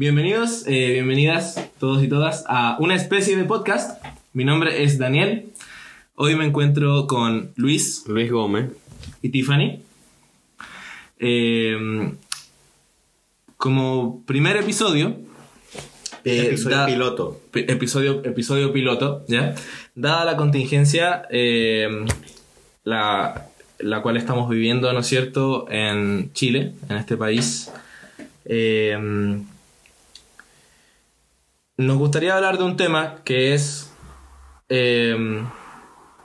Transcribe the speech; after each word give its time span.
Bienvenidos, 0.00 0.64
eh, 0.66 0.90
bienvenidas 0.92 1.70
todos 1.80 2.02
y 2.04 2.08
todas 2.08 2.44
a 2.48 2.76
una 2.80 2.94
especie 2.94 3.34
de 3.34 3.44
podcast. 3.44 4.04
Mi 4.34 4.44
nombre 4.44 4.82
es 4.82 4.98
Daniel. 4.98 5.46
Hoy 6.16 6.36
me 6.36 6.44
encuentro 6.44 7.06
con 7.06 7.52
Luis 7.56 8.04
Luis 8.06 8.30
Gómez. 8.30 8.72
y 9.22 9.30
Tiffany. 9.30 9.80
Eh, 11.18 12.12
como 13.56 14.22
primer 14.26 14.58
episodio, 14.58 15.16
eh, 16.24 16.48
Episodio 16.48 16.76
da- 16.76 16.86
piloto. 16.86 17.40
pi- 17.50 17.64
episodio, 17.66 18.22
episodio 18.22 18.74
piloto, 18.74 19.24
¿ya? 19.28 19.54
Dada 19.94 20.26
la 20.26 20.36
contingencia, 20.36 21.22
eh, 21.30 22.04
la, 22.84 23.46
la 23.78 24.02
cual 24.02 24.18
estamos 24.18 24.50
viviendo, 24.50 24.92
¿no 24.92 24.98
es 25.00 25.06
cierto?, 25.06 25.64
en 25.70 26.34
Chile, 26.34 26.74
en 26.90 26.96
este 26.98 27.16
país. 27.16 27.72
eh, 28.44 29.42
nos 31.76 31.98
gustaría 31.98 32.34
hablar 32.36 32.58
de 32.58 32.64
un 32.64 32.76
tema 32.76 33.16
que 33.24 33.54
es 33.54 33.90
eh, 34.68 35.16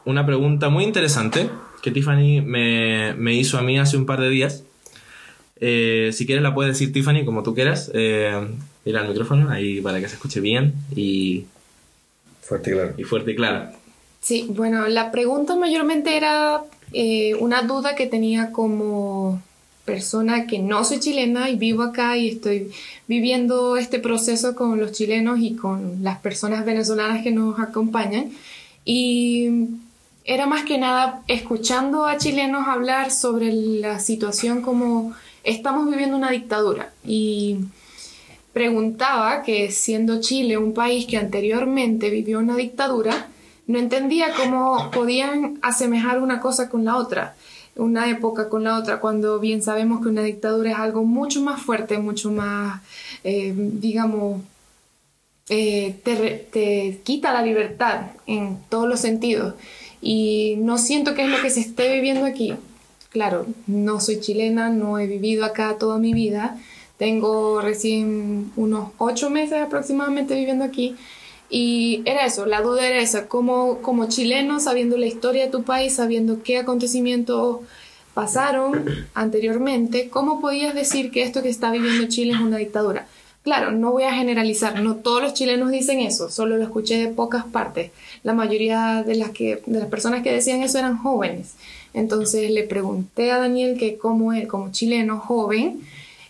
una 0.05 0.25
pregunta 0.25 0.69
muy 0.69 0.83
interesante 0.83 1.49
que 1.81 1.91
Tiffany 1.91 2.41
me, 2.41 3.13
me 3.15 3.33
hizo 3.33 3.57
a 3.57 3.61
mí 3.61 3.79
hace 3.79 3.97
un 3.97 4.05
par 4.05 4.21
de 4.21 4.29
días. 4.29 4.63
Eh, 5.59 6.09
si 6.13 6.25
quieres 6.25 6.43
la 6.43 6.53
puedes 6.53 6.73
decir 6.73 6.93
Tiffany 6.93 7.25
como 7.25 7.43
tú 7.43 7.53
quieras. 7.53 7.91
Eh, 7.93 8.39
mira 8.85 9.01
el 9.01 9.09
micrófono 9.09 9.49
ahí 9.49 9.81
para 9.81 9.99
que 9.99 10.07
se 10.07 10.15
escuche 10.15 10.39
bien 10.39 10.73
y, 10.95 11.45
Fuerte 12.41 12.71
y 12.71 12.73
claro. 12.73 12.93
y 12.97 13.03
fuerte 13.03 13.31
y 13.31 13.35
claro. 13.35 13.71
Sí, 14.19 14.47
bueno, 14.49 14.87
la 14.87 15.11
pregunta 15.11 15.55
mayormente 15.55 16.17
era 16.17 16.63
eh, 16.93 17.35
una 17.35 17.63
duda 17.63 17.95
que 17.95 18.07
tenía 18.07 18.51
como 18.51 19.41
persona 19.85 20.47
que 20.47 20.59
no 20.59 20.83
soy 20.83 20.99
chilena 20.99 21.49
y 21.49 21.55
vivo 21.55 21.83
acá 21.83 22.17
y 22.17 22.29
estoy 22.29 22.71
viviendo 23.07 23.77
este 23.77 23.99
proceso 23.99 24.55
con 24.55 24.79
los 24.79 24.91
chilenos 24.91 25.39
y 25.39 25.55
con 25.55 26.03
las 26.03 26.19
personas 26.19 26.65
venezolanas 26.65 27.23
que 27.23 27.31
nos 27.31 27.59
acompañan. 27.59 28.31
Y 28.85 29.67
era 30.23 30.45
más 30.45 30.63
que 30.65 30.77
nada 30.77 31.23
escuchando 31.27 32.05
a 32.05 32.17
chilenos 32.17 32.67
hablar 32.67 33.11
sobre 33.11 33.51
la 33.53 33.99
situación 33.99 34.61
como 34.61 35.13
estamos 35.43 35.89
viviendo 35.89 36.15
una 36.15 36.31
dictadura. 36.31 36.93
Y 37.05 37.57
preguntaba 38.53 39.43
que 39.43 39.71
siendo 39.71 40.21
Chile 40.21 40.57
un 40.57 40.73
país 40.73 41.05
que 41.05 41.17
anteriormente 41.17 42.09
vivió 42.09 42.39
una 42.39 42.55
dictadura, 42.55 43.27
no 43.67 43.79
entendía 43.79 44.33
cómo 44.35 44.91
podían 44.91 45.59
asemejar 45.61 46.21
una 46.21 46.39
cosa 46.39 46.69
con 46.69 46.83
la 46.83 46.97
otra, 46.97 47.35
una 47.75 48.09
época 48.09 48.49
con 48.49 48.63
la 48.63 48.77
otra, 48.77 48.99
cuando 48.99 49.39
bien 49.39 49.61
sabemos 49.61 50.01
que 50.01 50.09
una 50.09 50.23
dictadura 50.23 50.71
es 50.71 50.77
algo 50.77 51.03
mucho 51.03 51.41
más 51.41 51.61
fuerte, 51.61 51.97
mucho 51.97 52.31
más, 52.31 52.81
eh, 53.23 53.53
digamos, 53.55 54.41
eh, 55.49 55.95
te, 56.03 56.47
te 56.51 57.01
quita 57.03 57.33
la 57.33 57.41
libertad 57.41 58.11
en 58.27 58.57
todos 58.69 58.87
los 58.87 58.99
sentidos. 58.99 59.55
Y 60.01 60.55
no 60.59 60.77
siento 60.77 61.13
que 61.13 61.23
es 61.23 61.29
lo 61.29 61.41
que 61.41 61.49
se 61.49 61.59
esté 61.59 61.93
viviendo 61.93 62.25
aquí. 62.25 62.55
Claro, 63.09 63.45
no 63.67 63.99
soy 63.99 64.19
chilena, 64.19 64.69
no 64.69 64.97
he 64.97 65.07
vivido 65.07 65.45
acá 65.45 65.77
toda 65.77 65.99
mi 65.99 66.13
vida. 66.13 66.57
Tengo 66.97 67.61
recién 67.61 68.51
unos 68.55 68.89
ocho 68.97 69.29
meses 69.29 69.61
aproximadamente 69.61 70.35
viviendo 70.35 70.63
aquí. 70.63 70.95
Y 71.53 72.01
era 72.05 72.25
eso, 72.25 72.45
la 72.45 72.61
duda 72.61 72.87
era 72.87 72.99
esa, 72.99 73.27
como, 73.27 73.79
como 73.81 74.07
chileno, 74.07 74.61
sabiendo 74.61 74.97
la 74.97 75.05
historia 75.05 75.45
de 75.45 75.51
tu 75.51 75.63
país, 75.63 75.93
sabiendo 75.93 76.41
qué 76.43 76.57
acontecimientos 76.57 77.59
pasaron 78.13 78.85
anteriormente, 79.13 80.09
¿cómo 80.09 80.39
podías 80.39 80.73
decir 80.73 81.11
que 81.11 81.23
esto 81.23 81.43
que 81.43 81.49
está 81.49 81.69
viviendo 81.69 82.07
Chile 82.07 82.33
es 82.33 82.39
una 82.39 82.55
dictadura? 82.55 83.05
Claro, 83.43 83.71
no 83.71 83.91
voy 83.91 84.03
a 84.03 84.13
generalizar, 84.13 84.81
no 84.81 84.95
todos 84.97 85.21
los 85.21 85.33
chilenos 85.33 85.71
dicen 85.71 85.99
eso, 85.99 86.29
solo 86.29 86.55
lo 86.55 86.63
escuché 86.63 86.97
de 86.97 87.07
pocas 87.07 87.43
partes. 87.43 87.91
La 88.23 88.33
mayoría 88.33 89.03
de 89.03 89.15
las, 89.15 89.31
que, 89.31 89.61
de 89.65 89.79
las 89.79 89.89
personas 89.89 90.23
que 90.23 90.31
decían 90.31 90.61
eso 90.61 90.77
eran 90.77 90.97
jóvenes. 90.97 91.55
Entonces 91.93 92.49
le 92.51 92.63
pregunté 92.63 93.31
a 93.31 93.39
Daniel 93.39 93.77
que 93.77 93.97
como 93.97 94.31
él, 94.31 94.47
como 94.47 94.71
chileno 94.71 95.19
joven, 95.19 95.81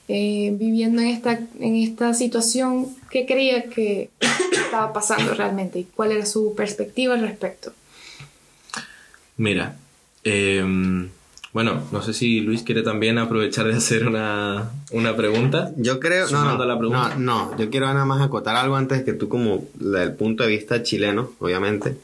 eh, 0.07 0.53
viviendo 0.57 1.01
en 1.01 1.07
esta, 1.09 1.39
en 1.59 1.75
esta 1.75 2.13
situación, 2.13 2.87
¿qué 3.09 3.25
creía 3.25 3.69
que 3.69 4.09
estaba 4.51 4.93
pasando 4.93 5.33
realmente 5.33 5.79
y 5.79 5.83
cuál 5.83 6.11
era 6.11 6.25
su 6.25 6.53
perspectiva 6.55 7.13
al 7.13 7.21
respecto? 7.21 7.73
Mira, 9.37 9.75
eh, 10.23 10.63
bueno, 11.53 11.83
no 11.91 12.01
sé 12.01 12.13
si 12.13 12.39
Luis 12.39 12.63
quiere 12.63 12.81
también 12.81 13.17
aprovechar 13.17 13.67
de 13.67 13.73
hacer 13.73 14.07
una, 14.07 14.71
una 14.91 15.15
pregunta. 15.17 15.71
Yo 15.75 15.99
creo. 15.99 16.29
No, 16.29 16.57
no, 16.57 16.65
la 16.65 16.77
pregunta. 16.77 17.15
no, 17.17 17.49
no. 17.49 17.57
Yo 17.57 17.69
quiero 17.69 17.87
nada 17.87 18.05
más 18.05 18.21
acotar 18.21 18.55
algo 18.55 18.77
antes 18.77 19.03
que 19.03 19.13
tú, 19.13 19.27
como 19.27 19.65
desde 19.75 20.03
el 20.03 20.13
punto 20.13 20.43
de 20.43 20.49
vista 20.49 20.81
chileno, 20.81 21.31
obviamente, 21.39 21.97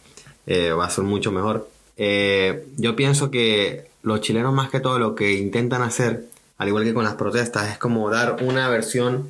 eh, 0.47 0.71
va 0.71 0.85
a 0.85 0.89
ser 0.89 1.05
mucho 1.05 1.31
mejor. 1.31 1.69
Eh, 1.95 2.65
yo 2.77 2.95
pienso 2.97 3.31
que 3.31 3.85
los 4.03 4.19
chilenos, 4.19 4.53
más 4.53 4.69
que 4.69 4.81
todo, 4.81 4.99
lo 4.99 5.15
que 5.15 5.33
intentan 5.33 5.81
hacer, 5.81 6.25
al 6.57 6.67
igual 6.67 6.83
que 6.83 6.93
con 6.93 7.03
las 7.03 7.15
protestas, 7.15 7.71
es 7.71 7.77
como 7.77 8.09
dar 8.09 8.43
una 8.43 8.69
versión 8.69 9.29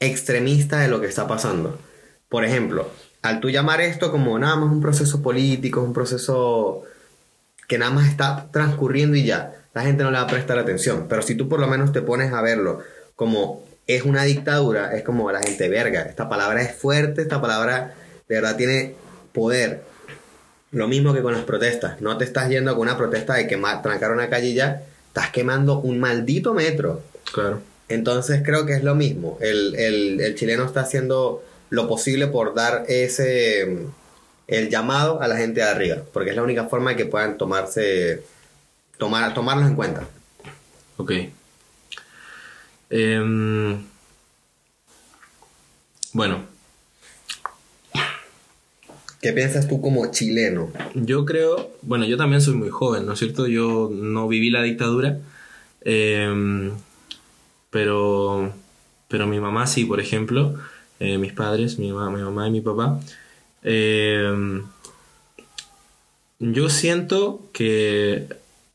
extremista 0.00 0.78
de 0.78 0.88
lo 0.88 1.00
que 1.00 1.06
está 1.06 1.26
pasando. 1.26 1.78
Por 2.28 2.44
ejemplo, 2.44 2.90
al 3.22 3.40
tú 3.40 3.50
llamar 3.50 3.80
esto 3.80 4.10
como 4.10 4.38
nada 4.38 4.56
más 4.56 4.70
un 4.70 4.80
proceso 4.80 5.22
político, 5.22 5.80
un 5.80 5.92
proceso 5.92 6.82
que 7.68 7.78
nada 7.78 7.92
más 7.92 8.08
está 8.08 8.48
transcurriendo 8.50 9.16
y 9.16 9.24
ya, 9.24 9.54
la 9.74 9.82
gente 9.82 10.02
no 10.02 10.10
le 10.10 10.18
va 10.18 10.24
a 10.24 10.26
prestar 10.28 10.58
atención. 10.58 11.06
Pero 11.08 11.22
si 11.22 11.34
tú 11.34 11.48
por 11.48 11.60
lo 11.60 11.66
menos 11.68 11.92
te 11.92 12.02
pones 12.02 12.32
a 12.32 12.42
verlo 12.42 12.80
como 13.16 13.62
es 13.86 14.02
una 14.02 14.24
dictadura, 14.24 14.94
es 14.94 15.02
como 15.02 15.30
la 15.30 15.40
gente 15.40 15.68
verga. 15.68 16.02
Esta 16.02 16.28
palabra 16.28 16.62
es 16.62 16.74
fuerte, 16.74 17.22
esta 17.22 17.40
palabra 17.40 17.94
de 18.28 18.34
verdad 18.34 18.56
tiene 18.56 18.94
poder. 19.32 19.82
Lo 20.70 20.88
mismo 20.88 21.12
que 21.12 21.22
con 21.22 21.32
las 21.32 21.44
protestas. 21.44 22.00
No 22.00 22.16
te 22.18 22.24
estás 22.24 22.48
yendo 22.48 22.72
con 22.72 22.82
una 22.82 22.96
protesta 22.96 23.34
de 23.34 23.46
quemar, 23.46 23.82
trancar 23.82 24.10
una 24.10 24.28
calle 24.28 24.48
y 24.48 24.54
ya. 24.54 24.82
Estás 25.12 25.30
quemando 25.30 25.78
un 25.78 26.00
maldito 26.00 26.54
metro. 26.54 27.02
Claro. 27.32 27.60
Entonces 27.88 28.40
creo 28.44 28.64
que 28.64 28.72
es 28.74 28.82
lo 28.82 28.94
mismo. 28.94 29.36
El, 29.42 29.74
el- 29.74 30.20
el 30.20 30.34
chileno 30.34 30.64
está 30.64 30.80
haciendo 30.80 31.44
lo 31.70 31.86
posible 31.88 32.26
por 32.28 32.54
dar 32.54 32.84
ese 32.88 33.86
el 34.48 34.68
llamado 34.70 35.20
a 35.22 35.28
la 35.28 35.36
gente 35.36 35.60
de 35.60 35.66
arriba, 35.68 35.96
porque 36.12 36.30
es 36.30 36.36
la 36.36 36.42
única 36.42 36.64
forma 36.64 36.90
de 36.90 36.96
que 36.96 37.04
puedan 37.06 37.36
tomarse 37.38 38.22
tomar 38.98 39.32
tomarlos 39.34 39.68
en 39.68 39.74
cuenta. 39.76 40.06
Ok. 40.96 41.12
Em, 42.90 43.82
bueno, 46.12 46.44
¿Qué 49.22 49.32
piensas 49.32 49.68
tú 49.68 49.80
como 49.80 50.10
chileno? 50.10 50.70
yo 50.94 51.24
creo, 51.24 51.70
bueno, 51.82 52.04
yo 52.04 52.16
también 52.16 52.42
soy 52.42 52.54
muy 52.54 52.70
joven, 52.70 53.06
¿no 53.06 53.12
es 53.12 53.20
cierto? 53.20 53.46
Yo 53.46 53.88
no 53.92 54.26
viví 54.28 54.50
la 54.50 54.62
dictadura, 54.62 55.18
em, 55.82 56.72
pero, 57.70 58.52
pero 59.08 59.26
mi 59.28 59.38
mamá 59.38 59.66
sí, 59.68 59.84
por 59.84 60.00
ejemplo, 60.00 60.54
eh, 60.98 61.18
mis 61.18 61.32
padres, 61.32 61.78
mi, 61.78 61.92
ma- 61.92 62.10
mi 62.10 62.20
mamá 62.20 62.48
y 62.48 62.50
mi 62.50 62.60
papá. 62.60 62.98
em, 63.62 64.64
yo 66.40 66.68
siento 66.68 67.46
que 67.52 68.26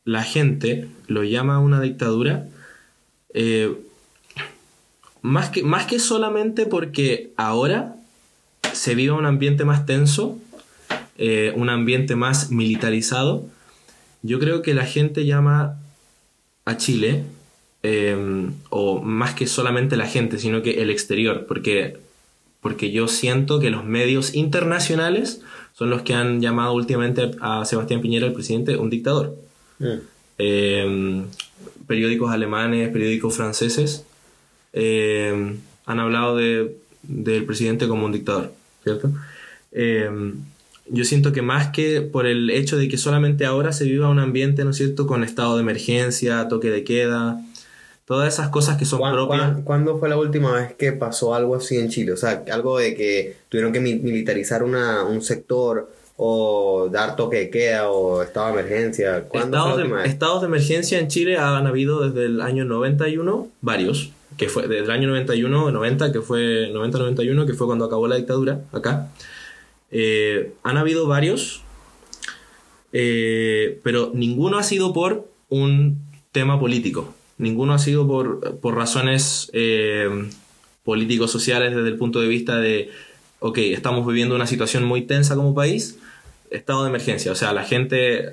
la 0.06 0.22
gente 0.22 0.88
lo 1.08 1.22
llama 1.24 1.58
una 1.60 1.82
dictadura 1.82 2.48
eh, 3.34 3.76
más, 5.20 5.50
que, 5.50 5.62
más 5.62 5.84
que 5.84 5.98
solamente 5.98 6.64
porque 6.64 7.32
ahora 7.36 7.96
se 8.72 8.94
vive 8.94 9.12
un 9.12 9.26
ambiente 9.26 9.64
más 9.64 9.86
tenso, 9.86 10.38
eh, 11.16 11.52
un 11.56 11.68
ambiente 11.68 12.16
más 12.16 12.50
militarizado, 12.50 13.46
yo 14.22 14.38
creo 14.38 14.62
que 14.62 14.74
la 14.74 14.84
gente 14.84 15.26
llama 15.26 15.78
a 16.64 16.76
Chile, 16.76 17.24
eh, 17.82 18.50
o 18.70 19.00
más 19.00 19.34
que 19.34 19.46
solamente 19.46 19.96
la 19.96 20.06
gente, 20.06 20.38
sino 20.38 20.62
que 20.62 20.82
el 20.82 20.90
exterior, 20.90 21.46
porque, 21.46 21.96
porque 22.60 22.90
yo 22.90 23.08
siento 23.08 23.60
que 23.60 23.70
los 23.70 23.84
medios 23.84 24.34
internacionales 24.34 25.42
son 25.72 25.90
los 25.90 26.02
que 26.02 26.14
han 26.14 26.40
llamado 26.40 26.74
últimamente 26.74 27.30
a 27.40 27.64
Sebastián 27.64 28.00
Piñera, 28.00 28.26
el 28.26 28.32
presidente, 28.32 28.76
un 28.76 28.90
dictador. 28.90 29.36
Mm. 29.78 29.86
Eh, 30.38 31.24
periódicos 31.86 32.30
alemanes, 32.30 32.90
periódicos 32.90 33.34
franceses, 33.34 34.04
eh, 34.72 35.56
han 35.86 36.00
hablado 36.00 36.36
de, 36.36 36.76
del 37.02 37.44
presidente 37.44 37.88
como 37.88 38.04
un 38.04 38.12
dictador, 38.12 38.52
¿cierto? 38.84 39.10
Eh, 39.72 40.10
yo 40.90 41.04
siento 41.04 41.32
que 41.32 41.42
más 41.42 41.68
que 41.68 42.00
por 42.00 42.26
el 42.26 42.48
hecho 42.50 42.76
de 42.78 42.88
que 42.88 42.96
solamente 42.96 43.44
ahora 43.44 43.72
se 43.72 43.84
viva 43.84 44.08
un 44.08 44.18
ambiente, 44.18 44.64
¿no 44.64 44.70
es 44.70 44.76
cierto?, 44.76 45.06
con 45.06 45.22
estado 45.24 45.56
de 45.56 45.62
emergencia, 45.62 46.48
toque 46.48 46.70
de 46.70 46.82
queda, 46.84 47.38
todas 48.06 48.32
esas 48.32 48.48
cosas 48.48 48.78
que 48.78 48.86
son 48.86 49.00
¿Cuán- 49.00 49.12
propias. 49.12 49.40
cuán- 49.42 49.62
¿Cuándo 49.62 49.98
fue 49.98 50.08
la 50.08 50.16
última 50.16 50.52
vez 50.52 50.72
que 50.74 50.92
pasó 50.92 51.34
algo 51.34 51.54
así 51.56 51.76
en 51.76 51.90
Chile? 51.90 52.12
O 52.12 52.16
sea, 52.16 52.42
algo 52.50 52.78
de 52.78 52.94
que 52.94 53.36
tuvieron 53.50 53.70
que 53.72 53.80
mi- 53.80 53.96
militarizar 53.96 54.62
una, 54.62 55.02
un 55.04 55.20
sector 55.20 55.92
o 56.16 56.88
dar 56.90 57.14
toque 57.16 57.36
de 57.36 57.50
queda 57.50 57.90
o 57.90 58.22
estado 58.22 58.46
de 58.54 58.60
emergencia. 58.60 59.24
¿Cuándo 59.28 59.28
fue 59.28 59.40
la 59.40 59.44
Estados 59.44 59.76
última 59.78 59.96
de, 59.98 60.02
vez? 60.04 60.12
estados 60.12 60.40
de 60.40 60.46
emergencia 60.48 60.98
en 60.98 61.08
Chile 61.08 61.36
han 61.36 61.66
habido 61.66 62.08
desde 62.08 62.24
el 62.26 62.40
año 62.40 62.64
91 62.64 63.48
varios. 63.60 64.10
Que 64.38 64.48
fue 64.48 64.68
desde 64.68 64.84
el 64.84 64.90
año 64.90 65.08
91, 65.08 65.72
90, 65.72 66.12
que 66.12 66.20
fue 66.22 66.72
90-91, 66.72 67.46
que 67.46 67.54
fue 67.54 67.66
cuando 67.66 67.84
acabó 67.84 68.06
la 68.06 68.16
dictadura 68.16 68.62
acá, 68.72 69.10
eh, 69.90 70.54
han 70.62 70.76
habido 70.78 71.06
varios, 71.06 71.62
eh, 72.92 73.80
pero 73.82 74.12
ninguno 74.14 74.58
ha 74.58 74.62
sido 74.62 74.94
por 74.94 75.28
un 75.48 75.98
tema 76.30 76.58
político, 76.60 77.12
ninguno 77.36 77.74
ha 77.74 77.78
sido 77.78 78.06
por, 78.06 78.58
por 78.60 78.76
razones 78.76 79.50
eh, 79.52 80.08
políticos 80.84 81.32
sociales 81.32 81.74
desde 81.74 81.88
el 81.88 81.96
punto 81.96 82.20
de 82.20 82.28
vista 82.28 82.58
de, 82.58 82.90
ok, 83.40 83.58
estamos 83.58 84.06
viviendo 84.06 84.36
una 84.36 84.46
situación 84.46 84.84
muy 84.84 85.02
tensa 85.02 85.34
como 85.34 85.52
país, 85.52 85.98
estado 86.50 86.84
de 86.84 86.90
emergencia, 86.90 87.32
o 87.32 87.34
sea, 87.34 87.52
la 87.52 87.64
gente, 87.64 88.30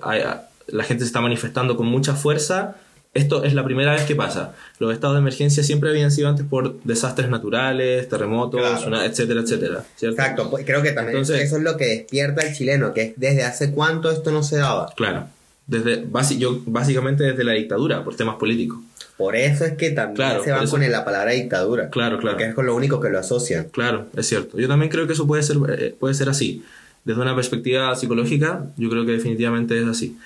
la 0.67 0.83
gente 0.83 1.03
se 1.03 1.07
está 1.07 1.19
manifestando 1.19 1.75
con 1.75 1.87
mucha 1.87 2.13
fuerza 2.13 2.77
esto 3.15 3.45
es 3.45 3.53
la 3.53 3.63
primera 3.63 3.93
vez 3.93 4.03
que 4.03 4.13
pasa. 4.13 4.53
Los 4.77 4.93
estados 4.93 5.15
de 5.15 5.21
emergencia 5.21 5.63
siempre 5.63 5.89
habían 5.89 6.11
sido 6.11 6.27
antes 6.27 6.45
por 6.45 6.81
desastres 6.83 7.29
naturales, 7.29 8.09
terremotos, 8.09 8.61
etcétera, 8.85 9.39
etcétera. 9.39 9.83
Exacto, 10.01 10.49
pues, 10.49 10.65
creo 10.65 10.83
que 10.83 10.91
también 10.91 11.19
eso 11.19 11.33
es 11.33 11.51
lo 11.53 11.77
que 11.77 11.85
despierta 11.85 12.41
al 12.41 12.53
chileno, 12.53 12.93
que 12.93 13.01
es 13.01 13.13
desde 13.15 13.43
hace 13.43 13.71
cuánto 13.71 14.11
esto 14.11 14.31
no 14.31 14.43
se 14.43 14.57
daba. 14.57 14.93
Claro, 14.97 15.27
desde, 15.65 16.05
yo, 16.37 16.59
básicamente 16.65 17.23
desde 17.23 17.45
la 17.45 17.53
dictadura, 17.53 18.03
por 18.03 18.17
temas 18.17 18.35
políticos. 18.35 18.79
Por 19.15 19.37
eso 19.37 19.63
es 19.63 19.73
que 19.73 19.91
también 19.91 20.43
se 20.43 20.51
van 20.51 20.67
con 20.67 20.91
la 20.91 21.05
palabra 21.05 21.31
dictadura. 21.31 21.89
Claro, 21.89 22.17
claro. 22.19 22.35
Porque 22.35 22.49
es 22.49 22.53
con 22.53 22.65
lo 22.65 22.75
único 22.75 22.99
que 22.99 23.09
lo 23.09 23.17
asocian. 23.17 23.69
Claro, 23.71 24.07
es 24.13 24.27
cierto. 24.27 24.59
Yo 24.59 24.67
también 24.67 24.91
creo 24.91 25.07
que 25.07 25.13
eso 25.13 25.25
puede 25.25 25.41
ser, 25.41 25.55
eh, 25.77 25.95
puede 25.97 26.13
ser 26.13 26.27
así. 26.27 26.65
Desde 27.05 27.21
una 27.21 27.33
perspectiva 27.33 27.95
psicológica, 27.95 28.65
yo 28.75 28.89
creo 28.89 29.05
que 29.05 29.13
definitivamente 29.13 29.79
es 29.79 29.87
así. 29.87 30.17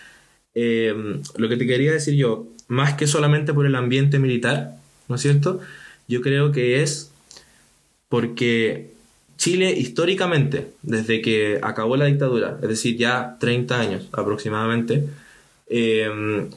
Eh, 0.56 1.22
lo 1.36 1.48
que 1.48 1.58
te 1.58 1.68
quería 1.68 1.92
decir 1.92 2.16
yo 2.16 2.48
más 2.70 2.94
que 2.94 3.08
solamente 3.08 3.54
por 3.54 3.66
el 3.66 3.76
ambiente 3.76 4.20
militar, 4.20 4.76
¿no 5.10 5.16
es 5.16 5.22
cierto? 5.22 5.60
Yo 6.08 6.22
creo 6.22 6.54
que 6.54 6.82
es 6.82 7.12
porque 8.08 8.92
Chile 9.38 9.72
históricamente, 9.72 10.72
desde 10.84 11.22
que 11.22 11.60
acabó 11.62 11.98
la 11.98 12.06
dictadura, 12.06 12.58
es 12.62 12.70
decir, 12.70 12.96
ya 12.96 13.38
30 13.40 13.80
años 13.80 14.08
aproximadamente, 14.12 15.08
em, 15.68 16.50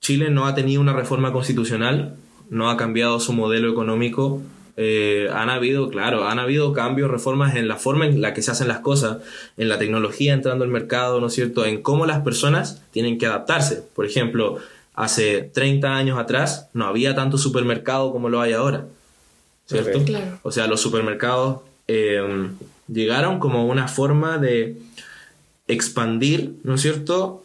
Chile 0.00 0.30
no 0.30 0.46
ha 0.46 0.54
tenido 0.54 0.80
una 0.80 0.92
reforma 0.92 1.32
constitucional, 1.32 2.16
no 2.50 2.70
ha 2.70 2.76
cambiado 2.76 3.18
su 3.18 3.32
modelo 3.32 3.70
económico, 3.70 4.42
eh, 4.76 5.28
han 5.32 5.50
habido, 5.50 5.88
claro, 5.90 6.26
han 6.28 6.38
habido 6.38 6.72
cambios, 6.72 7.10
reformas 7.10 7.54
en 7.56 7.68
la 7.68 7.76
forma 7.76 8.06
en 8.06 8.20
la 8.20 8.34
que 8.34 8.42
se 8.42 8.50
hacen 8.50 8.68
las 8.68 8.80
cosas, 8.80 9.18
en 9.56 9.68
la 9.68 9.78
tecnología 9.78 10.32
entrando 10.34 10.64
al 10.64 10.70
mercado, 10.70 11.20
¿no 11.20 11.28
es 11.28 11.34
cierto?, 11.34 11.64
en 11.64 11.82
cómo 11.82 12.06
las 12.06 12.20
personas 12.20 12.82
tienen 12.90 13.18
que 13.18 13.26
adaptarse. 13.26 13.84
Por 13.94 14.06
ejemplo, 14.06 14.58
hace 14.94 15.42
30 15.42 15.94
años 15.94 16.18
atrás 16.18 16.68
no 16.72 16.86
había 16.86 17.14
tanto 17.14 17.38
supermercado 17.38 18.12
como 18.12 18.28
lo 18.28 18.40
hay 18.40 18.52
ahora. 18.52 18.86
¿Cierto? 19.66 20.02
O 20.42 20.50
sea, 20.50 20.66
los 20.66 20.80
supermercados 20.80 21.60
eh, 21.86 22.50
llegaron 22.88 23.38
como 23.38 23.66
una 23.66 23.86
forma 23.86 24.38
de 24.38 24.82
expandir, 25.68 26.56
¿no 26.64 26.74
es 26.74 26.80
cierto?, 26.80 27.44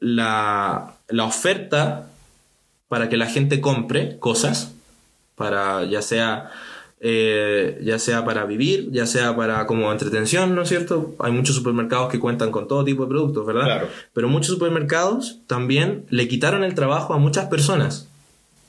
la, 0.00 0.94
la 1.08 1.24
oferta 1.24 2.10
para 2.88 3.08
que 3.08 3.16
la 3.16 3.26
gente 3.26 3.60
compre 3.60 4.18
cosas, 4.18 4.72
para 5.36 5.84
ya 5.84 6.02
sea 6.02 6.50
eh, 7.02 7.80
ya 7.82 7.98
sea 7.98 8.26
para 8.26 8.44
vivir, 8.44 8.90
ya 8.92 9.06
sea 9.06 9.34
para 9.34 9.66
como 9.66 9.90
entretención, 9.90 10.54
¿no 10.54 10.62
es 10.62 10.68
cierto? 10.68 11.14
Hay 11.18 11.32
muchos 11.32 11.56
supermercados 11.56 12.10
que 12.10 12.20
cuentan 12.20 12.50
con 12.50 12.68
todo 12.68 12.84
tipo 12.84 13.04
de 13.04 13.08
productos, 13.08 13.46
¿verdad? 13.46 13.64
Claro. 13.64 13.88
Pero 14.12 14.28
muchos 14.28 14.52
supermercados 14.52 15.38
también 15.46 16.04
le 16.10 16.28
quitaron 16.28 16.62
el 16.62 16.74
trabajo 16.74 17.14
a 17.14 17.18
muchas 17.18 17.46
personas 17.46 18.06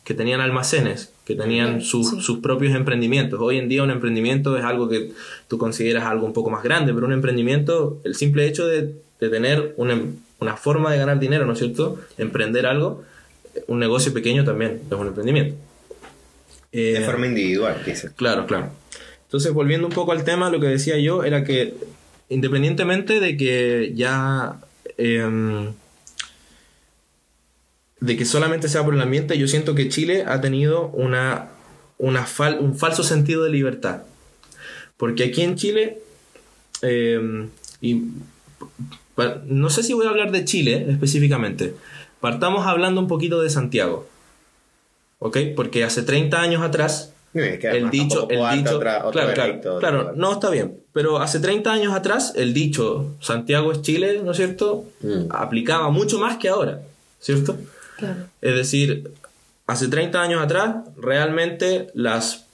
que 0.06 0.14
tenían 0.14 0.40
almacenes, 0.40 1.14
que 1.26 1.36
tenían 1.36 1.82
sus 1.82 2.40
propios 2.42 2.74
emprendimientos. 2.74 3.40
Hoy 3.42 3.58
en 3.58 3.68
día 3.68 3.84
un 3.84 3.92
emprendimiento 3.92 4.58
es 4.58 4.64
algo 4.64 4.88
que 4.88 5.12
tú 5.50 5.58
consideras 5.58 6.06
algo 6.06 6.26
un 6.26 6.34
poco 6.34 6.50
más 6.50 6.64
grande, 6.64 6.94
pero 6.94 7.08
un 7.08 7.14
emprendimiento, 7.14 8.00
el 8.06 8.16
simple 8.16 8.48
hecho 8.48 8.66
de, 8.66 8.96
tener 9.20 9.76
una, 9.78 10.02
una 10.40 10.56
forma 10.56 10.92
de 10.92 10.98
ganar 10.98 11.20
dinero, 11.20 11.46
¿no 11.46 11.54
es 11.54 11.60
cierto? 11.60 12.00
Emprender 12.18 12.66
algo, 12.66 13.04
un 13.68 13.78
negocio 13.78 14.14
pequeño 14.14 14.44
también 14.44 14.82
es 14.90 14.98
un 14.98 15.08
emprendimiento 15.08 15.56
de 16.72 16.98
eh, 16.98 17.02
forma 17.02 17.28
individual, 17.28 17.82
dice. 17.86 18.12
Claro, 18.16 18.46
claro. 18.48 18.72
Entonces, 19.24 19.54
volviendo 19.54 19.88
un 19.88 19.94
poco 19.94 20.12
al 20.12 20.24
tema, 20.24 20.50
lo 20.50 20.60
que 20.60 20.68
decía 20.68 20.98
yo 20.98 21.24
era 21.24 21.44
que 21.44 21.74
independientemente 22.30 23.20
de 23.20 23.38
que 23.38 23.94
ya... 23.96 24.60
Em, 24.98 25.74
de 28.00 28.18
que 28.18 28.26
solamente 28.26 28.68
sea 28.68 28.84
por 28.84 28.96
el 28.96 29.02
ambiente, 29.02 29.38
yo 29.38 29.48
siento 29.48 29.76
que 29.76 29.88
Chile 29.88 30.24
ha 30.28 30.42
tenido 30.42 30.88
una, 30.88 31.50
una 32.00 32.26
un 32.60 32.76
falso 32.76 33.04
sentido 33.04 33.44
de 33.44 33.52
libertad. 33.52 34.02
Porque 34.98 35.26
aquí 35.26 35.44
en 35.44 35.56
Chile, 35.56 36.00
em, 36.82 37.50
y 37.80 38.02
no 39.46 39.70
sé 39.70 39.84
si 39.84 39.94
voy 39.94 40.08
a 40.08 40.10
hablar 40.10 40.32
de 40.32 40.46
Chile 40.46 40.88
específicamente, 40.90 41.76
partamos 42.20 42.66
hablando 42.66 43.02
un 43.02 43.08
poquito 43.08 43.42
de 43.42 43.50
Santiago. 43.50 44.08
¿Ok? 45.22 45.38
Porque 45.56 45.84
hace 45.84 46.02
30 46.02 46.42
años 46.42 46.64
atrás, 46.64 47.14
el 47.34 47.92
dicho, 47.92 48.28
el 48.30 48.50
dicho, 48.52 48.80
claro, 48.80 49.12
claro, 49.12 49.80
claro, 49.80 50.14
no 50.16 50.34
está 50.34 50.50
bien, 50.50 50.80
pero 50.94 51.20
hace 51.20 51.40
30 51.40 51.72
años 51.72 51.94
atrás 51.94 52.34
el 52.36 52.54
dicho 52.54 53.16
Santiago 53.22 53.72
es 53.72 53.84
Chile, 53.84 54.22
¿no 54.26 54.32
es 54.32 54.38
cierto? 54.38 54.86
Mm. 55.02 55.28
Aplicaba 55.30 55.90
mucho 55.92 56.18
más 56.18 56.38
que 56.38 56.50
ahora, 56.50 56.82
¿cierto? 57.20 57.56
Claro. 57.98 58.26
Es 58.42 58.56
decir, 58.56 59.14
hace 59.68 59.88
30 59.88 60.22
años 60.22 60.42
atrás 60.42 60.78
realmente 60.98 61.88
las 61.94 62.48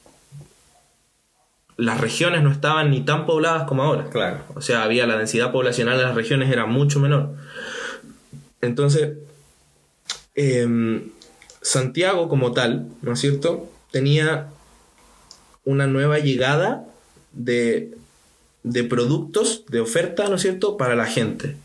las 1.77 2.01
regiones 2.01 2.43
no 2.43 2.51
estaban 2.51 2.89
ni 2.89 3.01
tan 3.01 3.27
pobladas 3.27 3.63
como 3.63 3.83
ahora. 3.83 4.09
Claro. 4.09 4.39
O 4.55 4.61
sea, 4.61 4.83
había 4.83 5.05
la 5.05 5.15
densidad 5.15 5.51
poblacional 5.51 5.97
de 5.97 6.03
las 6.03 6.15
regiones 6.15 6.51
era 6.51 6.65
mucho 6.65 6.99
menor. 6.99 7.35
Entonces, 8.61 9.13
eh, 10.33 10.67
Santiago 11.67 12.29
como 12.29 12.53
tal, 12.53 12.87
¿no 13.01 13.11
es 13.11 13.19
cierto? 13.19 13.69
Tenía 13.91 14.47
una 15.65 15.85
nueva 15.85 16.19
llegada 16.19 16.85
de, 17.33 17.97
productos, 18.89 19.65
de 19.67 19.81
oferta, 19.81 20.29
¿no 20.29 20.35
es 20.35 20.43
cierto?, 20.43 20.77
para 20.77 20.95
la 20.95 21.05
gente. 21.05 21.57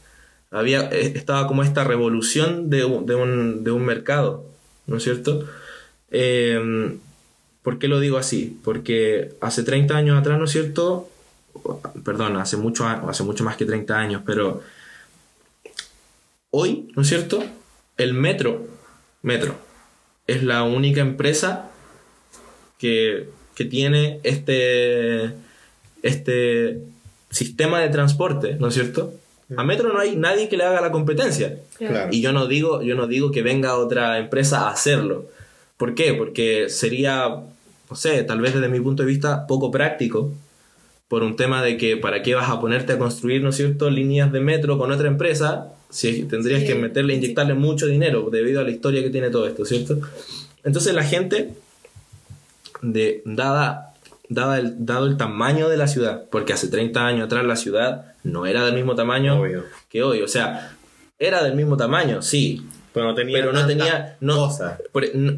Había, 0.51 0.91
eh, 0.91 1.13
estaba 1.15 1.47
como 1.47 1.63
esta 1.63 1.85
revolución 1.85 2.69
de, 2.69 2.85
un, 2.85 3.85
mercado, 3.85 4.45
¿no 4.89 4.97
es 4.97 5.05
cierto? 5.05 5.49
Em, 6.11 6.99
¿Por 7.63 7.79
qué 7.79 7.87
lo 7.87 8.01
digo 8.01 8.19
así? 8.19 8.59
Porque 8.65 9.37
hace 9.41 9.63
30 9.63 9.97
años 9.97 10.19
atrás, 10.19 10.37
¿no 10.37 10.47
es 10.47 10.51
cierto? 10.51 11.09
Perdón, 12.05 12.37
hace 12.39 12.57
mucho, 12.57 12.89
hace 12.89 13.23
mucho 13.23 13.45
más 13.45 13.57
que 13.57 13.67
30 13.67 13.97
años, 13.97 14.23
pero 14.27 14.63
hoy, 16.51 16.91
¿no 16.97 17.03
es 17.03 17.09
cierto? 17.09 17.45
El 17.97 18.15
metro, 18.15 18.67
metro, 19.23 19.55
es 20.27 20.43
la 20.43 20.63
única 20.63 21.01
empresa 21.01 21.71
que, 22.79 23.29
tiene 23.71 24.19
este, 24.25 25.35
este 26.03 26.81
sistema 27.31 27.79
de 27.81 27.91
transporte, 27.91 28.57
¿no 28.59 28.67
es 28.67 28.75
cierto? 28.75 29.15
A 29.57 29.63
Metro 29.63 29.93
no 29.93 30.01
hay 30.01 30.17
nadie 30.17 30.49
que 30.49 30.57
le 30.57 30.65
haga 30.65 30.81
la 30.81 30.91
competencia. 30.91 31.59
Y 32.11 32.21
yo 32.21 32.33
no 32.33 32.49
digo, 32.49 32.83
yo 32.83 32.97
no 32.97 33.07
digo 33.07 33.31
que 33.31 33.43
venga 33.43 33.77
otra 33.77 34.19
empresa 34.19 34.63
a 34.63 34.73
hacerlo. 34.73 35.27
¿Por 35.77 35.95
qué? 35.95 36.15
Porque 36.15 36.69
sería, 36.71 37.29
no 37.29 37.97
sé, 37.97 38.25
tal 38.25 38.41
vez 38.41 38.55
desde 38.55 38.69
mi 38.69 38.81
punto 38.81 39.05
de 39.05 39.09
vista 39.09 39.47
poco 39.47 39.71
práctico 39.71 40.33
por 41.07 41.23
un 41.23 41.37
tema 41.37 41.63
de 41.63 41.77
que 41.77 41.97
para 41.97 42.23
qué 42.23 42.35
vas 42.35 42.51
a 42.51 42.61
ponerte 42.61 42.95
a 42.95 42.99
construir, 42.99 43.43
¿no 43.43 43.51
es 43.51 43.57
cierto?, 43.57 43.91
líneas 43.91 44.33
de 44.33 44.41
metro 44.41 44.79
con 44.79 44.91
otra 44.91 45.09
empresa 45.09 45.73
si 45.93 46.25
tendrías 46.25 46.65
que 46.65 46.75
meterle, 46.75 47.15
inyectarle 47.15 47.53
mucho 47.53 47.87
dinero 47.87 48.31
debido 48.31 48.63
a 48.63 48.65
la 48.65 48.71
historia 48.71 49.03
que 49.03 49.11
tiene 49.11 49.29
todo 49.29 49.47
esto, 49.47 49.65
¿cierto? 49.67 50.01
Entonces 50.65 50.95
la 50.95 51.05
gente, 51.05 51.53
de, 52.81 53.23
dada, 53.27 53.95
dada 54.29 54.59
el, 54.59 54.87
dado 54.87 55.07
el 55.07 55.19
tamaño 55.19 55.69
de 55.69 55.77
la 55.77 55.87
ciudad, 55.87 56.25
porque 56.31 56.55
hace 56.55 56.69
30 56.69 57.07
años 57.07 57.27
atrás 57.27 57.45
la 57.45 57.57
ciudad 57.57 58.15
no 58.25 58.47
era 58.47 58.65
del 58.65 58.75
mismo 58.75 58.95
tamaño 58.95 59.43
que 59.91 60.03
hoy, 60.03 60.23
o 60.23 60.29
sea, 60.29 60.75
era 61.19 61.45
del 61.45 61.55
mismo 61.55 61.77
tamaño, 61.77 62.23
sí, 62.23 62.67
pero 62.95 63.07
no 63.07 63.15
tenía, 63.15 63.39
pero 63.39 63.53
no 63.53 63.67
tenía 63.67 64.17
no, 64.21 64.51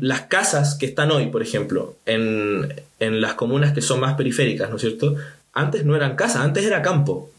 las 0.01 0.23
casas 0.23 0.77
que 0.77 0.87
están 0.87 1.11
hoy, 1.11 1.27
por 1.27 1.43
ejemplo, 1.43 1.97
en, 2.07 2.73
en, 3.01 3.21
las 3.21 3.35
comunas 3.35 3.73
que 3.73 3.83
son 3.83 3.99
más 3.99 4.15
periféricas, 4.15 4.71
¿no 4.71 4.77
es 4.77 4.83
cierto? 4.83 5.17
Antes 5.53 5.85
no 5.85 5.97
eran 5.97 6.15
casas, 6.15 6.43
antes 6.43 6.65
era 6.65 6.81
campo, 6.81 7.31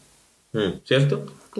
mm. 0.52 0.80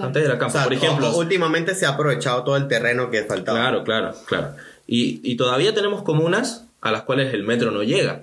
Antes 0.00 0.24
era 0.24 0.38
campo. 0.38 0.58
Por 0.62 0.72
ejemplo, 0.72 1.16
últimamente 1.16 1.74
se 1.74 1.86
ha 1.86 1.90
aprovechado 1.90 2.44
todo 2.44 2.56
el 2.56 2.68
terreno 2.68 3.10
que 3.10 3.24
faltaba. 3.24 3.58
Claro, 3.58 3.84
claro, 3.84 4.14
claro. 4.26 4.54
Y, 4.86 5.36
todavía 5.36 5.74
tenemos 5.74 6.02
comunas 6.02 6.64
a 6.80 6.92
las 6.92 7.02
cuales 7.02 7.34
el 7.34 7.42
metro 7.42 7.70
no 7.70 7.82
llega. 7.82 8.22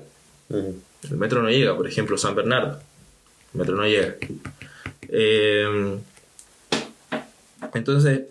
El 0.50 1.18
metro 1.18 1.42
no 1.42 1.50
llega, 1.50 1.75
por 1.75 1.88
ejemplo, 1.88 2.18
San 2.18 2.36
Bernardo. 2.36 2.80
El 3.53 3.60
metro 3.60 3.75
no 3.75 3.86
llega. 3.86 4.15
Eh, 5.10 5.98
entonces, 7.74 8.22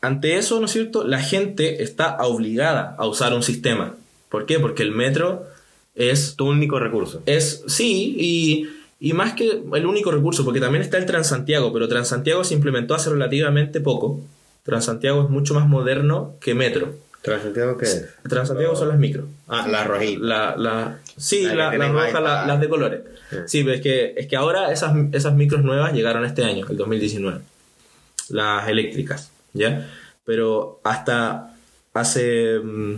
ante 0.00 0.36
eso, 0.38 0.60
¿no 0.60 0.66
es 0.66 0.72
cierto? 0.72 1.04
La 1.04 1.20
gente 1.20 1.82
está 1.82 2.16
obligada 2.22 2.94
a 2.98 3.06
usar 3.06 3.34
un 3.34 3.42
sistema. 3.42 3.96
¿Por 4.28 4.46
qué? 4.46 4.58
Porque 4.58 4.82
el 4.82 4.92
metro 4.92 5.46
es 5.94 6.36
Tu 6.36 6.48
único 6.48 6.78
recurso. 6.78 7.22
es, 7.26 7.62
sí, 7.66 8.16
y, 8.18 8.68
y 9.00 9.14
más 9.14 9.32
que 9.32 9.62
el 9.74 9.86
único 9.86 10.10
recurso, 10.10 10.44
porque 10.44 10.60
también 10.60 10.82
está 10.82 10.98
el 10.98 11.06
Transantiago, 11.06 11.72
pero 11.72 11.88
Transantiago 11.88 12.44
se 12.44 12.54
implementó 12.54 12.94
hace 12.94 13.10
relativamente 13.10 13.80
poco. 13.80 14.20
Transantiago 14.62 15.22
es 15.24 15.30
mucho 15.30 15.54
más 15.54 15.66
moderno 15.66 16.34
que 16.40 16.54
Metro. 16.54 16.94
¿Transantiago 17.22 17.76
qué 17.76 17.86
es? 17.86 18.06
Transantiago 18.28 18.76
son 18.76 18.88
las 18.88 18.98
micro. 18.98 19.26
Ah, 19.48 19.66
la 19.68 19.84
rojita. 19.84 20.20
La, 20.24 20.56
la, 20.56 20.98
sí, 21.16 21.42
La 21.42 21.70
que 21.70 21.78
la, 21.78 21.88
las 21.88 22.12
rojas, 22.12 22.46
las 22.46 22.60
de 22.60 22.68
colores. 22.68 23.00
Sí. 23.30 23.36
Sí, 23.46 23.64
pero 23.64 23.76
es 23.76 23.80
que, 23.82 24.14
es 24.16 24.26
que 24.26 24.36
ahora 24.36 24.70
esas, 24.72 24.94
esas 25.12 25.34
micros 25.34 25.62
nuevas 25.64 25.92
llegaron 25.92 26.24
este 26.24 26.44
año, 26.44 26.66
el 26.68 26.76
2019. 26.76 27.40
Las 28.30 28.68
eléctricas, 28.68 29.30
¿ya? 29.54 29.88
Pero 30.24 30.80
hasta 30.84 31.54
hace. 31.94 32.58
mm, 32.62 32.94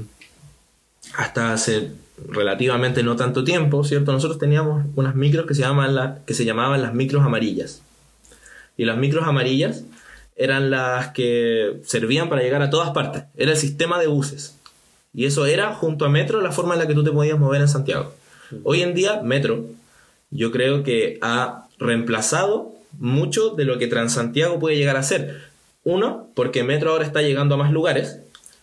Hasta 1.17 1.53
hace 1.53 1.91
relativamente 2.29 3.03
no 3.03 3.17
tanto 3.17 3.45
tiempo, 3.45 3.85
¿cierto? 3.85 4.13
Nosotros 4.13 4.39
teníamos 4.39 4.85
unas 4.97 5.15
micros 5.15 5.47
que 5.47 5.55
se, 5.55 5.63
llaman 5.63 5.95
la- 5.95 6.19
que 6.27 6.35
se 6.35 6.45
llamaban 6.45 6.83
las 6.83 6.95
micros 6.95 7.25
amarillas. 7.25 7.83
Y 8.77 8.85
las 8.85 8.97
micros 8.97 9.27
amarillas 9.27 9.85
eran 10.37 10.71
las 10.71 11.09
que 11.13 11.81
servían 11.85 12.29
para 12.29 12.43
llegar 12.43 12.63
a 12.63 12.71
todas 12.71 12.91
partes. 12.91 13.25
Era 13.37 13.53
el 13.53 13.57
sistema 13.57 13.99
de 13.99 14.07
buses. 14.07 14.57
Y 15.15 15.27
eso 15.27 15.45
era, 15.47 15.75
junto 15.75 16.05
a 16.05 16.09
Metro, 16.09 16.41
la 16.41 16.53
forma 16.53 16.75
en 16.75 16.81
la 16.81 16.87
que 16.87 16.95
tú 16.95 17.05
te 17.05 17.11
podías 17.11 17.39
mover 17.39 17.61
en 17.61 17.69
Santiago. 17.69 18.15
Hoy 18.65 18.83
en 18.83 18.95
día, 18.95 19.21
Metro, 19.23 19.67
yo 20.31 20.51
creo 20.51 20.83
que 20.83 21.19
ha 21.21 21.67
reemplazado 21.79 22.73
mucho 22.99 23.51
de 23.51 23.65
lo 23.65 23.79
que 23.79 23.87
Transantiago 23.89 24.59
puede 24.59 24.77
llegar 24.77 24.97
a 24.97 25.03
ser. 25.03 25.41
Uno, 25.85 26.29
porque 26.35 26.63
Metro 26.65 26.93
ahora 26.93 27.05
está 27.05 27.21
llegando 27.23 27.55
a 27.55 27.59
más 27.59 27.73
lugares. 27.73 28.21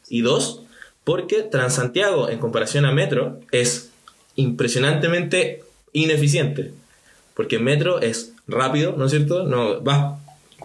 Y 0.10 0.22
dos, 0.22 0.64
porque 1.10 1.42
Transantiago, 1.42 2.30
en 2.30 2.38
comparación 2.40 2.86
a 2.86 2.92
Metro, 2.92 3.40
es 3.52 3.90
impresionantemente 4.36 5.64
ineficiente. 5.94 6.72
Porque 7.34 7.58
Metro 7.58 8.00
es 8.02 8.34
rápido, 8.48 8.94
¿no 8.98 9.06
es 9.06 9.12
cierto? 9.12 9.44
No, 9.44 9.82
vas 9.82 10.20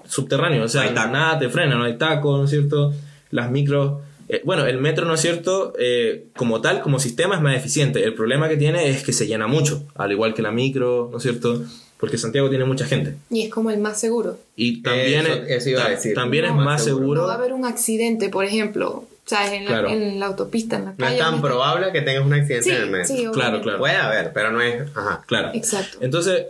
subterráneo, 0.06 0.64
o 0.64 0.68
sea, 0.68 0.82
No 0.82 0.88
hay 0.88 0.94
taco. 0.94 1.12
nada 1.12 1.38
te 1.38 1.48
frena, 1.48 1.76
no 1.76 1.84
hay 1.84 1.96
taco, 1.96 2.36
¿no 2.36 2.44
es 2.44 2.50
cierto? 2.50 2.92
Las 3.30 3.50
micros... 3.50 4.02
eh, 4.28 4.42
bueno, 4.44 4.66
el 4.66 4.78
metro, 4.78 5.06
¿no 5.06 5.14
es 5.14 5.20
cierto? 5.20 5.72
Eh, 5.78 6.26
como 6.36 6.60
tal, 6.60 6.82
como 6.82 6.98
sistema 6.98 7.36
es 7.36 7.40
más 7.40 7.56
eficiente. 7.56 8.04
El 8.04 8.14
problema 8.14 8.48
que 8.48 8.56
tiene 8.58 8.88
es 8.90 9.02
que 9.02 9.12
se 9.14 9.26
llena 9.26 9.46
mucho, 9.46 9.84
al 9.94 10.12
igual 10.12 10.34
que 10.34 10.42
la 10.42 10.50
micro, 10.50 11.08
¿no 11.10 11.16
es 11.18 11.22
cierto? 11.22 11.62
Porque 11.98 12.18
Santiago 12.18 12.50
tiene 12.50 12.64
mucha 12.66 12.84
gente. 12.84 13.14
Y 13.30 13.42
es 13.42 13.50
como 13.50 13.70
el 13.70 13.78
más 13.80 13.98
seguro. 13.98 14.38
Y 14.56 14.82
también, 14.82 15.24
Eso- 15.26 15.32
es, 15.44 15.50
eso 15.50 15.70
iba 15.70 15.80
a 15.80 15.84
ta- 15.84 15.90
decir. 15.92 16.14
también 16.14 16.44
es 16.44 16.50
No, 16.54 16.58
más 16.62 16.84
seguro. 16.84 17.02
seguro. 17.04 17.20
No 17.22 17.26
va 17.28 17.34
a 17.34 17.36
haber 17.36 17.52
un 17.54 17.64
accidente, 17.64 18.28
por 18.28 18.44
ejemplo, 18.44 19.04
¿sabes? 19.26 19.52
En 19.52 19.64
la, 19.64 19.80
en 19.92 20.20
la 20.20 20.26
autopista, 20.26 20.76
en 20.76 20.84
la 20.86 20.90
No 20.92 20.96
calle. 20.98 21.14
es 21.16 21.20
tan 21.20 21.40
probable 21.40 21.92
que 21.92 22.00
tengas 22.02 22.24
un 22.24 22.34
accidente 22.34 22.64
Sí, 22.70 22.70
en 22.76 22.82
el 22.82 22.90
metro. 22.90 23.14
sí, 23.16 23.26
Claro, 23.32 23.60
claro. 23.62 23.78
Puede 23.78 23.96
haber, 23.96 24.32
pero 24.32 24.50
no 24.52 24.60
es. 24.60 24.82
Ajá. 24.94 25.22
Claro. 25.26 25.50
Exacto. 25.54 25.98
Entonces, 26.00 26.46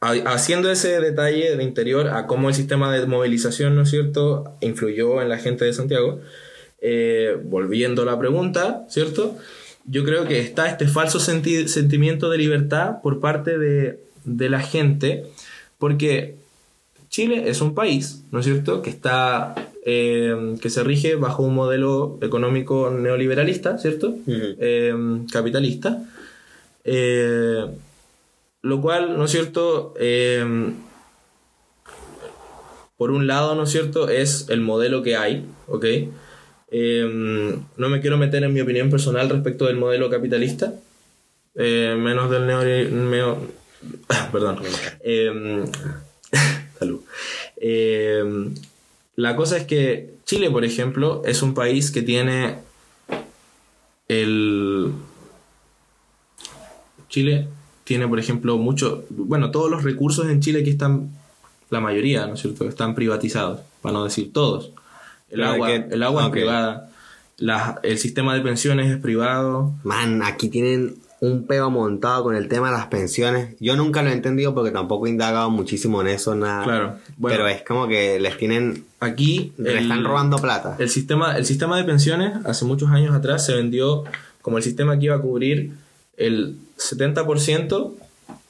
ha- 0.00 0.12
haciendo 0.32 0.70
ese 0.70 1.00
detalle 1.00 1.56
de 1.56 1.62
interior 1.62 2.08
a 2.08 2.26
cómo 2.26 2.48
el 2.48 2.54
sistema 2.54 2.92
de 2.92 3.04
movilización, 3.06 3.76
¿no 3.76 3.82
es 3.82 3.90
cierto?, 3.90 4.54
influyó 4.60 5.20
en 5.22 5.28
la 5.28 5.38
gente 5.38 5.64
de 5.64 5.72
Santiago, 5.72 6.20
eh, 6.80 7.36
volviendo 7.44 8.02
a 8.02 8.04
la 8.06 8.18
pregunta, 8.18 8.84
¿cierto? 8.88 9.36
Yo 9.84 10.04
creo 10.04 10.24
que 10.26 10.40
está 10.40 10.68
este 10.68 10.86
falso 10.88 11.18
senti- 11.20 11.68
sentimiento 11.68 12.30
de 12.30 12.38
libertad 12.38 13.02
por 13.02 13.20
parte 13.20 13.58
de, 13.58 14.00
de 14.24 14.48
la 14.48 14.60
gente, 14.60 15.26
porque 15.78 16.36
Chile 17.10 17.50
es 17.50 17.60
un 17.60 17.74
país, 17.74 18.22
¿no 18.30 18.38
es 18.40 18.46
cierto?, 18.46 18.80
que 18.82 18.88
está, 18.90 19.54
eh, 19.84 20.56
que 20.60 20.70
se 20.70 20.82
rige 20.84 21.14
bajo 21.16 21.42
un 21.42 21.54
modelo 21.54 22.18
económico 22.22 22.90
neoliberalista, 22.90 23.78
¿cierto? 23.78 24.14
Eh, 24.26 24.94
capitalista. 25.32 26.02
Eh, 26.84 27.64
lo 28.62 28.80
cual, 28.82 29.16
¿no 29.18 29.24
es 29.24 29.30
cierto? 29.30 29.94
Eh, 29.98 30.72
por 32.96 33.10
un 33.10 33.26
lado, 33.26 33.54
¿no 33.54 33.62
es 33.64 33.70
cierto? 33.70 34.08
Es 34.10 34.46
el 34.50 34.60
modelo 34.60 35.02
que 35.02 35.16
hay, 35.16 35.46
¿ok? 35.68 35.86
No 37.76 37.88
me 37.88 38.00
quiero 38.00 38.18
meter 38.18 38.44
en 38.44 38.52
mi 38.52 38.60
opinión 38.60 38.90
personal 38.90 39.28
respecto 39.30 39.66
del 39.66 39.76
modelo 39.76 40.10
capitalista, 40.10 40.74
eh, 41.54 41.96
menos 41.98 42.30
del 42.30 42.46
neo... 42.46 42.62
neo- 42.62 43.38
perdón. 44.32 44.58
Salud. 46.78 47.00
La 49.20 49.36
cosa 49.36 49.58
es 49.58 49.64
que 49.64 50.14
Chile, 50.24 50.50
por 50.50 50.64
ejemplo, 50.64 51.22
es 51.26 51.42
un 51.42 51.52
país 51.52 51.90
que 51.90 52.00
tiene 52.00 52.56
el... 54.08 54.92
Chile 57.10 57.48
tiene, 57.84 58.08
por 58.08 58.18
ejemplo, 58.18 58.56
mucho... 58.56 59.04
Bueno, 59.10 59.50
todos 59.50 59.70
los 59.70 59.82
recursos 59.82 60.26
en 60.28 60.40
Chile 60.40 60.64
que 60.64 60.70
están, 60.70 61.10
la 61.70 61.80
mayoría, 61.80 62.26
¿no 62.26 62.34
es 62.34 62.40
cierto?, 62.40 62.66
están 62.68 62.94
privatizados, 62.94 63.60
para 63.82 63.92
no 63.92 64.04
decir 64.04 64.32
todos. 64.32 64.70
El 65.28 65.36
Claro, 65.40 65.52
agua, 65.54 65.66
que- 65.68 65.94
el 65.94 66.02
agua 66.02 66.30
privada, 66.30 66.90
la- 67.36 67.78
el 67.82 67.98
sistema 67.98 68.34
de 68.34 68.40
pensiones 68.40 68.90
es 68.90 68.98
privado. 68.98 69.74
Man, 69.84 70.22
aquí 70.22 70.48
tienen 70.48 70.96
un 71.20 71.46
pego 71.46 71.70
montado 71.70 72.24
con 72.24 72.34
el 72.34 72.48
tema 72.48 72.70
de 72.70 72.76
las 72.76 72.86
pensiones. 72.86 73.54
Yo 73.60 73.76
nunca 73.76 74.02
lo 74.02 74.10
he 74.10 74.12
entendido 74.12 74.54
porque 74.54 74.70
tampoco 74.70 75.06
he 75.06 75.10
indagado 75.10 75.50
muchísimo 75.50 76.00
en 76.00 76.08
eso, 76.08 76.34
nada. 76.34 76.64
Claro, 76.64 76.96
bueno. 77.18 77.36
Pero 77.36 77.48
es 77.48 77.62
como 77.62 77.86
que 77.88 78.18
les 78.18 78.36
tienen. 78.38 78.84
Aquí... 79.00 79.52
Le 79.58 79.80
están 79.80 80.04
robando 80.04 80.38
plata. 80.38 80.76
El 80.78 80.88
sistema, 80.88 81.36
el 81.36 81.44
sistema 81.44 81.76
de 81.76 81.84
pensiones 81.84 82.44
hace 82.44 82.64
muchos 82.64 82.90
años 82.90 83.14
atrás 83.14 83.44
se 83.44 83.54
vendió 83.54 84.04
como 84.42 84.56
el 84.56 84.62
sistema 84.62 84.98
que 84.98 85.06
iba 85.06 85.16
a 85.16 85.20
cubrir 85.20 85.72
el 86.16 86.56
70% 86.78 87.92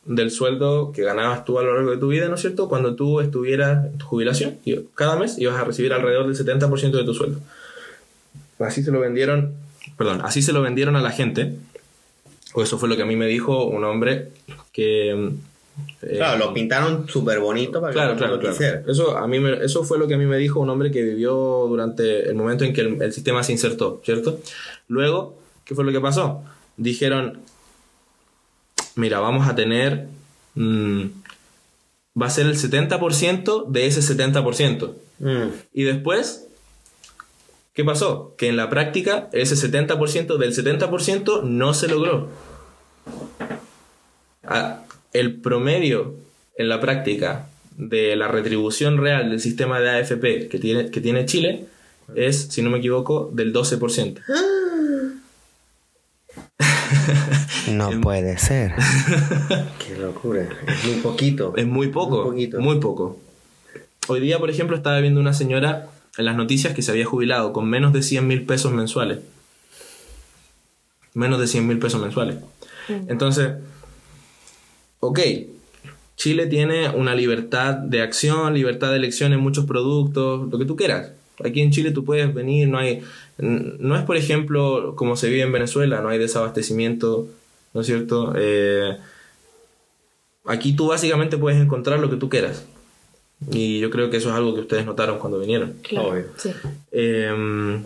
del 0.07 0.31
sueldo 0.31 0.93
que 0.93 1.03
ganabas 1.03 1.45
tú 1.45 1.59
a 1.59 1.63
lo 1.63 1.75
largo 1.75 1.91
de 1.91 1.99
tu 1.99 2.09
vida, 2.09 2.29
¿no 2.29 2.35
es 2.35 2.41
cierto? 2.41 2.69
Cuando 2.69 2.95
tú 2.95 3.21
estuvieras 3.21 3.87
en 3.87 3.99
tu 3.99 4.07
jubilación, 4.07 4.57
cada 4.95 5.17
mes 5.17 5.39
ibas 5.39 5.57
a 5.57 5.65
recibir 5.65 5.93
alrededor 5.93 6.27
del 6.27 6.37
70% 6.37 6.91
de 6.91 7.05
tu 7.05 7.15
sueldo. 7.15 7.41
Así 8.59 8.83
se 8.83 8.91
lo 8.91 9.01
vendieron, 9.01 9.55
perdón, 9.97 10.21
así 10.23 10.43
se 10.43 10.53
lo 10.53 10.63
vendieron 10.63 10.97
a 10.97 11.01
la 11.01 11.11
gente. 11.11 11.57
O 12.55 12.63
eso 12.63 12.79
fue 12.79 12.89
lo 12.89 12.97
que 12.97 13.03
a 13.03 13.07
mí 13.07 13.17
me 13.17 13.27
dijo 13.27 13.65
un 13.67 13.85
hombre 13.85 14.29
que... 14.73 15.11
eh, 16.03 16.17
Claro, 16.17 16.39
lo 16.47 16.53
pintaron 16.55 17.09
súper 17.09 17.39
bonito 17.41 17.81
para 17.81 17.93
que 17.93 17.95
Claro, 17.97 18.13
el 18.13 18.19
claro, 18.19 18.39
claro. 18.41 18.55
quisiera. 18.57 18.83
Eso, 18.89 19.17
a 19.17 19.27
mí 19.29 19.39
me- 19.41 19.65
eso 19.65 19.85
fue 19.85 19.99
lo 19.99 20.09
que 20.09 20.15
a 20.15 20.19
mí 20.19 20.27
me 20.27 20.37
dijo 20.39 20.59
un 20.61 20.69
hombre 20.71 20.91
que 20.91 21.03
vivió 21.03 21.35
durante 21.69 22.29
el 22.29 22.35
momento 22.35 22.65
en 22.65 22.73
que 22.73 22.81
el, 22.81 23.01
el 23.03 23.13
sistema 23.13 23.43
se 23.45 23.53
insertó, 23.53 24.01
¿cierto? 24.05 24.41
Luego, 24.89 25.39
¿qué 25.65 25.75
fue 25.75 25.85
lo 25.85 25.93
que 25.93 26.01
pasó? 26.01 26.43
Dijeron, 26.77 27.39
mira, 28.97 29.21
vamos 29.21 29.49
a 29.49 29.55
tener... 29.55 30.07
mm, 30.55 31.03
va 32.21 32.27
a 32.27 32.31
ser 32.31 32.47
el 32.47 32.57
70% 32.57 33.67
de 33.69 33.87
ese 33.87 34.01
70%. 34.17 34.93
Mm. 35.21 35.49
Y 35.73 35.85
después, 35.85 36.49
¿qué 37.81 37.85
pasó? 37.87 38.35
Que 38.37 38.49
en 38.49 38.59
la 38.59 38.69
práctica 38.69 39.31
ese 39.33 39.55
70% 39.55 40.37
del 40.37 40.55
70% 40.55 41.45
no 41.45 41.73
se 41.73 41.89
logró. 41.89 42.29
Ah, 44.45 44.83
El 45.15 45.41
promedio 45.41 46.17
en 46.59 46.69
la 46.69 46.79
práctica 46.79 47.49
de 47.79 48.17
la 48.17 48.29
retribución 48.29 48.99
real 48.99 49.31
del 49.31 49.41
sistema 49.41 49.81
de 49.81 49.89
AFP 49.89 50.49
que 50.51 50.59
tiene, 50.59 50.91
que 50.91 51.01
tiene 51.01 51.25
Chile 51.25 51.65
es, 52.15 52.49
si 52.51 52.61
no 52.61 52.69
me 52.69 52.79
equivoco, 52.79 53.31
del 53.33 53.55
12%. 53.55 54.21
No 57.73 57.89
puede 58.03 58.37
ser. 58.37 58.75
Qué 59.79 59.97
locura. 59.97 60.49
Es 60.67 60.85
muy 60.85 60.97
poquito. 60.97 61.55
Es 61.57 61.67
muy 61.67 61.89
poco. 61.89 62.25
Muy 62.25 62.31
poquito. 62.31 62.61
Muy 62.61 62.81
poco. 62.81 63.19
Hoy 64.09 64.21
día, 64.21 64.39
por 64.39 64.51
ejemplo, 64.51 64.77
estaba 64.77 64.99
viendo 64.99 65.21
una 65.21 65.33
señora 65.33 65.89
en 66.19 66.25
las 66.25 66.37
noticias 66.37 66.75
que 66.75 66.83
se 66.83 66.91
había 66.91 67.07
jubilado 67.07 67.53
con 67.53 67.69
menos 67.69 67.93
de 67.93 68.03
100 68.03 68.27
mil 68.27 68.47
pesos 68.47 68.73
mensuales. 68.73 69.19
Menos 71.15 71.41
de 71.41 71.47
100 71.47 71.67
mil 71.67 71.79
pesos 71.79 72.01
mensuales. 72.01 72.37
Entonces, 73.09 73.55
ok, 75.01 75.21
Chile 76.17 76.47
tiene 76.47 76.91
una 76.91 77.15
libertad 77.15 77.75
de 77.75 78.03
acción, 78.03 78.55
libertad 78.55 78.91
de 78.91 78.97
elección 78.97 79.33
en 79.33 79.41
muchos 79.41 79.65
productos, 79.65 80.51
lo 80.51 80.59
que 80.59 80.65
tú 80.65 80.77
quieras. 80.77 81.13
Aquí 81.43 81.61
en 81.61 81.71
Chile 81.71 81.93
tú 81.93 82.05
puedes 82.05 82.35
venir, 82.35 82.69
no 82.69 82.79
hay, 82.79 83.03
no 83.39 83.97
es 83.97 84.03
por 84.03 84.17
ejemplo 84.17 84.95
como 84.97 85.17
se 85.17 85.29
vive 85.29 85.43
en 85.43 85.53
Venezuela, 85.53 86.01
no 86.01 86.09
hay 86.09 86.19
desabastecimiento, 86.19 87.29
¿no 87.73 87.81
es 87.81 87.87
cierto? 87.87 88.35
Eh, 88.37 88.99
aquí 90.45 90.75
tú 90.75 90.89
básicamente 90.89 91.39
puedes 91.39 91.61
encontrar 91.61 92.01
lo 92.01 92.11
que 92.11 92.17
tú 92.17 92.29
quieras. 92.29 92.67
Y 93.51 93.79
yo 93.81 93.91
creo 93.91 94.11
que 94.11 94.19
eso 94.19 94.29
es 94.31 94.35
algo 94.35 94.55
que 94.55 94.61
ustedes 94.63 94.85
notaron 94.85 95.19
cuando 95.19 95.39
vinieron. 95.39 95.75
Claro, 95.83 96.09
Obvio. 96.09 96.27
sí. 96.37 96.53
Eh, 96.93 97.83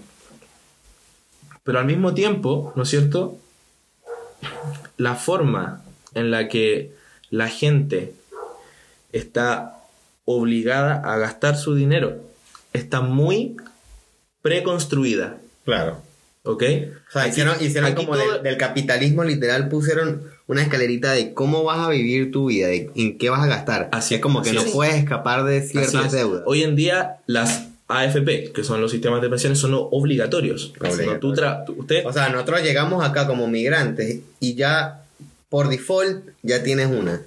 pero 1.62 1.78
al 1.78 1.87
mismo 1.87 2.12
tiempo, 2.14 2.73
¿no 2.76 2.82
es 2.82 2.88
cierto? 2.88 3.38
La 4.96 5.14
forma 5.14 5.82
en 6.14 6.30
la 6.30 6.49
que 6.49 6.92
la 7.30 7.49
gente 7.49 8.14
está 9.12 9.78
obligada 10.25 10.96
a 11.04 11.18
gastar 11.18 11.56
su 11.56 11.75
dinero 11.75 12.16
está 12.73 13.00
muy 13.00 13.56
preconstruida. 14.42 15.38
Claro. 15.64 16.02
¿Ok? 16.42 16.62
O 17.08 17.12
sea, 17.12 17.23
Aquí- 17.23 17.30
hicieron, 17.30 17.56
hicieron 17.61 17.92
aquí 17.92 18.04
como 18.04 18.18
todo- 18.18 18.38
del 18.40 18.56
capitalismo 18.58 19.25
literal, 19.25 19.68
pusieron 19.68 20.23
una 20.46 20.62
escalerita 20.62 21.12
de 21.12 21.32
cómo 21.34 21.64
vas 21.64 21.78
a 21.78 21.90
vivir 21.90 22.30
tu 22.30 22.46
vida, 22.46 22.66
de 22.68 22.90
en 22.94 23.16
qué 23.18 23.30
vas 23.30 23.42
a 23.42 23.46
gastar. 23.46 23.88
Así- 23.92 24.14
es 24.16 24.20
como 24.20 24.42
que 24.42 24.50
así 24.50 24.56
no 24.58 24.64
es. 24.64 24.70
puedes 24.72 24.94
escapar 24.96 25.44
de 25.44 25.62
ciertas 25.62 26.06
es. 26.06 26.12
deudas. 26.12 26.42
Hoy 26.46 26.62
en 26.62 26.76
día 26.76 27.16
las 27.26 27.68
AFP, 27.88 28.52
que 28.52 28.64
son 28.64 28.80
los 28.80 28.90
sistemas 28.90 29.20
de 29.22 29.28
pensiones, 29.28 29.58
son 29.58 29.72
obligatorios. 29.74 30.72
Obligatorios. 30.80 31.14
No, 31.14 31.18
tú 31.20 31.34
tra- 31.34 31.64
tú- 31.64 31.74
usted, 31.78 32.04
O 32.06 32.12
sea, 32.12 32.28
nosotros 32.28 32.62
llegamos 32.62 33.04
acá 33.04 33.26
como 33.26 33.46
migrantes 33.46 34.20
y 34.40 34.54
ya 34.54 35.02
por 35.48 35.68
default 35.68 36.24
ya 36.42 36.62
tienes 36.62 36.86
una, 36.88 37.22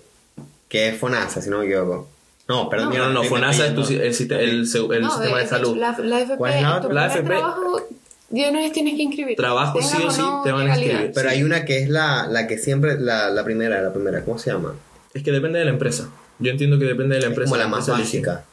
que 0.69 0.89
es 0.89 0.97
FONASA, 0.97 1.41
si 1.41 1.49
no 1.49 1.59
me 1.59 1.65
equivoco. 1.65 2.09
No, 2.47 2.69
perdón. 2.69 2.89
no, 2.93 2.97
no, 3.07 3.09
no, 3.13 3.23
FONASA 3.23 3.67
es 3.67 3.75
tu 3.75 3.81
el, 3.81 4.13
siste- 4.13 4.39
el 4.39 4.67
se- 4.67 4.77
el 4.79 5.01
No, 5.01 5.09
sistema 5.11 5.39
de 5.39 5.47
salud. 5.47 5.75
La, 5.77 5.97
la 5.99 6.17
AFP, 6.17 6.37
¿Cuál 6.37 6.53
es 6.53 6.61
la 6.61 6.67
en 6.69 6.73
otra? 6.75 6.89
tu 6.89 6.95
La 6.95 7.13
primer 7.13 7.37
De 8.29 8.49
una 8.49 8.59
vez 8.59 8.71
tienes 8.73 8.95
que 8.95 9.03
inscribir. 9.03 9.35
Trabajo 9.37 9.81
sí 9.81 9.97
o 10.05 10.11
sí 10.11 10.21
te 10.43 10.51
van 10.51 10.69
a 10.69 10.77
inscribir. 10.77 11.11
Pero 11.13 11.29
hay 11.29 11.43
una 11.43 11.63
que 11.65 11.79
es 11.79 11.89
la, 11.89 12.27
la 12.27 12.45
que 12.47 12.57
siempre, 12.57 12.99
la, 12.99 13.29
la 13.29 13.43
primera, 13.43 13.81
la 13.81 13.93
primera, 13.93 14.23
¿cómo 14.25 14.37
se 14.37 14.51
llama? 14.51 14.75
Es 15.13 15.23
que 15.23 15.31
depende 15.31 15.59
de 15.59 15.65
la 15.65 15.71
empresa. 15.71 16.09
Yo 16.39 16.51
entiendo 16.51 16.77
que 16.77 16.85
depende 16.85 17.15
de 17.15 17.21
la 17.21 17.27
Es 17.27 17.31
empresa. 17.31 17.49
como 17.49 17.61
la 17.61 17.67
más 17.67 17.87
empresa 17.87 18.01
elige. 18.01 18.27
básica. 18.27 18.45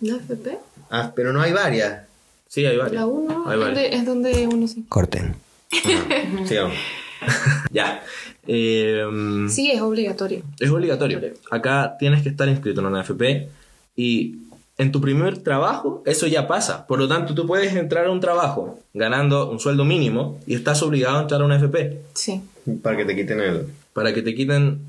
¿La 0.00 0.14
AFP? 0.16 0.58
Ah, 0.90 1.12
pero 1.14 1.32
no 1.32 1.40
hay 1.40 1.52
varias. 1.52 2.02
Sí, 2.48 2.66
hay 2.66 2.76
varias. 2.76 3.00
La 3.00 3.06
1 3.06 3.44
Hay 3.48 3.54
es, 3.58 3.64
donde- 3.64 3.94
es 3.96 4.04
donde 4.06 4.46
uno 4.46 4.68
se... 4.68 4.76
Corten. 4.88 5.34
sí, 5.70 6.56
vamos. 6.56 6.76
Ya. 7.70 8.02
Eh, 8.46 9.02
Sí, 9.48 9.70
es 9.70 9.80
obligatorio. 9.80 10.42
Es 10.60 10.70
obligatorio. 10.70 11.20
Acá 11.50 11.96
tienes 11.98 12.22
que 12.22 12.28
estar 12.28 12.46
inscrito 12.48 12.80
en 12.80 12.86
una 12.86 13.00
AFP 13.00 13.48
y 13.96 14.36
en 14.76 14.90
tu 14.92 15.00
primer 15.00 15.38
trabajo 15.38 16.02
eso 16.06 16.26
ya 16.26 16.46
pasa. 16.48 16.86
Por 16.86 16.98
lo 16.98 17.06
tanto, 17.08 17.34
tú 17.34 17.46
puedes 17.46 17.74
entrar 17.74 18.06
a 18.06 18.10
un 18.10 18.20
trabajo 18.20 18.78
ganando 18.92 19.48
un 19.50 19.60
sueldo 19.60 19.84
mínimo 19.84 20.40
y 20.46 20.54
estás 20.54 20.82
obligado 20.82 21.18
a 21.18 21.22
entrar 21.22 21.40
a 21.42 21.44
una 21.44 21.56
AFP 21.56 22.00
Sí. 22.14 22.42
Para 22.82 22.96
que 22.96 23.04
te 23.04 23.14
quiten 23.14 23.40
el... 23.40 23.66
para 23.92 24.12
que 24.12 24.22
te 24.22 24.34
quiten 24.34 24.80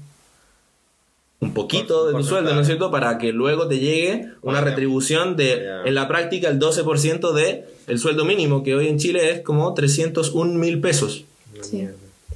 un 1.42 1.54
poquito 1.54 2.06
Por- 2.06 2.14
de 2.14 2.18
tu 2.20 2.24
sueldo, 2.24 2.56
¿no 2.56 2.62
es 2.62 2.68
cierto? 2.68 2.90
Para 2.90 3.18
que 3.18 3.32
luego 3.32 3.68
te 3.68 3.78
llegue 3.80 4.30
una 4.42 4.62
retribución 4.62 5.36
de, 5.36 5.62
Ya. 5.64 5.82
en 5.84 5.94
la 5.94 6.08
práctica, 6.08 6.48
el 6.50 6.60
12% 6.60 7.34
de 7.34 7.66
el 7.88 8.00
sueldo 8.00 8.26
mínimo, 8.26 8.64
que 8.64 8.74
hoy 8.74 8.88
en 8.88 8.98
Chile 8.98 9.30
es 9.32 9.42
como 9.42 9.74
301 9.74 10.58
mil 10.58 10.80
pesos. 10.82 11.26
sí. 11.62 11.88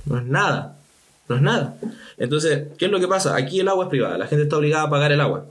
No 0.06 0.18
es 0.18 0.25
nada. 0.25 0.75
No 1.27 1.36
es 1.36 1.41
nada. 1.41 1.75
Entonces, 2.18 2.68
¿qué 2.77 2.86
es 2.86 2.91
lo 2.91 3.00
que 3.00 3.08
pasa? 3.08 3.36
Aquí 3.36 3.60
el 3.60 3.68
agua 3.68 3.86
es 3.86 3.89
privada. 3.89 4.18
La 4.18 4.25
gente 4.27 4.44
está 4.44 4.58
obligada 4.58 4.84
a 4.86 4.89
pagar 4.89 5.12
el 5.12 5.22
agua. 5.22 5.46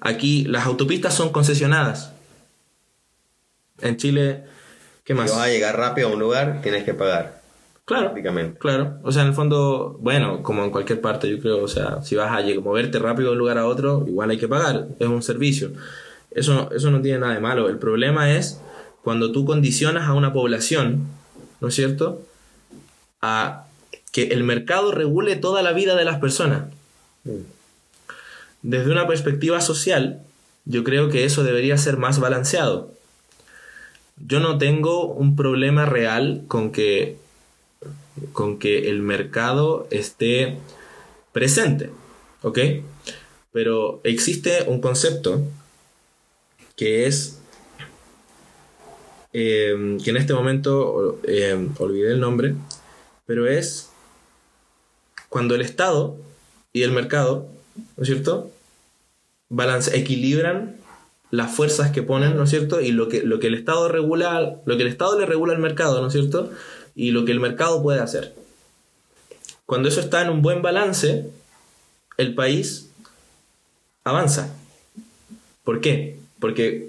Aquí 0.00 0.44
las 0.44 0.66
autopistas 0.66 1.14
son 1.14 1.30
concesionadas. 1.30 2.12
En 3.80 3.96
Chile, 3.96 4.44
¿qué 5.04 5.14
más? 5.14 5.30
Si 5.30 5.36
vas 5.36 5.46
a 5.46 5.50
llegar 5.50 5.76
rápido 5.76 6.08
a 6.08 6.12
un 6.12 6.20
lugar, 6.20 6.60
tienes 6.62 6.84
que 6.84 6.94
pagar, 6.94 7.40
Claro, 7.84 8.06
prácticamente. 8.06 8.58
claro. 8.58 8.98
O 9.02 9.12
sea, 9.12 9.22
en 9.22 9.28
el 9.28 9.34
fondo, 9.34 9.96
bueno, 10.00 10.42
como 10.42 10.62
en 10.64 10.70
cualquier 10.70 11.00
parte, 11.00 11.28
yo 11.30 11.40
creo, 11.40 11.62
o 11.62 11.68
sea, 11.68 12.02
si 12.02 12.16
vas 12.16 12.30
a 12.30 12.60
moverte 12.60 12.98
rápido 12.98 13.28
de 13.30 13.32
un 13.32 13.38
lugar 13.38 13.58
a 13.58 13.66
otro, 13.66 14.04
igual 14.06 14.30
hay 14.30 14.38
que 14.38 14.48
pagar. 14.48 14.88
Es 14.98 15.08
un 15.08 15.22
servicio. 15.22 15.72
Eso, 16.30 16.70
eso 16.72 16.90
no 16.90 17.00
tiene 17.00 17.20
nada 17.20 17.34
de 17.34 17.40
malo. 17.40 17.68
El 17.68 17.78
problema 17.78 18.30
es 18.32 18.60
cuando 19.02 19.32
tú 19.32 19.44
condicionas 19.44 20.06
a 20.08 20.12
una 20.12 20.32
población, 20.32 21.06
¿no 21.60 21.68
es 21.68 21.74
cierto? 21.74 22.22
A 23.22 23.64
que 24.12 24.24
el 24.28 24.44
mercado 24.44 24.92
regule 24.92 25.36
toda 25.36 25.62
la 25.62 25.72
vida 25.72 25.96
de 25.96 26.04
las 26.04 26.18
personas. 26.18 26.64
Desde 28.62 28.90
una 28.90 29.06
perspectiva 29.06 29.60
social, 29.60 30.22
yo 30.64 30.84
creo 30.84 31.08
que 31.08 31.24
eso 31.24 31.44
debería 31.44 31.78
ser 31.78 31.96
más 31.96 32.18
balanceado. 32.18 32.92
Yo 34.18 34.40
no 34.40 34.58
tengo 34.58 35.06
un 35.06 35.36
problema 35.36 35.86
real 35.86 36.42
con 36.48 36.72
que, 36.72 37.16
con 38.32 38.58
que 38.58 38.90
el 38.90 39.00
mercado 39.00 39.86
esté 39.90 40.58
presente, 41.32 41.90
¿ok? 42.42 42.58
Pero 43.52 44.00
existe 44.04 44.64
un 44.66 44.80
concepto 44.80 45.42
que 46.76 47.06
es, 47.06 47.40
eh, 49.32 49.98
que 50.02 50.10
en 50.10 50.16
este 50.16 50.34
momento 50.34 51.20
eh, 51.24 51.68
olvidé 51.78 52.12
el 52.12 52.20
nombre, 52.20 52.54
pero 53.24 53.46
es 53.46 53.90
cuando 55.28 55.54
el 55.54 55.60
Estado 55.60 56.16
y 56.72 56.82
el 56.82 56.92
mercado, 56.92 57.48
¿no 57.96 58.02
es 58.02 58.08
cierto? 58.08 58.50
Balance, 59.48 59.96
equilibran 59.96 60.76
las 61.30 61.50
fuerzas 61.50 61.90
que 61.90 62.02
ponen, 62.02 62.36
¿no 62.36 62.44
es 62.44 62.50
cierto? 62.50 62.80
Y 62.80 62.92
lo 62.92 63.08
que, 63.08 63.22
lo 63.22 63.38
que 63.38 63.48
el 63.48 63.54
Estado 63.54 63.88
regula, 63.88 64.60
lo 64.64 64.76
que 64.76 64.82
el 64.82 64.88
Estado 64.88 65.18
le 65.18 65.26
regula 65.26 65.52
al 65.52 65.58
mercado, 65.58 66.00
¿no 66.00 66.08
es 66.08 66.12
cierto? 66.12 66.50
Y 66.94 67.10
lo 67.10 67.24
que 67.24 67.32
el 67.32 67.40
mercado 67.40 67.82
puede 67.82 68.00
hacer. 68.00 68.34
Cuando 69.66 69.88
eso 69.88 70.00
está 70.00 70.22
en 70.22 70.30
un 70.30 70.40
buen 70.40 70.62
balance, 70.62 71.30
el 72.16 72.34
país 72.34 72.90
avanza. 74.04 74.54
¿Por 75.64 75.80
qué? 75.80 76.18
Porque 76.40 76.88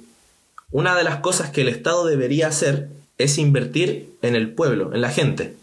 una 0.72 0.96
de 0.96 1.04
las 1.04 1.18
cosas 1.20 1.52
que 1.52 1.62
el 1.62 1.68
Estado 1.68 2.06
debería 2.06 2.48
hacer 2.48 2.90
es 3.18 3.38
invertir 3.38 4.16
en 4.22 4.36
el 4.36 4.54
pueblo, 4.54 4.94
en 4.94 5.02
la 5.02 5.10
gente. 5.10 5.56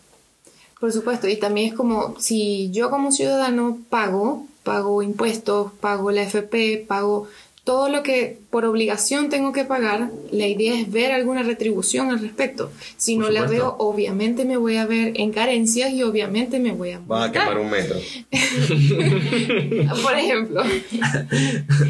Por 0.79 0.93
supuesto, 0.93 1.27
y 1.27 1.37
también 1.37 1.69
es 1.69 1.75
como 1.75 2.21
si 2.21 2.71
yo 2.71 2.91
como 2.91 3.11
ciudadano 3.11 3.79
pago, 3.89 4.47
pago 4.67 5.01
impuestos, 5.03 5.71
pago 5.81 6.11
la 6.11 6.23
FP, 6.25 6.85
pago 6.89 7.29
todo 7.63 7.89
lo 7.89 8.03
que 8.05 8.39
por 8.51 8.65
obligación 8.65 9.29
tengo 9.29 9.53
que 9.53 9.65
pagar, 9.65 10.11
la 10.31 10.47
idea 10.47 10.79
es 10.81 10.91
ver 10.93 11.11
alguna 11.13 11.43
retribución 11.43 12.11
al 12.11 12.21
respecto. 12.21 12.71
Si 12.97 13.17
Por 13.17 13.25
no 13.25 13.31
la 13.31 13.43
veo, 13.47 13.75
obviamente 13.79 14.45
me 14.45 14.57
voy 14.57 14.77
a 14.77 14.87
ver 14.87 15.13
en 15.21 15.33
carencias 15.33 15.91
y 15.93 16.03
obviamente 16.05 16.59
me 16.61 16.71
voy 16.73 16.93
a 16.93 17.01
Vas 17.07 17.29
a 17.29 17.33
quemar 17.33 17.59
un 17.59 17.71
metro. 17.71 17.97
por 20.03 20.15
ejemplo. 20.17 20.63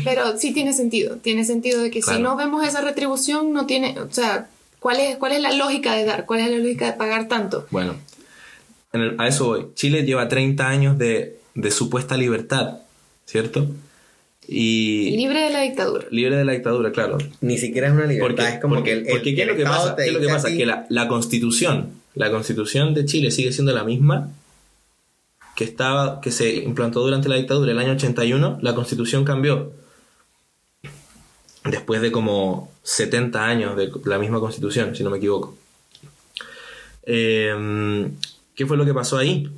Pero 0.05 0.39
sí 0.39 0.53
tiene 0.53 0.73
sentido, 0.73 1.17
tiene 1.17 1.45
sentido 1.45 1.83
de 1.83 1.91
que 1.91 2.01
Claro. 2.01 2.17
si 2.19 2.23
no 2.23 2.37
vemos 2.37 2.67
esa 2.67 2.81
retribución, 2.81 3.53
no 3.53 3.67
tiene, 3.67 3.99
o 4.01 4.11
sea, 4.11 4.49
¿cuál 4.81 5.01
es, 5.01 5.17
cuál 5.17 5.33
es 5.33 5.41
la 5.41 5.53
lógica 5.53 5.95
de 5.95 6.05
dar? 6.05 6.27
¿Cuál 6.27 6.41
es 6.41 6.51
la 6.51 6.59
lógica 6.59 6.87
de 6.87 6.93
pagar 6.93 7.29
tanto? 7.29 7.67
Bueno, 7.71 7.97
en 8.93 9.01
el- 9.03 9.17
a 9.21 9.29
eso 9.29 9.47
voy. 9.47 9.67
Chile 9.75 10.05
lleva 10.05 10.29
30 10.29 10.69
años 10.69 10.97
de, 10.97 11.37
de 11.57 11.71
supuesta 11.73 12.17
libertad, 12.17 12.79
¿cierto? 13.25 13.67
Y 14.49 15.17
Libre 15.17 15.41
de 15.41 15.51
la 15.51 15.63
dictadura. 15.63 16.07
libre 16.13 16.37
de 16.37 16.45
la 16.45 16.53
dictadura, 16.53 16.93
claro. 16.93 17.19
Ni 17.41 17.59
siquiera 17.59 17.89
es 17.89 17.95
una 17.95 18.07
libertad, 18.07 18.37
Porque, 18.45 18.55
es 18.55 18.61
como 18.61 18.75
porque- 18.77 19.03
que 19.03 19.13
el, 19.13 19.23
¿qué 19.35 19.43
es 19.43 19.49
lo 19.49 19.57
que 19.57 19.65
pasa? 19.65 19.97
te 19.97 20.03
¿Qué 20.05 20.09
es 20.11 20.15
lo 20.15 20.21
que 20.21 20.29
pasa? 20.29 20.49
la, 20.51 20.87
la 20.89 21.09
constitución, 21.09 21.91
la 22.15 22.31
constitución 22.31 22.95
de 22.95 23.05
Chile 23.07 23.33
sigue 23.33 23.51
siendo 23.53 23.73
la 23.75 23.83
misma 23.83 24.31
que 25.57 25.65
estaba, 25.65 26.21
que 26.21 26.31
se 26.31 26.55
implantó 26.57 27.01
durante 27.01 27.29
la 27.29 27.35
dictadura 27.37 27.73
el 27.73 27.79
año 27.81 27.93
81, 27.93 28.59
la 28.63 28.75
constitución 28.77 29.25
cambió. 29.25 29.73
Después 31.65 32.01
de 32.01 32.13
como 32.13 32.71
70 32.85 33.45
años 33.45 33.77
de 33.77 33.91
la 34.05 34.19
misma 34.21 34.39
constitución, 34.39 34.95
si 34.95 35.03
no 35.03 35.11
me 35.11 35.17
equivoco. 35.19 35.57
Eh, 37.05 38.09
¿Qué 38.55 38.67
fue 38.67 38.77
lo 38.77 38.85
que 38.85 38.95
pasó 38.95 39.17
ahí? 39.19 39.51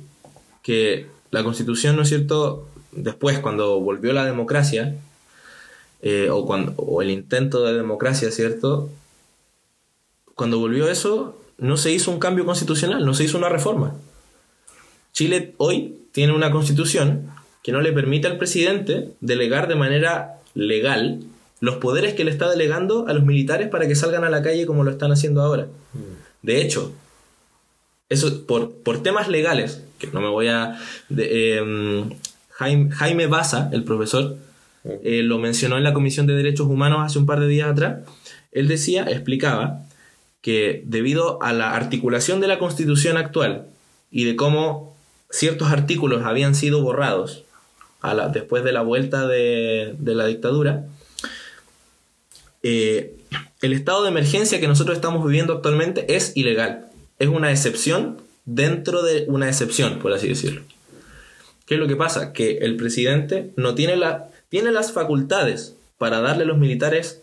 Que 0.63 1.05
la 1.31 1.43
constitución, 1.43 1.95
¿no 1.95 2.03
es 2.03 2.09
cierto? 2.09 2.67
Después, 2.91 3.39
cuando 3.39 3.79
volvió 3.79 4.13
la 4.13 4.25
democracia, 4.25 4.95
eh, 6.01 6.29
o, 6.29 6.45
cuando, 6.45 6.73
o 6.77 7.01
el 7.01 7.09
intento 7.09 7.65
de 7.65 7.73
democracia, 7.73 8.31
¿cierto? 8.31 8.89
Cuando 10.35 10.59
volvió 10.59 10.89
eso, 10.89 11.35
no 11.57 11.77
se 11.77 11.91
hizo 11.91 12.11
un 12.11 12.19
cambio 12.19 12.45
constitucional, 12.45 13.05
no 13.05 13.13
se 13.13 13.25
hizo 13.25 13.37
una 13.37 13.49
reforma. 13.49 13.95
Chile 15.11 15.53
hoy 15.57 15.97
tiene 16.11 16.33
una 16.33 16.51
constitución 16.51 17.31
que 17.63 17.71
no 17.71 17.81
le 17.81 17.91
permite 17.91 18.27
al 18.27 18.37
presidente 18.37 19.11
delegar 19.19 19.67
de 19.67 19.75
manera 19.75 20.39
legal 20.53 21.19
los 21.59 21.75
poderes 21.75 22.13
que 22.13 22.23
le 22.23 22.31
está 22.31 22.49
delegando 22.49 23.07
a 23.07 23.13
los 23.13 23.25
militares 23.25 23.67
para 23.67 23.87
que 23.87 23.95
salgan 23.95 24.23
a 24.23 24.29
la 24.29 24.41
calle 24.41 24.65
como 24.65 24.83
lo 24.83 24.91
están 24.91 25.11
haciendo 25.11 25.41
ahora. 25.41 25.67
De 26.41 26.61
hecho, 26.61 26.93
eso 28.09 28.45
por, 28.45 28.71
por 28.83 29.01
temas 29.03 29.27
legales, 29.29 29.81
que 29.99 30.07
no 30.07 30.21
me 30.21 30.29
voy 30.29 30.47
a... 30.47 30.79
de- 31.09 31.57
em, 31.57 32.09
Jaime, 32.51 32.91
Jaime 32.91 33.27
Baza, 33.27 33.69
el 33.71 33.83
profesor, 33.85 34.35
eh, 34.83 35.21
lo 35.23 35.37
mencionó 35.37 35.77
en 35.77 35.83
la 35.83 35.93
Comisión 35.93 36.27
de 36.27 36.33
Derechos 36.33 36.67
Humanos 36.67 36.99
hace 37.05 37.17
un 37.19 37.25
par 37.25 37.39
de 37.39 37.47
días 37.47 37.69
atrás. 37.69 37.99
Él 38.51 38.67
decía, 38.67 39.03
explicaba, 39.09 39.83
que 40.41 40.83
debido 40.85 41.41
a 41.43 41.53
la 41.53 41.73
articulación 41.75 42.41
de 42.41 42.47
la 42.47 42.59
Constitución 42.59 43.15
actual 43.17 43.67
y 44.11 44.23
de 44.25 44.35
cómo 44.35 44.97
ciertos 45.29 45.71
artículos 45.71 46.23
habían 46.25 46.55
sido 46.55 46.81
borrados 46.81 47.43
a 48.01 48.13
la- 48.13 48.27
después 48.29 48.63
de 48.63 48.71
la 48.73 48.81
vuelta 48.81 49.27
de, 49.27 49.95
de 49.99 50.15
la 50.15 50.25
dictadura, 50.25 50.85
eh, 52.63 53.15
el 53.61 53.73
estado 53.73 54.03
de 54.03 54.09
emergencia 54.09 54.59
que 54.59 54.67
nosotros 54.67 54.95
estamos 54.97 55.25
viviendo 55.25 55.53
actualmente 55.53 56.15
es 56.15 56.35
ilegal. 56.35 56.87
Es 57.19 57.27
una 57.27 57.51
excepción 57.51 58.17
dentro 58.45 59.03
de 59.03 59.25
una 59.27 59.47
excepción, 59.47 59.99
por 59.99 60.13
así 60.13 60.27
decirlo. 60.27 60.61
¿Qué 61.65 61.75
es 61.75 61.79
lo 61.79 61.87
que 61.87 61.95
pasa? 61.95 62.33
Que 62.33 62.57
el 62.59 62.77
presidente 62.77 63.51
no 63.55 63.75
tiene, 63.75 63.95
la, 63.95 64.29
tiene 64.49 64.71
las 64.71 64.91
facultades 64.91 65.75
para 65.99 66.21
darle 66.21 66.43
a 66.43 66.47
los 66.47 66.57
militares 66.57 67.21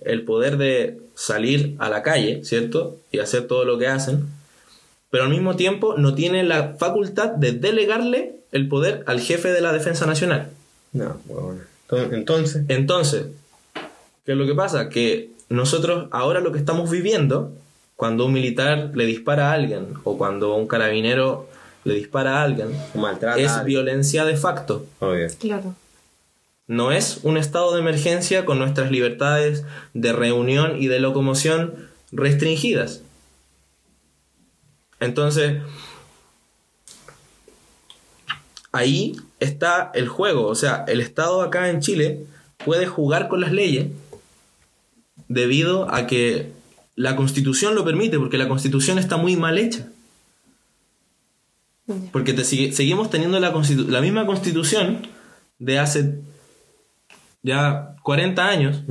el 0.00 0.22
poder 0.22 0.56
de 0.56 0.98
salir 1.14 1.76
a 1.78 1.90
la 1.90 2.02
calle, 2.02 2.44
¿cierto? 2.44 2.98
Y 3.10 3.18
hacer 3.18 3.46
todo 3.46 3.64
lo 3.64 3.78
que 3.78 3.88
hacen, 3.88 4.26
pero 5.10 5.24
al 5.24 5.30
mismo 5.30 5.56
tiempo 5.56 5.96
no 5.98 6.14
tienen 6.14 6.48
la 6.48 6.74
facultad 6.78 7.32
de 7.32 7.52
delegarle 7.52 8.36
el 8.50 8.68
poder 8.68 9.04
al 9.06 9.20
jefe 9.20 9.52
de 9.52 9.60
la 9.60 9.72
Defensa 9.72 10.06
Nacional. 10.06 10.50
No, 10.92 11.20
bueno. 11.26 11.60
Entonces, 12.12 12.62
Entonces, 12.68 13.26
¿qué 14.24 14.32
es 14.32 14.38
lo 14.38 14.46
que 14.46 14.54
pasa? 14.54 14.88
Que 14.88 15.28
nosotros 15.50 16.08
ahora 16.12 16.40
lo 16.40 16.52
que 16.52 16.58
estamos 16.58 16.90
viviendo, 16.90 17.52
cuando 18.02 18.26
un 18.26 18.32
militar 18.32 18.90
le 18.94 19.06
dispara 19.06 19.50
a 19.50 19.52
alguien 19.52 19.94
o 20.02 20.18
cuando 20.18 20.56
un 20.56 20.66
carabinero 20.66 21.48
le 21.84 21.94
dispara 21.94 22.40
a 22.40 22.42
alguien, 22.42 22.76
maltrata. 22.96 23.38
es 23.38 23.50
a 23.50 23.60
alguien. 23.60 23.66
violencia 23.66 24.24
de 24.24 24.36
facto. 24.36 24.84
Obvio. 24.98 25.28
Claro. 25.38 25.76
No 26.66 26.90
es 26.90 27.20
un 27.22 27.36
estado 27.36 27.72
de 27.72 27.78
emergencia 27.78 28.44
con 28.44 28.58
nuestras 28.58 28.90
libertades 28.90 29.64
de 29.94 30.12
reunión 30.12 30.82
y 30.82 30.88
de 30.88 30.98
locomoción 30.98 31.90
restringidas. 32.10 33.02
Entonces, 34.98 35.62
ahí 38.72 39.14
está 39.38 39.92
el 39.94 40.08
juego. 40.08 40.48
O 40.48 40.56
sea, 40.56 40.84
el 40.88 41.00
Estado 41.00 41.40
acá 41.40 41.70
en 41.70 41.78
Chile 41.78 42.26
puede 42.64 42.86
jugar 42.86 43.28
con 43.28 43.40
las 43.40 43.52
leyes 43.52 43.86
debido 45.28 45.88
a 45.94 46.08
que 46.08 46.50
la 46.96 47.16
constitución 47.16 47.74
lo 47.74 47.84
permite, 47.84 48.18
porque 48.18 48.38
la 48.38 48.48
constitución 48.48 48.98
está 48.98 49.16
muy 49.16 49.36
mal 49.36 49.58
hecha. 49.58 49.88
Porque 52.12 52.32
te 52.32 52.44
sigue- 52.44 52.72
seguimos 52.72 53.10
teniendo 53.10 53.40
la, 53.40 53.52
constitu- 53.52 53.86
la 53.88 54.00
misma 54.00 54.24
constitución 54.26 55.06
de 55.58 55.78
hace 55.78 56.20
ya 57.42 57.96
40 58.02 58.46
años, 58.46 58.82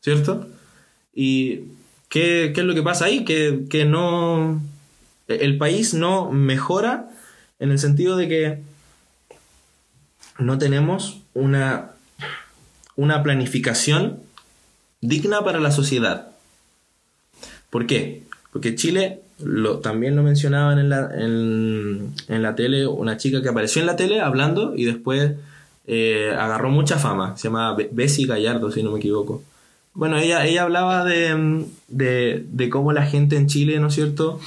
¿cierto? 0.00 0.46
¿Y 1.14 1.60
qué, 2.08 2.52
qué 2.54 2.60
es 2.60 2.64
lo 2.64 2.74
que 2.74 2.82
pasa 2.82 3.06
ahí? 3.06 3.24
Que, 3.24 3.64
que 3.70 3.84
no... 3.84 4.60
El 5.28 5.58
país 5.58 5.94
no 5.94 6.30
mejora 6.30 7.08
en 7.58 7.70
el 7.70 7.78
sentido 7.78 8.16
de 8.16 8.28
que 8.28 8.62
no 10.38 10.58
tenemos 10.58 11.20
una, 11.34 11.92
una 12.96 13.22
planificación 13.22 14.20
digna 15.00 15.42
para 15.44 15.60
la 15.60 15.70
sociedad. 15.70 16.29
¿Por 17.70 17.86
qué? 17.86 18.24
Porque 18.52 18.74
Chile, 18.74 19.20
también 19.82 20.16
lo 20.16 20.22
mencionaban 20.22 20.78
en 20.78 20.88
la, 20.88 21.10
en, 21.14 22.42
la 22.42 22.54
tele, 22.54 22.86
una 22.86 23.16
chica 23.16 23.40
que 23.42 23.48
apareció 23.48 23.80
en 23.80 23.86
la 23.86 23.96
tele 23.96 24.20
hablando 24.20 24.74
y 24.76 24.84
después 24.84 25.32
eh, 25.86 26.34
agarró 26.36 26.70
mucha 26.70 26.98
fama, 26.98 27.36
se 27.36 27.48
llamaba 27.48 27.76
Be- 27.76 27.88
Bessie 27.92 28.26
Gallardo, 28.26 28.70
si 28.70 28.82
no 28.82 28.90
me 28.90 28.98
equivoco. 28.98 29.42
Bueno, 29.94 30.18
ella, 30.18 30.46
ella 30.46 30.62
hablaba 30.62 31.04
de, 31.04 31.64
de, 31.88 32.68
cómo 32.70 32.92
la 32.92 33.06
gente 33.06 33.36
en 33.36 33.46
Chile, 33.46 33.78
¿no 33.80 33.88
es 33.88 33.94
cierto?, 33.94 34.40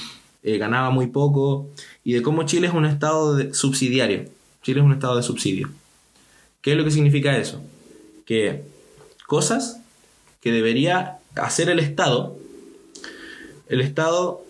Eh, 0.46 0.58
ganaba 0.58 0.90
muy 0.90 1.06
poco 1.06 1.70
y 2.04 2.12
de 2.12 2.20
cómo 2.20 2.42
Chile 2.44 2.66
es 2.66 2.74
un 2.74 2.84
estado 2.84 3.38
subsidiario. 3.54 4.28
Chile 4.62 4.80
es 4.80 4.84
un 4.84 4.92
estado 4.92 5.16
de 5.16 5.22
subsidio. 5.22 5.70
¿Qué 6.60 6.72
es 6.72 6.76
lo 6.76 6.84
que 6.84 6.90
significa 6.90 7.34
eso? 7.38 7.62
Que 8.26 8.60
cosas 9.26 9.80
que 10.42 10.52
debería 10.52 11.16
hacer 11.34 11.70
el 11.70 11.78
Estado, 11.78 12.36
el 13.68 13.80
Estado, 13.80 14.42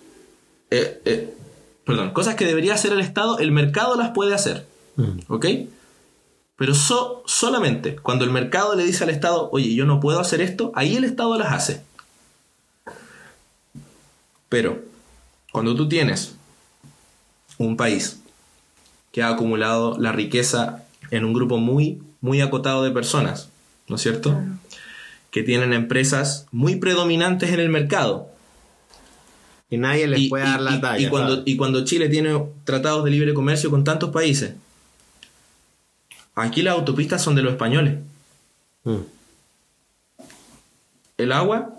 eh, 0.71 1.01
eh, 1.05 1.35
perdón, 1.85 2.11
cosas 2.13 2.35
que 2.35 2.45
debería 2.47 2.75
hacer 2.75 2.93
el 2.93 3.01
Estado, 3.01 3.39
el 3.39 3.51
mercado 3.53 3.97
las 3.97 4.11
puede 4.11 4.35
hacer, 4.35 4.67
¿ok? 5.29 5.47
Pero 6.57 6.75
so- 6.75 7.23
solamente 7.27 7.97
cuando 7.97 8.25
el 8.25 8.31
mercado 8.31 8.75
le 8.77 8.85
dice 8.85 9.05
al 9.05 9.11
Estado, 9.11 9.49
oye, 9.53 9.75
yo 9.75 9.85
no 9.87 10.01
puedo 10.01 10.21
hacer 10.21 10.41
esto, 10.41 10.71
ahí 10.75 10.97
el 10.97 11.05
Estado 11.05 11.37
las 11.39 11.53
hace. 11.53 11.83
Pero 14.49 14.83
cuando 15.53 15.75
tú 15.75 15.89
tienes 15.89 16.35
un 17.59 17.77
país 17.77 18.21
que 19.13 19.23
ha 19.23 19.29
acumulado 19.29 19.97
la 19.99 20.13
riqueza 20.13 20.85
en 21.11 21.25
un 21.25 21.33
grupo 21.33 21.59
muy, 21.59 22.03
muy 22.21 22.41
acotado 22.41 22.83
de 22.85 22.91
personas, 22.91 23.49
¿no 23.89 23.97
es 23.97 24.03
cierto? 24.03 24.41
Que 25.31 25.43
tienen 25.43 25.73
empresas 25.73 26.47
muy 26.53 26.77
predominantes 26.77 27.51
en 27.53 27.61
el 27.61 27.69
mercado. 27.69 28.29
Y 29.71 29.79
nadie 29.79 30.07
les 30.07 30.21
Y, 30.21 30.29
puede 30.29 30.45
y- 30.45 30.47
dar 30.49 30.61
la 30.61 30.77
y- 30.77 30.81
talla. 30.81 31.07
y 31.07 31.11
cuando, 31.11 31.31
¿sabes? 31.37 31.45
y 31.47 31.57
cuando 31.57 31.85
Chile 31.85 32.09
tiene 32.09 32.45
tratados 32.65 33.05
de 33.05 33.11
libre 33.11 33.35
comercio 33.35 33.71
con 33.71 33.83
tantos 33.85 34.11
países, 34.11 34.55
aquí 36.35 36.63
las 36.63 36.75
autopistas 36.75 37.23
son 37.23 37.35
de 37.35 37.43
los 37.43 37.53
españoles. 37.53 37.99
Mm. 38.85 38.97
El 41.19 41.33
agua 41.33 41.71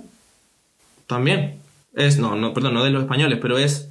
también 1.08 1.60
es, 1.94 2.18
no, 2.18 2.36
no, 2.36 2.54
perdón, 2.54 2.74
no 2.74 2.84
de 2.84 2.90
los 2.92 3.04
españoles, 3.04 3.40
pero 3.42 3.58
es 3.58 3.88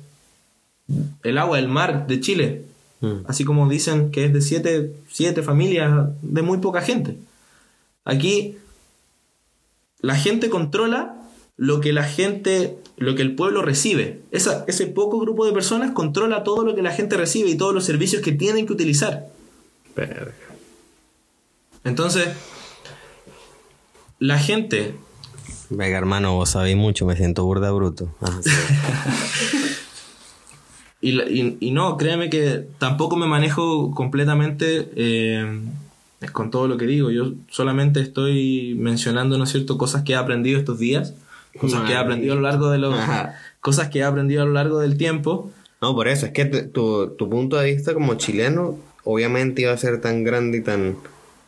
el 1.22 1.38
agua, 1.38 1.58
el 1.58 1.68
mar 1.68 2.06
de 2.06 2.20
Chile. 2.20 2.64
Mm. 3.00 3.26
Así 3.26 3.44
como 3.44 3.68
dicen 3.68 4.10
que 4.10 4.24
es 4.26 4.32
de 4.32 4.40
siete, 4.40 4.94
siete 5.10 5.42
familias 5.42 6.08
de 6.22 6.42
muy 6.42 6.58
poca 6.58 6.80
gente. 6.82 7.16
Aquí 8.04 8.56
la 10.00 10.16
gente 10.16 10.50
controla 10.50 11.14
lo 11.56 11.80
que 11.80 11.92
la 11.92 12.04
gente, 12.04 12.76
lo 12.96 13.14
que 13.14 13.22
el 13.22 13.34
pueblo 13.34 13.62
recibe. 13.62 14.22
Esa, 14.32 14.64
ese 14.68 14.86
poco 14.86 15.20
grupo 15.20 15.46
de 15.46 15.52
personas 15.52 15.92
controla 15.92 16.42
todo 16.44 16.64
lo 16.64 16.74
que 16.74 16.82
la 16.82 16.90
gente 16.92 17.16
recibe 17.16 17.50
y 17.50 17.56
todos 17.56 17.72
los 17.74 17.84
servicios 17.84 18.22
que 18.22 18.32
tienen 18.32 18.66
que 18.66 18.72
utilizar. 18.72 19.28
Verga. 19.94 20.32
Entonces, 21.84 22.28
la 24.18 24.38
gente 24.38 24.94
Venga, 25.70 25.96
hermano, 25.98 26.34
vos 26.34 26.50
sabéis 26.50 26.76
mucho, 26.76 27.06
me 27.06 27.16
siento 27.16 27.44
burda 27.44 27.70
bruto. 27.72 28.14
Ah, 28.20 28.38
sí. 28.42 28.50
Y, 31.00 31.12
la- 31.12 31.28
y- 31.28 31.58
y 31.60 31.70
no, 31.72 31.98
créeme 31.98 32.30
que 32.30 32.66
tampoco 32.78 33.16
me 33.16 33.26
manejo 33.26 33.90
completamente 33.90 34.88
eh, 34.96 35.60
con 36.32 36.50
todo 36.50 36.66
lo 36.66 36.78
que 36.78 36.86
digo. 36.86 37.10
Yo 37.10 37.32
solamente 37.50 38.00
estoy 38.00 38.74
mencionando, 38.78 39.36
¿no 39.36 39.44
es 39.44 39.50
cierto?, 39.50 39.76
cosas 39.76 40.02
que 40.02 40.12
he 40.12 40.16
aprendido 40.16 40.58
estos 40.58 40.78
días, 40.78 41.12
cosas 41.58 41.82
que 41.86 41.92
he 41.92 41.96
aprendido 41.96 42.32
a 42.32 42.36
lo 42.36 42.42
largo 42.42 42.70
de 42.70 42.78
los, 42.78 42.94
Ajá. 42.94 43.38
cosas 43.60 43.88
que 43.88 44.00
he 44.00 44.04
aprendido 44.04 44.42
a 44.42 44.46
lo 44.46 44.52
largo 44.52 44.80
del 44.80 44.96
tiempo. 44.96 45.50
No, 45.80 45.94
por 45.94 46.08
eso, 46.08 46.26
es 46.26 46.32
que 46.32 46.44
tu, 46.46 47.08
tu 47.16 47.28
punto 47.28 47.56
de 47.56 47.74
vista 47.74 47.92
como 47.94 48.14
chileno 48.14 48.78
obviamente 49.04 49.62
iba 49.62 49.72
a 49.72 49.76
ser 49.76 50.00
tan 50.00 50.24
grande 50.24 50.58
y 50.58 50.62
tan 50.62 50.96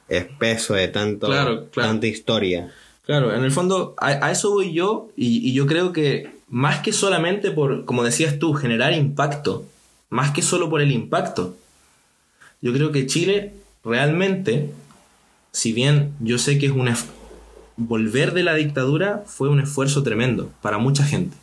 espeso 0.09 0.75
de 0.75 0.89
tanto, 0.89 1.27
Claro, 1.27 1.69
claro. 1.71 1.91
tanta 1.91 2.07
historia. 2.07 2.71
Claro, 3.05 3.35
en 3.35 3.45
el 3.45 3.51
fondo 3.51 3.95
a, 3.99 4.27
a 4.27 4.31
eso 4.33 4.51
voy 4.51 4.73
yo 4.73 5.09
y, 5.17 5.49
y 5.49 5.53
yo 5.55 5.67
creo 5.67 5.93
que 5.93 6.29
más 6.49 6.81
que 6.81 6.93
solamente 6.93 7.51
por, 7.51 7.85
como 7.85 8.05
decías 8.05 8.39
tú, 8.39 8.53
generar 8.53 8.93
impacto, 8.93 9.65
más 10.11 10.31
que 10.33 10.43
solo 10.43 10.69
por 10.69 10.81
el 10.81 10.93
impacto, 10.93 11.57
yo 12.61 12.73
creo 12.73 12.93
que 12.93 13.07
Chile 13.07 13.53
realmente, 13.85 14.71
si 15.53 15.73
bien 15.73 16.13
yo 16.21 16.39
sé 16.39 16.59
que 16.59 16.67
es 16.67 16.73
un 16.73 16.89
ef- 16.89 17.07
volver 17.77 18.33
de 18.33 18.43
la 18.43 18.55
dictadura 18.55 19.23
fue 19.27 19.49
un 19.49 19.61
esfuerzo 19.61 20.03
tremendo 20.03 20.51
para 20.63 20.79
mucha 20.79 21.05
gente. 21.05 21.37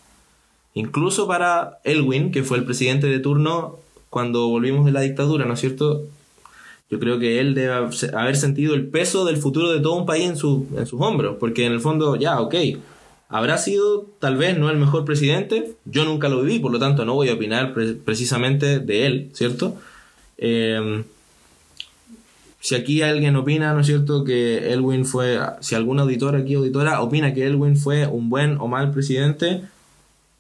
Incluso 0.73 1.27
para 1.27 1.79
Elwin, 1.83 2.31
que 2.31 2.43
fue 2.43 2.57
el 2.57 2.65
presidente 2.65 3.07
de 3.07 3.19
turno 3.19 3.77
cuando 4.09 4.47
volvimos 4.47 4.85
de 4.85 4.91
la 4.91 5.01
dictadura, 5.01 5.45
¿no 5.45 5.53
es 5.53 5.59
cierto? 5.59 6.03
Yo 6.89 6.99
creo 6.99 7.19
que 7.19 7.39
él 7.39 7.53
debe 7.55 7.73
haber 7.73 8.35
sentido 8.35 8.73
el 8.75 8.87
peso 8.87 9.25
del 9.25 9.37
futuro 9.37 9.71
de 9.71 9.79
todo 9.79 9.93
un 9.95 10.05
país 10.05 10.25
en, 10.29 10.37
su- 10.37 10.67
en 10.75 10.85
sus 10.85 10.99
hombros, 11.01 11.37
porque 11.39 11.65
en 11.65 11.71
el 11.73 11.79
fondo, 11.79 12.15
ya, 12.15 12.39
ok, 12.39 12.55
habrá 13.29 13.57
sido 13.57 14.05
tal 14.19 14.37
vez 14.37 14.57
no 14.57 14.69
el 14.69 14.77
mejor 14.77 15.05
presidente, 15.05 15.73
yo 15.85 16.05
nunca 16.05 16.29
lo 16.29 16.41
viví, 16.41 16.59
por 16.59 16.71
lo 16.71 16.79
tanto 16.79 17.05
no 17.05 17.13
voy 17.15 17.29
a 17.29 17.33
opinar 17.33 17.73
pre- 17.73 17.93
precisamente 17.93 18.79
de 18.79 19.05
él, 19.07 19.29
¿cierto? 19.33 19.75
Eh, 20.37 21.03
si 22.63 22.75
aquí 22.75 23.01
alguien 23.01 23.35
opina, 23.35 23.73
¿no 23.73 23.81
es 23.81 23.87
cierto?, 23.87 24.23
que 24.23 24.71
Elwin 24.71 25.05
fue, 25.05 25.37
si 25.59 25.75
algún 25.75 25.99
auditor 25.99 26.37
aquí, 26.37 26.53
auditora, 26.53 27.01
opina 27.01 27.33
que 27.33 27.45
Elwin 27.45 27.75
fue 27.75 28.07
un 28.07 28.29
buen 28.29 28.57
o 28.57 28.69
mal 28.69 28.91
presidente, 28.91 29.63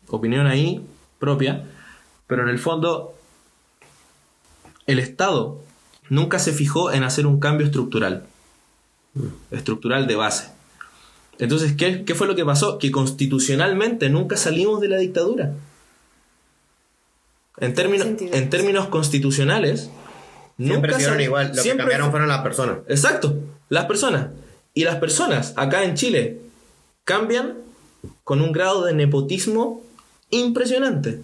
opinión 0.07 0.47
ahí 0.47 0.79
propia, 1.19 1.65
pero 2.25 2.43
en 2.43 2.47
el 2.47 2.59
fondo 2.59 3.13
el 4.87 4.99
Estado 4.99 5.59
nunca 6.07 6.39
se 6.39 6.53
fijó 6.53 6.93
en 6.93 7.03
hacer 7.03 7.27
un 7.27 7.41
cambio 7.41 7.65
estructural, 7.65 8.25
estructural 9.51 10.07
de 10.07 10.15
base. 10.15 10.49
Entonces, 11.39 11.73
¿qué, 11.73 12.05
qué 12.05 12.15
fue 12.15 12.27
lo 12.27 12.35
que 12.35 12.45
pasó? 12.45 12.79
Que 12.79 12.89
constitucionalmente 12.89 14.09
nunca 14.09 14.37
salimos 14.37 14.79
de 14.79 14.87
la 14.87 14.97
dictadura. 14.97 15.55
En, 17.57 17.73
términos, 17.73 18.07
en 18.07 18.49
términos 18.49 18.87
constitucionales, 18.87 19.89
Siempre 20.67 20.93
sal- 20.99 21.21
igual, 21.21 21.47
lo 21.55 21.61
siempre 21.61 21.71
que 21.71 21.77
cambiaron 21.91 22.05
fu- 22.07 22.11
fueron 22.11 22.29
las 22.29 22.41
personas. 22.41 22.77
Exacto, 22.87 23.35
las 23.69 23.85
personas. 23.85 24.27
Y 24.73 24.83
las 24.83 24.95
personas 24.97 25.53
acá 25.55 25.83
en 25.83 25.95
Chile 25.95 26.39
cambian 27.03 27.55
con 28.23 28.41
un 28.41 28.51
grado 28.51 28.85
de 28.85 28.93
nepotismo 28.93 29.81
impresionante. 30.29 31.19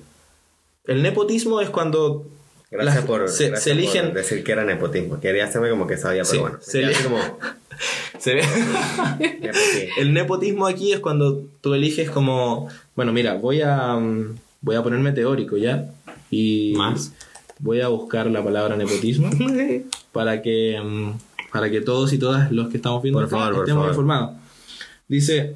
El 0.85 1.01
nepotismo 1.03 1.61
es 1.61 1.69
cuando 1.69 2.27
Gracias 2.71 2.95
las- 2.97 3.05
por, 3.05 3.29
se, 3.29 3.47
gracias 3.47 3.63
se 3.63 3.71
eligen 3.71 4.05
por 4.07 4.13
decir 4.15 4.43
que 4.43 4.51
era 4.51 4.63
nepotismo. 4.63 5.19
Quería 5.19 5.45
hacerme 5.45 5.69
como 5.71 5.87
que 5.87 5.97
sabía, 5.97 6.23
pero 6.23 6.31
Sí, 6.33 6.37
bueno. 6.37 6.57
se 6.61 7.03
como, 7.03 7.17
Se 8.19 8.33
ve. 8.35 8.43
el 9.97 10.13
nepotismo 10.13 10.67
aquí 10.67 10.91
es 10.93 10.99
cuando 10.99 11.43
tú 11.61 11.73
eliges 11.73 12.09
como, 12.09 12.67
bueno, 12.95 13.11
mira, 13.13 13.35
voy 13.35 13.61
a 13.61 13.95
mm, 13.95 14.37
voy 14.61 14.75
a 14.75 14.83
ponerme 14.83 15.11
teórico 15.11 15.57
ya 15.57 15.85
y 16.29 16.73
Más. 16.75 17.11
Voy 17.59 17.81
a 17.81 17.87
buscar 17.89 18.27
la 18.27 18.43
palabra 18.43 18.75
nepotismo 18.75 19.29
para 20.11 20.41
que 20.41 20.79
mm, 20.81 21.11
para 21.51 21.69
que 21.69 21.81
todos 21.81 22.13
y 22.13 22.17
todas 22.17 22.51
los 22.51 22.69
que 22.69 22.77
estamos 22.77 23.01
viendo 23.01 23.19
Por 23.19 23.29
favor, 23.29 23.53
por 23.53 23.63
estemos 23.63 23.81
favor. 23.81 23.91
informados. 23.91 24.37
Dice 25.07 25.55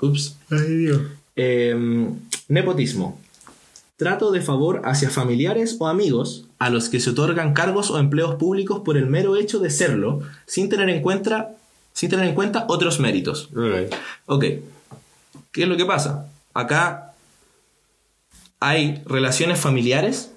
Ups. 0.00 0.36
Em, 1.36 2.14
nepotismo. 2.48 3.20
Trato 3.96 4.30
de 4.30 4.40
favor 4.40 4.82
hacia 4.84 5.10
familiares 5.10 5.76
o 5.78 5.88
amigos 5.88 6.44
a 6.58 6.70
los 6.70 6.88
que 6.88 7.00
se 7.00 7.10
otorgan 7.10 7.52
cargos 7.52 7.90
o 7.90 7.98
empleos 7.98 8.36
públicos 8.36 8.80
por 8.84 8.96
el 8.96 9.06
mero 9.06 9.36
hecho 9.36 9.58
de 9.58 9.70
serlo, 9.70 10.20
sin 10.46 10.68
tener 10.68 10.88
en 10.88 11.02
cuenta, 11.02 11.50
sin 11.92 12.08
tener 12.08 12.26
en 12.28 12.34
cuenta 12.34 12.64
otros 12.68 13.00
méritos. 13.00 13.50
Ok. 13.56 13.94
Ok. 14.26 14.44
¿Qué 15.52 15.62
es 15.64 15.68
lo 15.68 15.76
que 15.76 15.84
pasa? 15.84 16.28
Acá 16.54 17.07
hay 18.60 19.02
relaciones 19.06 19.58
familiares 19.60 20.30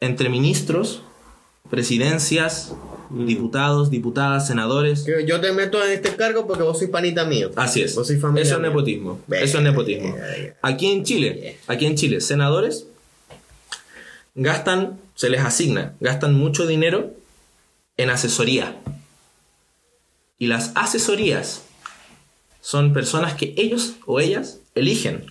entre 0.00 0.28
ministros, 0.28 1.02
presidencias, 1.68 2.72
diputados, 3.10 3.90
diputadas, 3.90 4.46
senadores. 4.46 5.04
Yo 5.26 5.40
te 5.40 5.52
meto 5.52 5.84
en 5.84 5.92
este 5.92 6.16
cargo 6.16 6.46
porque 6.46 6.62
vos 6.62 6.78
sois 6.78 6.90
panita 6.90 7.24
mío. 7.24 7.50
Así 7.56 7.82
es. 7.82 7.94
Vos 7.94 8.06
sois 8.06 8.20
familia 8.20 8.42
Eso 8.44 8.54
es 8.54 8.60
mía. 8.60 8.68
nepotismo. 8.70 9.20
Eso 9.30 9.58
es 9.58 9.64
nepotismo. 9.64 10.16
Aquí 10.62 10.86
en 10.90 11.04
Chile, 11.04 11.58
aquí 11.66 11.86
en 11.86 11.96
Chile, 11.96 12.20
senadores 12.20 12.86
gastan, 14.34 14.98
se 15.14 15.28
les 15.28 15.40
asigna, 15.40 15.94
gastan 16.00 16.34
mucho 16.34 16.66
dinero 16.66 17.12
en 17.96 18.10
asesoría. 18.10 18.76
Y 20.38 20.46
las 20.46 20.72
asesorías 20.74 21.62
son 22.62 22.92
personas 22.92 23.34
que 23.34 23.54
ellos 23.56 23.94
o 24.06 24.20
ellas 24.20 24.58
eligen. 24.74 25.26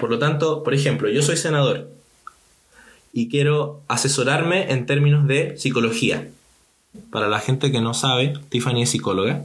Por 0.00 0.10
lo 0.10 0.18
tanto, 0.18 0.62
por 0.62 0.74
ejemplo, 0.74 1.08
yo 1.08 1.22
soy 1.22 1.36
senador 1.36 1.88
y 3.12 3.28
quiero 3.28 3.82
asesorarme 3.88 4.72
en 4.72 4.86
términos 4.86 5.26
de 5.26 5.56
psicología. 5.58 6.28
Para 7.10 7.28
la 7.28 7.38
gente 7.38 7.70
que 7.70 7.80
no 7.80 7.94
sabe, 7.94 8.34
Tiffany 8.48 8.82
es 8.82 8.90
psicóloga. 8.90 9.44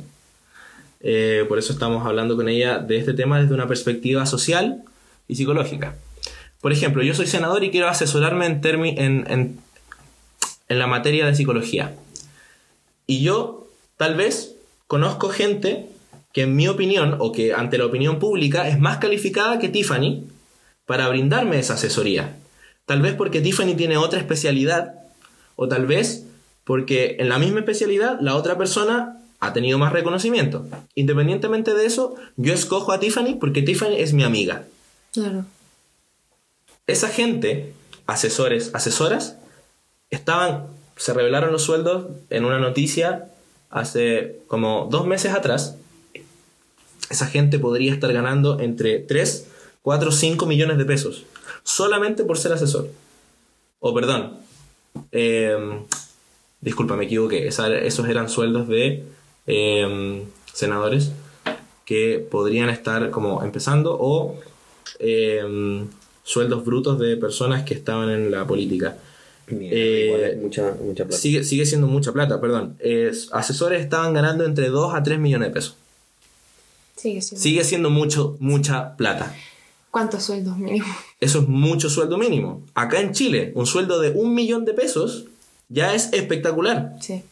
Eh, 1.02 1.46
por 1.48 1.60
eso 1.60 1.74
estamos 1.74 2.06
hablando 2.08 2.36
con 2.36 2.50
ella 2.50 2.80
de 2.80 2.98
este 2.98 3.14
tema 3.14 3.40
desde 3.40 3.54
una 3.54 3.68
perspectiva 3.68 4.26
social 4.26 4.84
y 5.28 5.36
psicológica. 5.36 5.96
Por 6.62 6.72
ejemplo, 6.72 7.04
yo 7.04 7.14
soy 7.14 7.28
senador 7.28 7.64
y 7.64 7.70
quiero 7.70 7.88
asesorarme 7.88 8.48
en, 8.48 8.62
en, 8.66 9.26
en- 9.30 9.60
en 10.68 10.80
la 10.80 10.88
materia 10.88 11.28
de 11.28 11.36
psicología. 11.36 11.94
Y 13.06 13.22
yo, 13.22 13.68
tal 13.98 14.16
vez, 14.16 14.56
conozco 14.88 15.30
gente 15.30 15.86
que 16.34 16.42
en 16.44 16.56
mi 16.56 16.68
opinión, 16.68 17.18
o 17.20 17.32
que 17.32 17.54
ante 17.54 17.78
la 17.78 17.86
opinión 17.86 18.18
pública, 18.18 18.68
es 18.68 18.80
más 18.80 18.98
calificada 18.98 19.60
que 19.60 19.70
Tiffany 19.70 20.24
para 20.86 21.08
brindarme 21.08 21.60
esa 21.60 21.76
asesoría. 21.76 22.36
Tal 22.86 23.02
vez 23.02 23.16
porque 23.16 23.42
Tiffany 23.42 23.76
tiene 23.76 23.98
otra 23.98 24.20
especialidad, 24.20 24.94
o 25.56 25.68
tal 25.68 25.86
vez 25.86 26.26
porque 26.64 27.18
en 27.20 27.30
la 27.30 27.40
misma 27.40 27.60
especialidad 27.60 28.20
la 28.22 28.36
otra 28.36 28.58
persona 28.58 29.22
ha 29.40 29.54
tenido 29.54 29.78
más 29.78 29.94
reconocimiento. 29.94 30.66
Independientemente 30.96 31.74
de 31.74 31.86
eso, 31.86 32.16
yo 32.38 32.54
escojo 32.54 32.92
a 32.92 33.00
Tiffany 33.00 33.36
porque 33.40 33.62
Tiffany 33.62 33.96
es 33.98 34.14
mi 34.14 34.24
amiga. 34.24 34.66
Claro. 35.14 35.46
Esa 36.88 37.10
gente, 37.10 37.74
asesores, 38.06 38.72
asesoras, 38.74 39.38
estaban, 40.10 40.68
se 40.98 41.14
revelaron 41.14 41.52
los 41.52 41.64
sueldos 41.64 42.08
en 42.30 42.46
una 42.46 42.60
noticia 42.60 43.30
hace 43.70 44.40
como 44.48 44.88
dos 44.90 45.08
meses 45.08 45.34
atrás. 45.34 45.76
Esa 47.10 47.28
gente 47.28 47.60
podría 47.60 47.94
estar 47.94 48.12
ganando 48.14 48.60
entre 48.60 49.00
3, 49.00 49.48
4, 49.86 50.12
5 50.12 50.46
millones 50.48 50.78
de 50.80 50.86
pesos 50.86 51.26
solamente 51.64 52.24
por 52.24 52.38
ser 52.40 52.52
asesor. 52.54 52.90
O 53.80 53.94
perdón, 53.94 54.34
eh, 55.12 55.56
disculpa, 56.60 56.96
me 56.96 57.06
equivoqué. 57.06 57.48
Esa- 57.48 57.72
esos 57.78 58.08
eran 58.10 58.28
sueldos 58.30 58.68
de 58.68 59.04
eh, 59.48 60.24
senadores 60.52 61.12
que 61.86 62.26
podrían 62.32 62.70
estar 62.70 63.12
como 63.12 63.44
empezando 63.44 63.96
o 64.00 64.40
eh, 64.98 65.86
sueldos 66.24 66.66
brutos 66.66 66.98
de 66.98 67.16
personas 67.18 67.64
que 67.64 67.76
estaban 67.76 68.10
en 68.10 68.32
la 68.32 68.46
política. 68.48 68.98
Mierda, 69.48 69.76
Eh, 69.78 70.06
igual 70.08 70.38
mucha, 70.42 70.76
mucha 70.84 71.04
plata. 71.06 71.22
Sigue, 71.22 71.44
sigue 71.44 71.66
siendo 71.68 71.86
mucha 71.86 72.12
plata, 72.12 72.42
perdón. 72.42 72.76
Eh, 72.80 73.12
asesores 73.34 73.84
estaban 73.84 74.16
ganando 74.16 74.46
entre 74.46 74.70
2 74.70 74.96
a 74.96 75.04
3 75.04 75.20
millones 75.20 75.50
de 75.50 75.54
pesos. 75.54 75.76
Sigue 76.96 77.22
siendo. 77.22 77.44
Sigue 77.44 77.64
siendo 77.64 77.90
mucho, 77.92 78.36
mucha 78.40 78.96
plata. 78.98 79.36
¿Cuántos 79.96 80.24
sueldos 80.24 80.58
mínimos? 80.58 80.90
Eso 81.22 81.40
es 81.40 81.48
mucho 81.48 81.90
sueldo 81.90 82.18
mínimo. 82.18 82.62
Acá 82.74 83.00
en 83.00 83.14
Chile, 83.14 83.54
un 83.56 83.66
sueldo 83.66 84.02
de 84.02 84.10
un 84.10 84.36
millón 84.36 84.66
de 84.66 84.74
pesos 84.74 85.24
ya 85.70 85.94
es 85.94 86.12
espectacular. 86.12 86.98
Sí. 87.00 87.24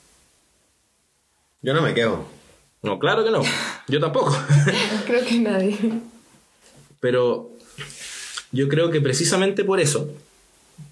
Yo 1.62 1.74
no 1.74 1.82
me 1.82 1.94
quejo. 1.94 2.26
No, 2.82 3.00
claro 3.00 3.26
que 3.26 3.32
no. 3.32 3.42
Yo 3.90 4.00
tampoco. 4.00 4.34
Creo 5.06 5.26
que 5.26 5.40
nadie. 5.40 5.78
Pero 7.02 7.52
yo 8.54 8.70
creo 8.70 8.92
que 8.92 9.02
precisamente 9.02 9.66
por 9.66 9.82
eso, 9.82 10.10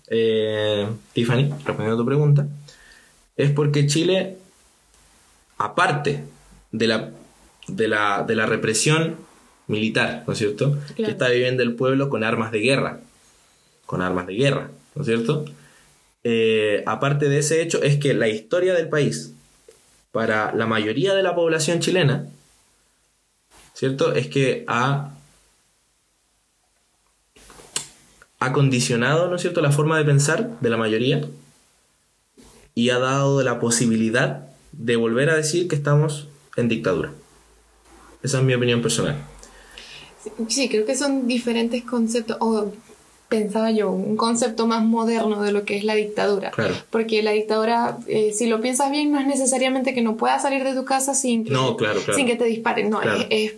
eh, 0.10 0.90
Tiffany, 1.14 1.52
respondiendo 1.52 1.94
a 1.94 1.98
tu 1.98 2.06
pregunta, 2.06 2.48
es 3.38 3.50
porque 3.52 3.88
Chile, 3.88 4.40
aparte 5.58 6.26
de 6.74 6.88
la, 6.88 7.12
de 7.70 7.88
la, 7.88 8.24
de 8.24 8.36
la 8.36 8.46
represión 8.46 9.31
militar, 9.72 10.24
¿no 10.28 10.34
es 10.34 10.40
cierto? 10.40 10.78
Claro. 10.96 10.96
Que 10.96 11.12
está 11.12 11.30
viviendo 11.30 11.64
el 11.64 11.74
pueblo 11.74 12.10
con 12.10 12.24
armas 12.24 12.52
de 12.52 12.60
guerra, 12.60 13.00
con 13.88 14.02
armas 14.02 14.28
de 14.28 14.36
guerra, 14.36 14.70
¿no 14.94 15.02
es 15.02 15.08
cierto? 15.08 15.46
Eh, 16.24 16.84
aparte 16.86 17.30
de 17.30 17.40
ese 17.40 17.62
hecho, 17.62 17.82
es 17.82 17.98
que 17.98 18.14
la 18.14 18.28
historia 18.28 18.76
del 18.76 18.90
país, 18.90 19.34
para 20.12 20.54
la 20.54 20.68
mayoría 20.68 21.16
de 21.16 21.24
la 21.24 21.34
población 21.34 21.80
chilena, 21.80 22.28
¿cierto? 23.74 24.14
Es 24.14 24.28
que 24.28 24.64
ha 24.68 25.14
ha 28.42 28.54
condicionado, 28.54 29.30
¿no 29.30 29.36
es 29.36 29.42
cierto?, 29.42 29.62
la 29.62 29.72
forma 29.72 30.00
de 30.00 30.04
pensar 30.04 30.60
de 30.62 30.70
la 30.72 30.78
mayoría 30.78 31.22
y 32.74 32.90
ha 32.90 32.98
dado 32.98 33.44
la 33.44 33.60
posibilidad 33.60 34.48
de 34.72 34.96
volver 34.96 35.30
a 35.30 35.36
decir 35.36 35.68
que 35.68 35.76
estamos 35.76 36.28
en 36.56 36.68
dictadura. 36.68 37.12
Esa 38.24 38.40
es 38.40 38.44
mi 38.44 38.56
opinión 38.56 38.82
personal. 38.82 39.31
Sí, 40.48 40.70
creo 40.70 40.86
que 40.86 40.96
son 40.96 41.28
diferentes 41.28 41.84
conceptos. 41.84 42.38
O 42.40 42.72
pensaba 43.30 43.72
yo, 43.72 43.92
un 43.92 44.18
concepto 44.18 44.68
más 44.68 44.84
moderno 44.84 45.42
de 45.42 45.54
lo 45.54 45.64
que 45.64 45.78
es 45.78 45.86
la 45.86 45.96
dictadura. 45.96 46.52
Claro. 46.52 46.76
Porque 46.90 47.24
la 47.24 47.32
dictadura, 47.32 47.98
eh, 48.08 48.34
si 48.34 48.46
lo 48.48 48.60
piensas 48.60 48.92
bien, 48.92 49.12
no 49.12 49.20
es 49.20 49.26
necesariamente 49.26 49.94
que 49.94 50.02
no 50.02 50.18
puedas 50.18 50.42
salir 50.42 50.64
de 50.66 50.74
tu 50.74 50.84
casa 50.84 51.14
sin 51.14 51.46
que, 51.46 51.52
No, 51.52 51.78
claro, 51.78 52.02
claro. 52.02 52.14
sin 52.18 52.28
que 52.28 52.36
te 52.36 52.44
disparen. 52.44 52.90
No, 52.90 53.02
es, 53.02 53.28
es 53.30 53.54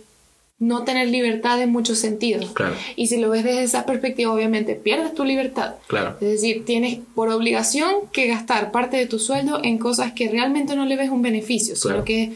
no 0.60 0.84
tener 0.84 1.08
libertad 1.08 1.60
en 1.60 1.72
muchos 1.72 1.98
sentidos. 1.98 2.52
Claro. 2.52 2.76
Y 2.94 3.08
si 3.08 3.16
lo 3.16 3.30
ves 3.30 3.42
desde 3.42 3.64
esa 3.64 3.84
perspectiva, 3.84 4.32
obviamente 4.32 4.76
pierdes 4.76 5.12
tu 5.12 5.24
libertad. 5.24 5.74
Claro. 5.88 6.16
Es 6.20 6.28
decir, 6.28 6.64
tienes 6.64 7.00
por 7.16 7.28
obligación 7.30 7.92
que 8.12 8.28
gastar 8.28 8.70
parte 8.70 8.96
de 8.96 9.06
tu 9.06 9.18
sueldo 9.18 9.60
en 9.64 9.78
cosas 9.78 10.12
que 10.12 10.28
realmente 10.28 10.76
no 10.76 10.86
le 10.86 10.96
ves 10.96 11.10
un 11.10 11.22
beneficio, 11.22 11.74
sino 11.74 12.04
que 12.04 12.34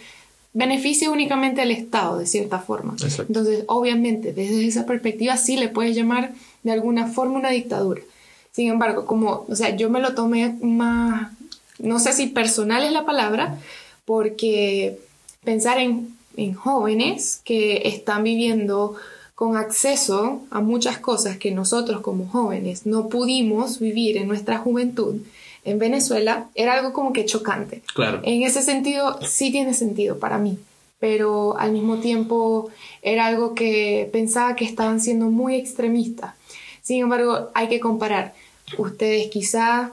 beneficia 0.52 1.10
únicamente 1.10 1.60
al 1.60 1.70
Estado, 1.70 2.18
de 2.18 2.26
cierta 2.26 2.58
forma. 2.58 2.94
Exacto. 2.94 3.24
Entonces, 3.28 3.64
obviamente, 3.66 4.32
desde 4.32 4.66
esa 4.66 4.86
perspectiva 4.86 5.36
sí 5.36 5.56
le 5.56 5.68
puedes 5.68 5.94
llamar 5.94 6.32
de 6.62 6.72
alguna 6.72 7.06
forma 7.06 7.38
una 7.38 7.50
dictadura. 7.50 8.02
Sin 8.52 8.68
embargo, 8.68 9.06
como, 9.06 9.46
o 9.48 9.54
sea, 9.54 9.76
yo 9.76 9.90
me 9.90 10.00
lo 10.00 10.14
tomé 10.14 10.56
más, 10.60 11.32
no 11.78 11.98
sé 11.98 12.12
si 12.12 12.26
personal 12.26 12.82
es 12.84 12.92
la 12.92 13.04
palabra, 13.04 13.58
porque 14.04 14.98
pensar 15.44 15.78
en, 15.78 16.16
en 16.36 16.54
jóvenes 16.54 17.40
que 17.44 17.82
están 17.88 18.24
viviendo 18.24 18.96
con 19.34 19.56
acceso 19.56 20.42
a 20.50 20.60
muchas 20.60 20.98
cosas 20.98 21.36
que 21.36 21.52
nosotros 21.52 22.00
como 22.00 22.26
jóvenes 22.26 22.86
no 22.86 23.08
pudimos 23.08 23.78
vivir 23.78 24.16
en 24.16 24.26
nuestra 24.26 24.58
juventud 24.58 25.20
en 25.70 25.78
Venezuela 25.78 26.48
era 26.54 26.74
algo 26.74 26.92
como 26.92 27.12
que 27.12 27.24
chocante. 27.24 27.82
Claro. 27.94 28.20
En 28.24 28.42
ese 28.42 28.62
sentido, 28.62 29.18
sí 29.22 29.50
tiene 29.50 29.74
sentido 29.74 30.18
para 30.18 30.38
mí, 30.38 30.58
pero 30.98 31.58
al 31.58 31.72
mismo 31.72 31.98
tiempo 31.98 32.70
era 33.02 33.26
algo 33.26 33.54
que 33.54 34.08
pensaba 34.12 34.56
que 34.56 34.64
estaban 34.64 35.00
siendo 35.00 35.26
muy 35.26 35.56
extremistas. 35.56 36.34
Sin 36.82 37.02
embargo, 37.02 37.50
hay 37.54 37.68
que 37.68 37.80
comparar. 37.80 38.34
Ustedes 38.78 39.28
quizá, 39.28 39.92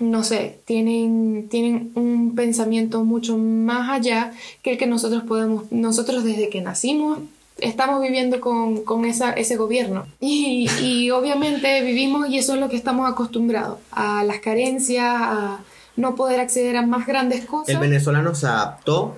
no 0.00 0.24
sé, 0.24 0.58
tienen, 0.64 1.48
tienen 1.48 1.92
un 1.94 2.34
pensamiento 2.34 3.04
mucho 3.04 3.38
más 3.38 3.90
allá 3.90 4.32
que 4.62 4.72
el 4.72 4.78
que 4.78 4.86
nosotros 4.86 5.22
podemos, 5.24 5.70
nosotros 5.70 6.24
desde 6.24 6.48
que 6.48 6.60
nacimos 6.60 7.18
estamos 7.58 8.00
viviendo 8.00 8.40
con, 8.40 8.84
con 8.84 9.04
esa, 9.04 9.32
ese 9.32 9.56
gobierno. 9.56 10.06
Y, 10.20 10.68
y 10.80 11.10
obviamente 11.10 11.82
vivimos 11.82 12.28
y 12.28 12.38
eso 12.38 12.54
es 12.54 12.60
lo 12.60 12.68
que 12.68 12.76
estamos 12.76 13.10
acostumbrados, 13.10 13.78
a 13.92 14.24
las 14.24 14.38
carencias, 14.40 15.04
a 15.06 15.58
no 15.96 16.14
poder 16.14 16.40
acceder 16.40 16.76
a 16.76 16.82
más 16.86 17.06
grandes 17.06 17.44
cosas. 17.44 17.68
El 17.74 17.80
venezolano 17.80 18.34
se 18.34 18.46
adaptó 18.46 19.16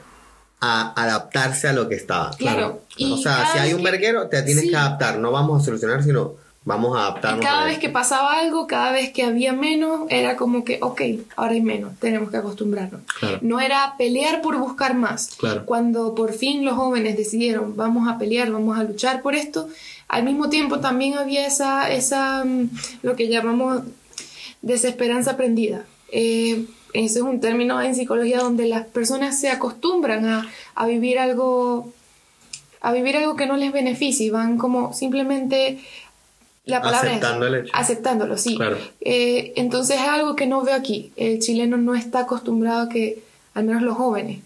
a 0.60 0.92
adaptarse 1.02 1.68
a 1.68 1.72
lo 1.72 1.88
que 1.88 1.94
estaba. 1.94 2.30
Claro. 2.32 2.80
Y 2.96 3.12
o 3.12 3.16
sea, 3.16 3.48
si 3.52 3.58
hay 3.58 3.72
un 3.72 3.82
verguero, 3.82 4.28
te 4.28 4.42
tienes 4.42 4.64
Sí. 4.64 4.70
que 4.70 4.76
adaptar. 4.76 5.18
No 5.18 5.30
vamos 5.32 5.62
a 5.62 5.64
solucionar, 5.64 6.02
sino 6.02 6.34
vamos 6.64 6.94
a 6.96 7.00
Y 7.00 7.02
adaptarnos. 7.02 7.44
cada 7.44 7.62
a 7.62 7.64
vez 7.64 7.74
esto. 7.74 7.86
que 7.86 7.88
pasaba 7.90 8.38
algo, 8.38 8.66
cada 8.66 8.92
vez 8.92 9.10
que 9.12 9.22
había 9.24 9.52
menos, 9.52 10.02
era 10.10 10.36
como 10.36 10.62
que, 10.64 10.78
ok, 10.82 11.00
ahora 11.36 11.52
hay 11.52 11.62
menos, 11.62 11.96
tenemos 11.98 12.30
que 12.30 12.36
acostumbrarnos. 12.36 13.00
Claro. 13.18 13.38
No 13.42 13.60
era 13.60 13.94
pelear 13.98 14.42
por 14.42 14.56
buscar 14.58 14.94
más. 14.94 15.30
Claro. 15.38 15.64
Cuando 15.66 16.14
por 16.14 16.32
fin 16.32 16.64
los 16.64 16.74
jóvenes 16.74 17.16
decidieron, 17.16 17.76
vamos 17.76 18.08
a 18.08 18.18
pelear, 18.18 18.50
vamos 18.50 18.78
a 18.78 18.84
luchar 18.84 19.22
por 19.22 19.34
esto, 19.34 19.68
al 20.08 20.24
mismo 20.24 20.48
tiempo 20.50 20.80
también 20.80 21.16
había 21.16 21.46
esa, 21.46 21.90
esa 21.90 22.44
mm, 22.44 22.70
lo 23.02 23.16
que 23.16 23.28
llamamos 23.28 23.82
desesperanza 24.62 25.32
aprendida. 25.32 25.84
Eh, 26.12 26.66
ese 26.92 27.20
es 27.20 27.24
un 27.24 27.40
término 27.40 27.80
en 27.80 27.94
psicología 27.94 28.38
donde 28.40 28.66
las 28.66 28.84
personas 28.86 29.38
se 29.38 29.48
acostumbran 29.48 30.26
a, 30.26 30.48
a 30.74 30.86
vivir 30.86 31.18
algo 31.18 31.92
a 32.82 32.92
vivir 32.92 33.16
algo 33.16 33.36
que 33.36 33.46
no 33.46 33.56
les 33.56 33.72
beneficia 33.72 34.24
y 34.26 34.30
van 34.30 34.56
como 34.58 34.92
simplemente 34.94 35.78
la 36.64 36.82
palabra 36.82 37.10
es- 37.10 37.16
Aceptando 37.16 37.46
el 37.46 37.54
hecho. 37.54 37.70
aceptándolo 37.74 38.38
sí 38.38 38.56
Claro. 38.56 38.76
Eh, 39.00 39.52
entonces 39.56 39.96
es 39.96 40.02
algo 40.08 40.36
que 40.36 40.46
no 40.46 40.62
veo 40.62 40.74
aquí 40.74 41.12
el 41.16 41.38
chileno 41.40 41.76
no 41.76 41.94
está 41.94 42.20
acostumbrado 42.20 42.82
a 42.82 42.88
que 42.88 43.22
al 43.54 43.64
menos 43.64 43.82
los 43.82 43.96
jóvenes 43.96 44.40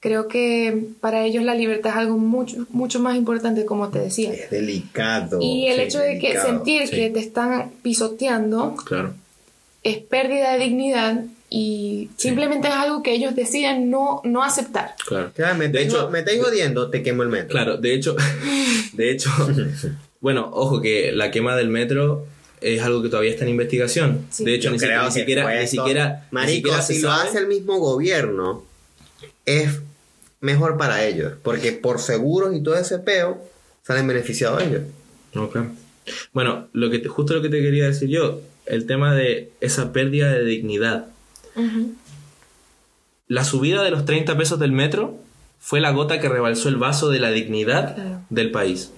creo 0.00 0.28
que 0.28 0.86
para 1.00 1.24
ellos 1.24 1.42
la 1.44 1.54
libertad 1.54 1.90
es 1.92 1.96
algo 1.98 2.18
mucho 2.18 2.66
mucho 2.70 3.00
más 3.00 3.16
importante 3.16 3.64
como 3.66 3.88
te 3.88 3.98
decía 3.98 4.32
Es 4.32 4.50
delicado. 4.50 5.38
y 5.42 5.66
el 5.66 5.76
sí, 5.76 5.82
hecho 5.82 5.98
de 5.98 6.18
que 6.18 6.38
sentir 6.40 6.86
sí. 6.88 6.96
que 6.96 7.10
te 7.10 7.20
están 7.20 7.70
pisoteando 7.82 8.74
Claro. 8.86 9.14
es 9.82 9.98
pérdida 9.98 10.52
de 10.52 10.58
dignidad 10.64 11.24
y 11.50 12.10
simplemente 12.16 12.68
es 12.68 12.74
algo 12.74 13.02
que 13.02 13.12
ellos 13.12 13.34
deciden 13.34 13.88
no, 13.90 14.20
no 14.24 14.42
aceptar. 14.42 14.94
Claro. 15.06 15.32
Ya, 15.36 15.54
me 15.54 15.68
De 15.68 15.82
hecho- 15.82 16.10
me 16.10 16.18
estáis 16.18 16.42
jodiendo, 16.42 16.90
te 16.90 17.02
quemo 17.02 17.22
el 17.22 17.30
metro. 17.30 17.48
Claro, 17.48 17.76
de 17.78 17.94
hecho, 17.94 18.14
de 18.92 19.10
hecho, 19.10 19.30
bueno, 20.20 20.50
ojo 20.52 20.80
que 20.80 21.12
la 21.12 21.30
quema 21.30 21.56
del 21.56 21.68
metro 21.68 22.26
es 22.60 22.82
algo 22.82 23.02
que 23.02 23.08
todavía 23.08 23.30
está 23.30 23.44
en 23.44 23.50
investigación. 23.50 24.26
Sí. 24.30 24.44
De 24.44 24.54
hecho, 24.54 24.70
ni, 24.70 24.78
creo 24.78 24.88
siquiera, 24.88 25.04
ni 25.06 25.12
siquiera, 25.12 25.42
fue 25.44 25.60
ni 25.60 25.66
siquiera, 25.68 26.26
ni 26.30 26.34
Marico, 26.34 26.56
siquiera 26.56 26.82
se 26.82 26.94
si 26.94 27.02
lo 27.02 27.12
hace 27.12 27.38
el 27.38 27.46
mismo 27.46 27.78
gobierno, 27.78 28.64
es 29.46 29.80
mejor 30.40 30.76
para 30.76 31.04
ellos. 31.04 31.34
Porque 31.42 31.72
por 31.72 32.00
seguros 32.00 32.54
y 32.56 32.62
todo 32.62 32.76
ese 32.76 32.98
peo, 32.98 33.40
salen 33.84 34.06
beneficiados 34.08 34.62
ellos. 34.62 34.82
Ok. 35.36 35.56
Bueno, 36.32 36.68
lo 36.72 36.90
que 36.90 36.98
te- 36.98 37.08
justo 37.08 37.34
lo 37.34 37.42
que 37.42 37.48
te 37.48 37.60
quería 37.62 37.86
decir 37.86 38.08
yo, 38.08 38.40
el 38.66 38.86
tema 38.86 39.14
de 39.14 39.50
esa 39.60 39.92
pérdida 39.92 40.32
de 40.32 40.44
dignidad. 40.44 41.06
La 43.26 43.44
subida 43.44 43.82
de 43.82 43.90
los 43.90 44.04
30 44.04 44.36
pesos 44.38 44.58
del 44.58 44.72
metro 44.72 45.16
fue 45.60 45.80
la 45.80 45.90
gota 45.90 46.18
que 46.20 46.28
rebalsó 46.28 46.68
el 46.68 46.76
vaso 46.76 47.10
de 47.10 47.18
la 47.18 47.30
dignidad 47.30 47.94
Claro. 47.94 48.20
del 48.30 48.50
país. 48.50 48.90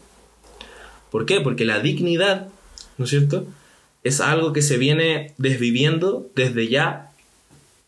¿Por 1.11 1.27
qué? 1.27 1.41
Porque 1.41 1.65
la 1.65 1.81
dignidad, 1.81 2.49
¿no 2.99 3.05
es 3.05 3.11
cierto? 3.11 3.47
Es 4.03 4.21
algo 4.21 4.53
que 4.53 4.63
se 4.63 4.79
viene 4.79 5.35
desviviendo 5.39 6.31
desde 6.35 6.69
ya 6.69 7.11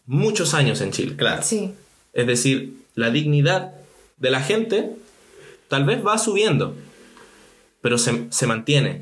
muchos 0.06 0.54
años 0.54 0.80
en 0.80 0.90
Chile. 0.92 1.16
Claro. 1.16 1.42
Sí, 1.42 1.72
Es 2.12 2.26
decir, 2.26 2.74
la 2.94 3.10
dignidad 3.10 3.72
de 4.18 4.30
la 4.30 4.40
gente 4.42 4.90
tal 5.68 5.84
vez 5.84 6.04
va 6.04 6.18
subiendo, 6.18 6.76
pero 7.80 7.96
se, 7.98 8.26
se 8.30 8.46
mantiene. 8.46 9.00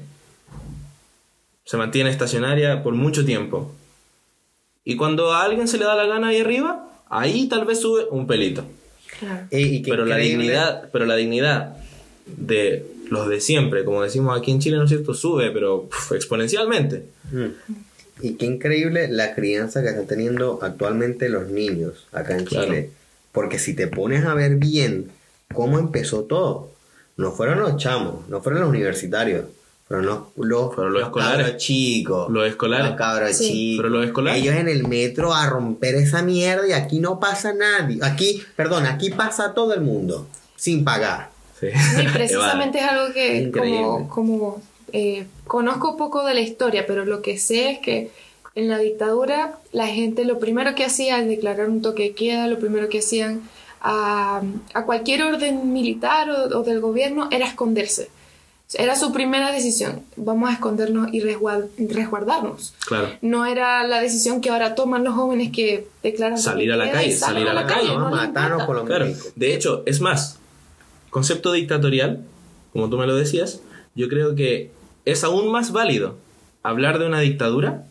Se 1.64 1.76
mantiene 1.76 2.10
estacionaria 2.10 2.82
por 2.82 2.94
mucho 2.94 3.24
tiempo. 3.24 3.72
Y 4.84 4.96
cuando 4.96 5.32
a 5.32 5.42
alguien 5.42 5.68
se 5.68 5.78
le 5.78 5.84
da 5.84 5.94
la 5.94 6.06
gana 6.06 6.28
ahí 6.28 6.38
arriba, 6.40 6.88
ahí 7.08 7.48
tal 7.48 7.64
vez 7.64 7.80
sube 7.80 8.04
un 8.10 8.26
pelito. 8.26 8.64
claro. 9.18 9.46
Y, 9.50 9.80
Pero 9.82 10.04
la 10.06 10.16
dignidad, 10.16 10.88
pero 10.92 11.06
la 11.06 11.16
dignidad 11.16 11.76
de 12.26 12.86
los 13.10 13.28
de 13.28 13.40
siempre, 13.40 13.84
como 13.84 14.02
decimos 14.02 14.38
aquí 14.38 14.50
en 14.50 14.60
Chile, 14.60 14.76
¿no 14.78 14.84
es 14.84 14.88
cierto? 14.90 15.12
Sube, 15.14 15.50
pero 15.50 15.82
puf, 15.88 16.12
exponencialmente. 16.12 17.04
Mm. 17.32 17.46
Y 18.22 18.34
qué 18.34 18.46
increíble 18.46 19.08
la 19.08 19.34
crianza 19.34 19.82
que 19.82 19.88
están 19.88 20.06
teniendo 20.06 20.58
actualmente 20.62 21.28
los 21.28 21.48
niños 21.48 22.06
acá 22.12 22.36
en 22.36 22.44
Claro. 22.44 22.66
Chile. 22.66 22.90
Porque 23.32 23.58
si 23.58 23.74
te 23.74 23.86
pones 23.86 24.24
a 24.24 24.34
ver 24.34 24.56
bien 24.56 25.10
cómo 25.54 25.78
empezó 25.78 26.22
todo, 26.24 26.70
no 27.16 27.32
fueron 27.32 27.60
los 27.60 27.76
chamos, 27.76 28.28
no 28.28 28.40
fueron 28.42 28.60
los 28.60 28.68
universitarios, 28.70 29.44
fueron 29.88 30.06
los, 30.06 30.18
los, 30.36 30.74
Fueron 30.74 30.92
los 30.92 31.02
escolares. 31.04 31.46
cabros 31.46 31.56
chicos. 31.62 32.30
Los 32.30 32.46
escolares. 32.48 32.88
Los 32.88 32.96
cabros 32.96 33.36
Sí. 33.36 33.48
chicos. 33.48 33.76
Fueron 33.82 33.92
los 33.98 34.06
escolares. 34.06 34.42
Ellos 34.42 34.54
en 34.54 34.68
el 34.68 34.86
metro 34.86 35.32
a 35.34 35.48
romper 35.48 35.94
esa 35.96 36.22
mierda 36.22 36.66
y 36.68 36.72
aquí 36.72 37.00
no 37.00 37.18
pasa 37.20 37.52
nadie. 37.54 37.98
Aquí, 38.02 38.42
perdón, 38.56 38.86
aquí 38.86 39.10
pasa 39.10 39.54
todo 39.54 39.74
el 39.74 39.80
mundo 39.80 40.26
sin 40.56 40.84
pagar. 40.84 41.30
Sí. 41.60 41.68
Precisamente 42.12 42.78
es 42.78 42.84
algo 42.84 43.12
que 43.12 43.36
Increíble. 43.42 43.82
como, 43.82 44.08
como 44.08 44.62
eh, 44.92 45.26
conozco 45.46 45.96
poco 45.96 46.24
de 46.24 46.34
la 46.34 46.40
historia, 46.40 46.86
pero 46.86 47.04
lo 47.04 47.22
que 47.22 47.38
sé 47.38 47.70
es 47.70 47.78
que 47.80 48.10
en 48.54 48.68
la 48.68 48.78
dictadura 48.78 49.58
la 49.72 49.86
gente 49.86 50.24
lo 50.24 50.38
primero 50.38 50.74
que 50.74 50.84
hacía 50.84 51.16
al 51.16 51.28
declarar 51.28 51.68
un 51.68 51.82
toque 51.82 52.02
de 52.04 52.12
queda, 52.14 52.46
lo 52.48 52.58
primero 52.58 52.88
que 52.88 52.98
hacían 52.98 53.42
a, 53.80 54.42
a 54.74 54.84
cualquier 54.84 55.22
orden 55.22 55.72
militar 55.72 56.28
o, 56.30 56.58
o 56.58 56.62
del 56.62 56.80
gobierno 56.80 57.28
era 57.30 57.46
esconderse. 57.46 58.08
Era 58.74 58.94
su 58.94 59.12
primera 59.12 59.50
decisión, 59.50 60.00
vamos 60.14 60.48
a 60.48 60.52
escondernos 60.52 61.12
y 61.12 61.20
resguard- 61.20 61.68
resguardarnos. 61.76 62.72
Claro. 62.86 63.08
No 63.20 63.44
era 63.44 63.84
la 63.84 64.00
decisión 64.00 64.40
que 64.40 64.50
ahora 64.50 64.76
toman 64.76 65.02
los 65.02 65.14
jóvenes 65.14 65.50
que 65.50 65.88
declaran 66.04 66.38
Salir 66.38 66.70
a 66.72 66.76
la 66.76 66.90
calle, 66.90 67.12
salir 67.12 67.48
a 67.48 67.52
la 67.52 67.66
calle, 67.66 67.88
Vamos 67.88 68.12
no 68.12 68.66
por 68.66 68.76
los 68.76 68.84
Claro, 68.86 69.06
de 69.34 69.54
hecho, 69.54 69.82
es 69.86 70.00
más, 70.00 70.38
concepto 71.10 71.52
dictatorial, 71.52 72.20
como 72.72 72.88
tú 72.88 72.96
me 72.98 73.06
lo 73.06 73.16
decías, 73.16 73.60
yo 73.94 74.08
creo 74.08 74.34
que 74.34 74.70
es 75.04 75.24
aún 75.24 75.50
más 75.50 75.72
válido 75.72 76.16
hablar 76.62 76.98
de 76.98 77.06
una 77.06 77.20
dictadura 77.20 77.84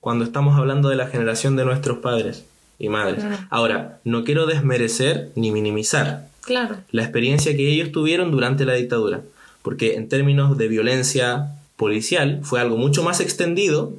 cuando 0.00 0.24
estamos 0.24 0.58
hablando 0.58 0.88
de 0.88 0.96
la 0.96 1.06
generación 1.06 1.56
de 1.56 1.64
nuestros 1.64 1.98
padres 1.98 2.44
y 2.78 2.88
madres. 2.88 3.20
Claro. 3.24 3.38
Ahora, 3.50 4.00
no 4.04 4.24
quiero 4.24 4.46
desmerecer 4.46 5.30
ni 5.36 5.50
minimizar 5.52 6.28
Claro, 6.40 6.78
la 6.90 7.02
experiencia 7.02 7.56
que 7.56 7.70
ellos 7.70 7.92
tuvieron 7.92 8.32
durante 8.32 8.64
la 8.64 8.74
dictadura, 8.74 9.22
porque 9.62 9.94
en 9.94 10.08
términos 10.08 10.58
de 10.58 10.66
violencia 10.66 11.52
policial 11.76 12.40
fue 12.42 12.60
algo 12.60 12.76
mucho 12.76 13.04
más 13.04 13.20
extendido 13.20 13.92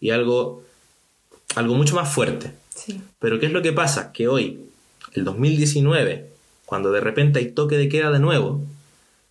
y 0.00 0.10
algo, 0.10 0.62
algo 1.56 1.74
mucho 1.74 1.94
más 1.94 2.10
fuerte. 2.10 2.52
sí. 2.74 3.02
Pero 3.18 3.38
¿qué 3.38 3.46
es 3.46 3.52
lo 3.52 3.60
que 3.60 3.74
pasa? 3.74 4.12
Que 4.12 4.28
hoy, 4.28 4.60
el 5.12 5.24
2019, 5.24 6.29
cuando 6.70 6.92
de 6.92 7.00
repente 7.00 7.40
hay 7.40 7.50
toque 7.50 7.76
de 7.76 7.88
queda 7.88 8.12
de 8.12 8.20
nuevo 8.20 8.62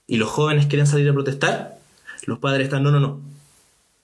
y 0.08 0.18
los 0.18 0.28
jóvenes 0.30 0.66
quieren 0.68 0.86
salir 0.88 1.10
a 1.10 1.14
protestar, 1.14 1.80
los 2.26 2.38
padres 2.40 2.66
están, 2.66 2.84
no, 2.84 2.92
no, 2.92 3.00
no, 3.00 3.22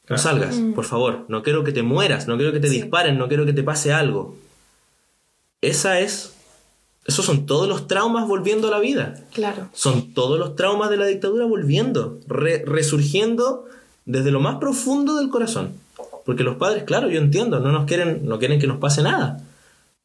no 0.07 0.17
salgas, 0.17 0.55
por 0.73 0.85
favor, 0.85 1.25
no 1.27 1.43
quiero 1.43 1.65
que 1.65 1.73
te 1.73 1.83
mueras, 1.83 2.27
no 2.29 2.37
quiero 2.37 2.53
que 2.53 2.61
te 2.61 2.69
Sí. 2.69 2.81
disparen, 2.81 3.17
no 3.17 3.27
quiero 3.27 3.45
que 3.45 3.51
te 3.51 3.61
pase 3.61 3.91
algo. 3.91 4.37
Esa 5.61 5.99
es, 5.99 6.33
esos 7.05 7.25
son 7.25 7.45
todos 7.45 7.67
los 7.67 7.87
traumas 7.87 8.25
volviendo 8.27 8.69
a 8.69 8.71
la 8.71 8.79
vida. 8.79 9.15
Claro. 9.33 9.67
Son 9.73 10.13
todos 10.13 10.39
los 10.39 10.55
traumas 10.55 10.89
de 10.89 10.97
la 10.97 11.05
dictadura 11.05 11.45
volviendo, 11.45 12.19
re- 12.27 12.63
resurgiendo 12.65 13.65
desde 14.05 14.31
lo 14.31 14.39
más 14.39 14.55
profundo 14.59 15.17
del 15.17 15.29
corazón. 15.29 15.73
Porque 16.25 16.43
los 16.43 16.55
padres, 16.55 16.83
claro, 16.83 17.09
yo 17.09 17.19
entiendo, 17.19 17.59
no 17.59 17.71
nos 17.73 17.85
quieren, 17.85 18.21
no 18.25 18.39
quieren 18.39 18.59
que 18.59 18.67
nos 18.67 18.77
pase 18.77 19.01
nada. 19.03 19.41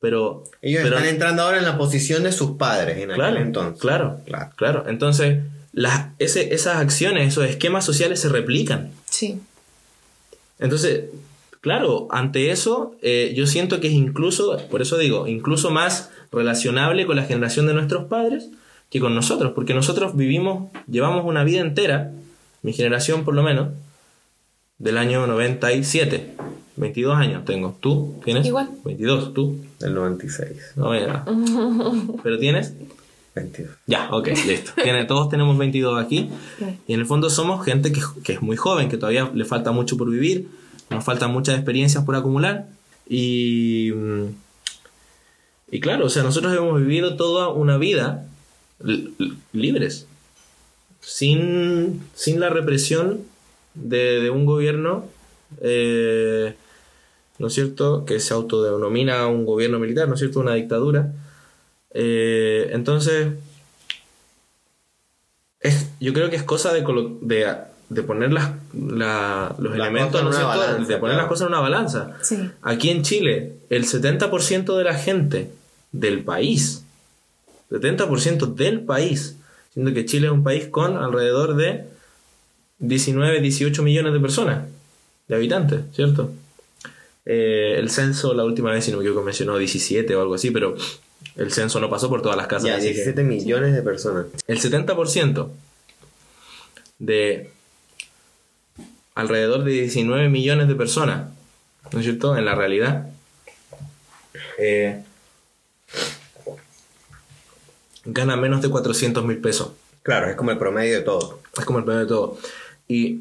Pero. 0.00 0.44
Ellos 0.62 0.82
pero- 0.82 0.96
están 0.96 1.08
entrando 1.10 1.42
ahora 1.42 1.58
en 1.58 1.64
la 1.64 1.76
posición 1.78 2.22
de 2.22 2.32
sus 2.32 2.52
padres 2.52 2.98
en 2.98 3.10
claro, 3.10 3.24
aquel 3.34 3.42
entonces. 3.46 3.80
Claro, 3.80 4.18
Claro. 4.26 4.50
claro. 4.56 4.84
Entonces, 4.88 5.44
las, 5.72 6.08
ese- 6.18 6.54
esas 6.54 6.76
acciones, 6.78 7.28
esos 7.28 7.44
esquemas 7.48 7.84
sociales 7.84 8.20
se 8.20 8.28
replican. 8.28 8.90
Sí. 9.08 9.40
Entonces, 10.58 11.04
claro, 11.60 12.08
ante 12.10 12.50
eso, 12.50 12.94
eh, 13.02 13.32
yo 13.36 13.46
siento 13.46 13.80
que 13.80 13.88
es 13.88 13.92
incluso, 13.94 14.58
por 14.70 14.82
eso 14.82 14.98
digo, 14.98 15.26
incluso 15.26 15.70
más 15.70 16.10
relacionable 16.32 17.06
con 17.06 17.16
la 17.16 17.24
generación 17.24 17.66
de 17.66 17.74
nuestros 17.74 18.04
padres 18.04 18.48
que 18.90 19.00
con 19.00 19.14
nosotros, 19.14 19.52
porque 19.54 19.72
nosotros 19.74 20.16
vivimos, 20.16 20.70
llevamos 20.88 21.24
una 21.24 21.44
vida 21.44 21.60
entera, 21.60 22.10
mi 22.62 22.72
generación 22.72 23.24
por 23.24 23.34
lo 23.34 23.42
menos, 23.42 23.68
del 24.78 24.96
año 24.98 25.26
97, 25.26 26.34
22 26.80 27.16
años 27.16 27.44
tengo. 27.44 27.76
¿Tú 27.80 28.14
tienes? 28.24 28.46
Igual. 28.46 28.70
22, 28.84 29.34
¿tú? 29.34 29.56
Del 29.78 29.94
96. 29.94 30.50
No, 30.76 30.90
mira. 30.90 31.24
¿Pero 32.22 32.38
tienes? 32.38 32.74
22. 33.34 33.70
Ya, 33.86 34.08
ok, 34.10 34.28
listo. 34.46 34.72
Tiene, 34.82 35.04
todos 35.04 35.28
tenemos 35.28 35.56
22 35.56 36.02
aquí. 36.02 36.28
Y 36.88 36.94
en 36.94 37.00
el 37.00 37.06
fondo 37.06 37.30
somos 37.30 37.64
gente 37.64 37.92
que, 37.92 38.00
que 38.24 38.32
es 38.34 38.42
muy 38.42 38.56
joven, 38.56 38.88
que 38.88 38.96
todavía 38.96 39.30
le 39.32 39.44
falta 39.44 39.70
mucho 39.72 39.96
por 39.96 40.10
vivir, 40.10 40.48
nos 40.90 41.04
faltan 41.04 41.30
muchas 41.32 41.54
experiencias 41.54 42.04
por 42.04 42.16
acumular. 42.16 42.66
Y, 43.08 43.92
mm, 43.94 44.24
y 45.72 45.80
claro, 45.80 46.06
o 46.06 46.08
sea, 46.08 46.22
nosotros 46.22 46.56
hemos 46.56 46.80
vivido 46.80 47.16
toda 47.16 47.48
una 47.48 47.76
vida 47.76 48.26
li- 48.82 49.14
li- 49.18 49.36
libres, 49.52 50.06
sin, 51.00 52.00
sin 52.14 52.40
la 52.40 52.48
represión 52.50 53.20
de, 53.74 54.20
de 54.20 54.30
un 54.30 54.44
gobierno 54.46 55.04
eh, 55.60 56.54
¿no 57.40 57.46
es 57.46 57.54
cierto?, 57.54 58.04
que 58.04 58.20
se 58.20 58.34
autodenomina 58.34 59.26
un 59.26 59.46
gobierno 59.46 59.78
militar, 59.78 60.06
¿no 60.06 60.14
es 60.14 60.20
cierto?, 60.20 60.40
una 60.40 60.54
dictadura. 60.54 61.12
Eh, 61.92 62.68
entonces, 62.72 63.28
es, 65.60 65.88
yo 66.00 66.12
creo 66.12 66.28
que 66.28 66.36
es 66.36 66.42
cosa 66.42 66.72
de, 66.74 66.82
de, 67.22 67.56
de 67.88 68.02
poner 68.02 68.30
las, 68.30 68.52
los 68.74 69.74
elementos, 69.74 70.20
en 70.20 70.26
una 70.26 70.44
balanza, 70.44 70.92
de 70.92 70.98
poner 70.98 71.16
las 71.16 71.26
cosas 71.26 71.46
en 71.46 71.54
una 71.54 71.60
balanza. 71.60 72.18
Aquí 72.60 72.90
en 72.90 73.02
Chile, 73.02 73.54
el 73.70 73.86
70% 73.86 74.76
de 74.76 74.84
la 74.84 74.94
gente 74.94 75.50
del 75.92 76.22
país, 76.22 76.84
70% 77.70 78.54
del 78.54 78.80
país, 78.80 79.36
siendo 79.72 79.94
que 79.94 80.04
Chile 80.04 80.26
es 80.26 80.32
un 80.32 80.44
país 80.44 80.68
con 80.68 80.98
alrededor 80.98 81.56
de 81.56 81.86
19, 82.80 83.40
18 83.40 83.82
millones 83.82 84.12
de 84.12 84.20
personas, 84.20 84.68
de 85.26 85.34
habitantes, 85.34 85.84
¿cierto? 85.94 86.32
Eh, 87.32 87.78
el 87.78 87.90
censo, 87.90 88.34
la 88.34 88.42
última 88.42 88.72
vez, 88.72 88.84
si 88.84 88.90
no 88.90 88.96
me 88.96 89.04
equivoco, 89.04 89.24
mencionó 89.24 89.56
17 89.56 90.16
o 90.16 90.20
algo 90.20 90.34
así, 90.34 90.50
pero 90.50 90.74
el 91.36 91.52
censo 91.52 91.78
no 91.78 91.88
pasó 91.88 92.08
por 92.08 92.22
todas 92.22 92.36
las 92.36 92.48
casas. 92.48 92.66
Ya, 92.66 92.76
17 92.78 93.22
millones 93.22 93.72
de 93.72 93.82
personas. 93.82 94.26
El 94.48 94.58
70% 94.58 95.48
de 96.98 97.52
alrededor 99.14 99.62
de 99.62 99.70
19 99.70 100.28
millones 100.28 100.66
de 100.66 100.74
personas, 100.74 101.30
¿no 101.92 102.00
es 102.00 102.04
cierto? 102.04 102.36
En 102.36 102.46
la 102.46 102.56
realidad. 102.56 103.08
Eh, 104.58 105.00
gana 108.06 108.34
menos 108.34 108.60
de 108.60 108.70
400 108.70 109.24
mil 109.24 109.38
pesos. 109.38 109.70
Claro, 110.02 110.28
es 110.28 110.34
como 110.34 110.50
el 110.50 110.58
promedio 110.58 110.96
de 110.96 111.02
todo. 111.02 111.38
Es 111.56 111.64
como 111.64 111.78
el 111.78 111.84
promedio 111.84 112.06
de 112.06 112.12
todo. 112.12 112.38
Y 112.88 113.20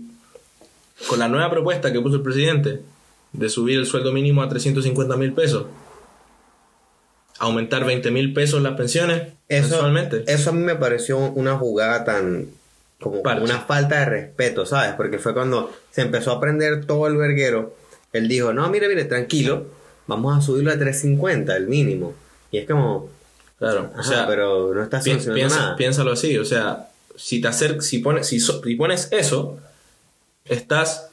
con 1.08 1.20
la 1.20 1.28
nueva 1.28 1.52
propuesta 1.52 1.94
que 1.94 2.02
puso 2.02 2.16
el 2.16 2.24
presidente, 2.24 2.82
de 3.34 3.50
subir 3.50 3.80
el 3.80 3.86
sueldo 3.86 4.12
mínimo 4.12 4.42
a 4.42 4.50
350 4.50 5.16
mil 5.18 5.34
pesos. 5.34 5.66
Aumentar 7.40 7.86
20 7.86 8.12
mil 8.12 8.34
pesos 8.34 8.62
las 8.62 8.74
pensiones 8.76 9.34
eso, 9.48 9.70
mensualmente. 9.70 10.24
Eso 10.28 10.50
a 10.50 10.54
mí 10.54 10.62
me 10.62 10.76
pareció 10.76 11.18
una 11.18 11.58
jugada 11.58 12.04
tan. 12.04 12.48
como 13.00 13.22
una 13.22 13.62
falta 13.62 14.00
de 14.00 14.06
respeto, 14.06 14.66
¿sabes? 14.66 14.94
Porque 14.96 15.20
fue 15.20 15.34
cuando 15.34 15.74
se 15.92 16.02
empezó 16.02 16.32
a 16.32 16.36
aprender 16.36 16.86
todo 16.86 17.08
el 17.08 17.18
verguero. 17.18 17.76
Él 18.14 18.28
dijo: 18.28 18.54
No, 18.54 18.70
mire, 18.70 18.88
mire, 18.88 19.06
tranquilo, 19.06 19.68
vamos 20.08 20.38
a 20.38 20.42
subirlo 20.42 20.72
a 20.72 20.78
350, 20.78 21.56
el 21.56 21.68
mínimo. 21.68 22.14
Y 22.52 22.58
es 22.58 22.68
como. 22.68 23.10
Claro, 23.58 23.92
o 23.98 24.04
sea. 24.04 24.28
Pero 24.28 24.74
no 24.74 24.84
está 24.84 25.02
solucionando 25.02 25.36
piensa, 25.36 25.60
nada. 25.60 25.76
Piénsalo 25.76 26.12
así, 26.12 26.38
o 26.38 26.46
sea, 26.46 26.90
si 27.16 27.42
te 27.42 27.48
acer 27.48 27.82
si 27.82 28.00
pones, 28.00 28.28
si 28.28 28.76
pones 28.76 29.08
eso, 29.12 29.60
estás 30.46 31.09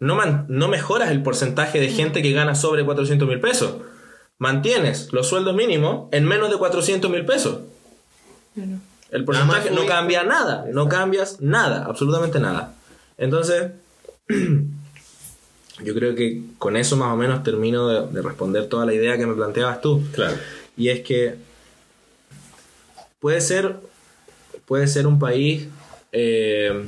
no, 0.00 0.14
man, 0.14 0.46
no 0.48 0.68
mejoras 0.68 1.10
el 1.10 1.22
porcentaje 1.22 1.78
de 1.78 1.90
gente 1.90 2.22
que 2.22 2.32
gana 2.32 2.54
sobre 2.54 2.84
400 2.84 3.28
mil 3.28 3.38
pesos. 3.38 3.76
Mantienes 4.38 5.12
los 5.12 5.28
sueldos 5.28 5.54
mínimos 5.54 6.08
en 6.12 6.24
menos 6.24 6.50
de 6.50 6.56
400 6.56 7.10
mil 7.10 7.26
pesos. 7.26 7.60
El 9.10 9.24
porcentaje 9.24 9.70
no 9.70 9.84
cambia 9.84 10.22
nada, 10.24 10.64
no 10.72 10.88
cambias 10.88 11.42
nada, 11.42 11.84
absolutamente 11.84 12.40
nada. 12.40 12.74
Entonces, 13.18 13.72
yo 15.84 15.94
creo 15.94 16.14
que 16.14 16.44
con 16.58 16.76
eso 16.78 16.96
más 16.96 17.12
o 17.12 17.16
menos 17.16 17.42
termino 17.42 17.88
de, 17.88 18.22
responder 18.22 18.68
toda 18.68 18.86
la 18.86 18.94
idea 18.94 19.18
que 19.18 19.26
me 19.26 19.34
planteabas 19.34 19.82
tú. 19.82 20.02
Claro. 20.14 20.36
Y 20.78 20.88
es 20.88 21.00
que 21.00 21.34
puede 23.18 23.42
ser, 23.42 23.76
puede 24.64 24.86
ser 24.86 25.06
un 25.06 25.18
país 25.18 25.68
eh, 26.12 26.86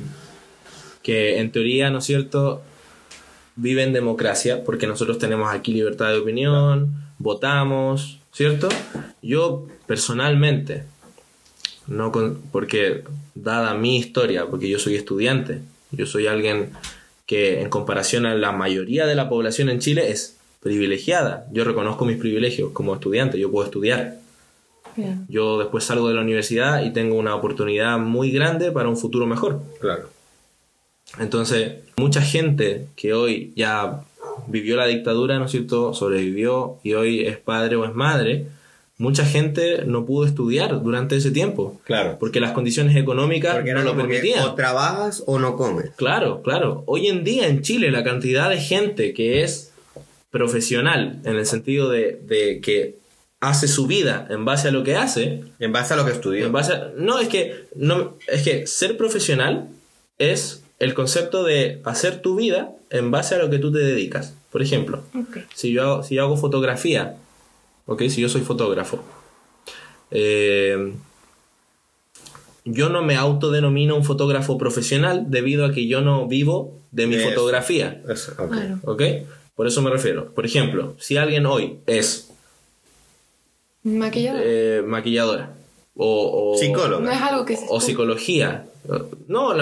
que 1.03 1.39
en 1.39 1.51
teoría, 1.51 1.91
¿no 1.91 1.99
es 1.99 2.05
cierto?, 2.05 2.63
vive 3.55 3.83
en 3.83 3.93
democracia, 3.93 4.63
porque 4.63 4.87
nosotros 4.87 5.19
tenemos 5.19 5.53
aquí 5.53 5.73
libertad 5.73 6.09
de 6.09 6.17
opinión, 6.17 6.93
votamos, 7.19 8.19
¿cierto? 8.31 8.69
Yo 9.21 9.67
personalmente, 9.85 10.83
no 11.87 12.11
con, 12.11 12.39
porque 12.51 13.03
dada 13.35 13.73
mi 13.75 13.97
historia, 13.97 14.47
porque 14.47 14.69
yo 14.69 14.79
soy 14.79 14.95
estudiante, 14.95 15.61
yo 15.91 16.05
soy 16.05 16.27
alguien 16.27 16.71
que 17.25 17.61
en 17.61 17.69
comparación 17.69 18.25
a 18.25 18.35
la 18.35 18.51
mayoría 18.51 19.05
de 19.05 19.15
la 19.15 19.29
población 19.29 19.69
en 19.69 19.79
Chile 19.79 20.11
es 20.11 20.37
privilegiada. 20.59 21.45
Yo 21.51 21.63
reconozco 21.63 22.05
mis 22.05 22.17
privilegios 22.17 22.71
como 22.71 22.93
estudiante, 22.93 23.39
yo 23.39 23.51
puedo 23.51 23.65
estudiar. 23.65 24.17
Yo 25.27 25.57
después 25.57 25.85
salgo 25.85 26.07
de 26.07 26.13
la 26.13 26.21
universidad 26.21 26.83
y 26.83 26.93
tengo 26.93 27.15
una 27.15 27.33
oportunidad 27.33 27.97
muy 27.97 28.31
grande 28.31 28.71
para 28.71 28.89
un 28.89 28.97
futuro 28.97 29.25
mejor. 29.25 29.61
Claro. 29.79 30.09
Entonces, 31.19 31.73
mucha 31.97 32.21
gente 32.21 32.87
que 32.95 33.13
hoy 33.13 33.53
ya 33.55 34.01
vivió 34.47 34.75
la 34.75 34.87
dictadura, 34.87 35.39
¿no 35.39 35.45
es 35.45 35.51
cierto?, 35.51 35.93
sobrevivió 35.93 36.79
y 36.83 36.93
hoy 36.93 37.25
es 37.25 37.37
padre 37.37 37.75
o 37.75 37.85
es 37.85 37.93
madre, 37.93 38.47
mucha 38.97 39.25
gente 39.25 39.83
no 39.85 40.05
pudo 40.05 40.25
estudiar 40.25 40.81
durante 40.81 41.15
ese 41.15 41.31
tiempo. 41.31 41.79
Claro. 41.85 42.17
Porque 42.19 42.39
las 42.39 42.51
condiciones 42.51 42.95
económicas 42.95 43.63
no 43.63 43.81
lo 43.81 43.95
permitían. 43.95 44.43
O 44.45 44.55
trabajas 44.55 45.23
o 45.25 45.39
no 45.39 45.55
comes. 45.55 45.91
Claro, 45.95 46.41
claro. 46.41 46.83
Hoy 46.87 47.07
en 47.07 47.23
día 47.23 47.47
en 47.47 47.61
Chile 47.61 47.91
la 47.91 48.03
cantidad 48.03 48.49
de 48.49 48.57
gente 48.57 49.13
que 49.13 49.43
es 49.43 49.71
profesional, 50.31 51.19
en 51.25 51.35
el 51.35 51.45
sentido 51.45 51.89
de, 51.89 52.19
de 52.25 52.59
que 52.59 52.97
hace 53.39 53.67
su 53.67 53.87
vida 53.87 54.25
en 54.29 54.45
base 54.45 54.69
a 54.69 54.71
lo 54.71 54.83
que 54.83 54.95
hace. 54.95 55.43
En 55.59 55.71
base 55.71 55.93
a 55.93 55.97
lo 55.97 56.05
que 56.05 56.11
estudió. 56.11 56.45
En 56.45 56.51
base 56.51 56.73
a, 56.73 56.91
no, 56.97 57.19
es 57.19 57.27
que, 57.27 57.65
no, 57.75 58.17
es 58.27 58.41
que 58.41 58.65
ser 58.65 58.97
profesional 58.97 59.67
es 60.17 60.62
el 60.79 60.93
concepto 60.93 61.43
de 61.43 61.81
hacer 61.83 62.21
tu 62.21 62.35
vida 62.35 62.71
en 62.89 63.11
base 63.11 63.35
a 63.35 63.37
lo 63.37 63.49
que 63.49 63.59
tú 63.59 63.71
te 63.71 63.79
dedicas. 63.79 64.35
Por 64.51 64.61
ejemplo, 64.61 65.03
si, 65.53 65.71
yo 65.71 65.83
hago, 65.83 66.03
si 66.03 66.17
hago 66.17 66.37
fotografía, 66.37 67.15
okay, 67.85 68.09
si 68.09 68.21
yo 68.21 68.29
soy 68.29 68.41
fotógrafo, 68.41 69.03
eh, 70.11 70.93
yo 72.65 72.89
no 72.89 73.01
me 73.01 73.15
autodenomino 73.15 73.95
un 73.95 74.05
fotógrafo 74.05 74.57
profesional 74.57 75.25
debido 75.29 75.65
a 75.65 75.73
que 75.73 75.87
yo 75.87 76.01
no 76.01 76.27
vivo 76.27 76.79
de 76.91 77.07
mi 77.07 77.17
fotografía. 77.17 78.01
Okay. 78.83 79.25
Por 79.55 79.67
eso 79.67 79.81
me 79.81 79.89
refiero. 79.89 80.33
Por 80.33 80.45
ejemplo, 80.45 80.95
si 80.99 81.17
alguien 81.17 81.45
hoy 81.45 81.79
es 81.85 82.31
maquilladora, 83.83 84.43
eh, 84.45 84.83
maquilladora 84.85 85.53
o, 85.95 86.53
o, 86.53 86.57
psicóloga 86.57 87.13
es 87.13 87.21
algo 87.21 87.45
que 87.45 87.57
se 87.57 87.65
o 87.69 87.81
psicología 87.81 88.65
no, 89.27 89.53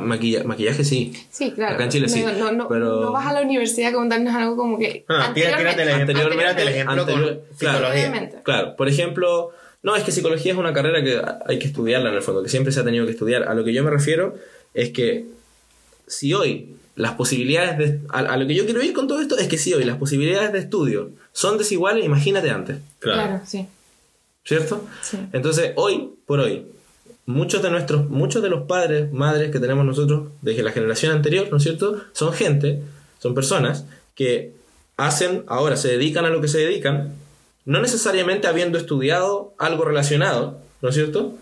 maquillaje, 0.00 0.84
sí. 0.84 1.12
Sí, 1.30 1.52
claro. 1.52 1.74
Acá 1.74 1.84
en 1.84 1.90
Chile 1.90 2.08
sí. 2.08 2.22
No, 2.22 2.52
no, 2.52 2.68
no 2.68 3.12
vas 3.12 3.26
a 3.26 3.32
la 3.34 3.42
universidad 3.42 3.90
a 3.90 3.92
contarnos 3.92 4.34
algo 4.34 4.56
como 4.56 4.78
que. 4.78 5.04
Ah, 5.08 5.26
anteriormente, 5.28 5.72
tírate 5.72 5.82
el 5.82 5.88
ejemplo, 5.88 6.22
anteriormente, 6.22 6.62
anterior, 6.80 7.42
claro, 7.58 7.78
psicología. 7.92 8.42
Claro, 8.42 8.76
por 8.76 8.88
ejemplo, 8.88 9.50
no, 9.82 9.96
es 9.96 10.04
que 10.04 10.12
psicología 10.12 10.52
es 10.52 10.58
una 10.58 10.72
carrera 10.72 11.02
que 11.02 11.20
hay 11.46 11.58
que 11.58 11.66
estudiarla 11.66 12.10
en 12.10 12.16
el 12.16 12.22
fondo, 12.22 12.42
que 12.42 12.48
siempre 12.48 12.72
se 12.72 12.80
ha 12.80 12.84
tenido 12.84 13.04
que 13.04 13.12
estudiar. 13.12 13.44
A 13.44 13.54
lo 13.54 13.64
que 13.64 13.72
yo 13.72 13.84
me 13.84 13.90
refiero 13.90 14.34
es 14.72 14.90
que 14.90 15.26
si 16.06 16.32
hoy 16.32 16.76
las 16.96 17.12
posibilidades 17.12 17.78
de. 17.78 18.00
A, 18.08 18.36
lo 18.36 18.46
que 18.46 18.54
yo 18.54 18.64
quiero 18.64 18.82
ir 18.82 18.92
con 18.92 19.08
todo 19.08 19.20
esto 19.20 19.38
es 19.38 19.48
que 19.48 19.58
si 19.58 19.74
hoy 19.74 19.84
las 19.84 19.98
posibilidades 19.98 20.52
de 20.52 20.58
estudio 20.58 21.10
son 21.32 21.58
desiguales, 21.58 22.04
imagínate 22.04 22.50
antes. 22.50 22.78
Claro, 22.98 23.22
claro 23.22 23.42
sí. 23.46 23.66
¿Cierto? 24.44 24.86
Sí. 25.02 25.18
Entonces, 25.32 25.72
hoy 25.76 26.14
por 26.26 26.40
hoy 26.40 26.66
muchos 27.30 27.62
de 27.62 27.70
nuestros, 27.70 28.08
muchos 28.08 28.42
de 28.42 28.50
los 28.50 28.66
padres, 28.66 29.12
madres 29.12 29.50
que 29.50 29.58
tenemos 29.58 29.84
nosotros 29.84 30.28
desde 30.42 30.62
la 30.62 30.72
generación 30.72 31.12
anterior, 31.12 31.48
¿no 31.50 31.56
es 31.56 31.62
cierto? 31.62 32.00
Son 32.12 32.32
gente, 32.32 32.82
son 33.18 33.34
personas 33.34 33.86
que 34.14 34.52
hacen, 34.96 35.44
ahora 35.46 35.76
se 35.76 35.88
dedican 35.88 36.24
a 36.24 36.30
lo 36.30 36.40
que 36.40 36.48
se 36.48 36.58
dedican, 36.58 37.14
no 37.64 37.80
necesariamente 37.80 38.48
habiendo 38.48 38.78
estudiado 38.78 39.54
algo 39.58 39.84
relacionado, 39.84 40.58
¿no 40.82 40.88
es 40.88 40.94
cierto? 40.94 41.34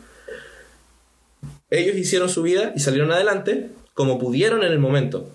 Ellos 1.70 1.96
hicieron 1.96 2.28
su 2.28 2.42
vida 2.42 2.72
y 2.74 2.80
salieron 2.80 3.10
adelante 3.12 3.70
como 3.94 4.18
pudieron 4.18 4.62
en 4.62 4.72
el 4.72 4.78
momento. 4.78 5.28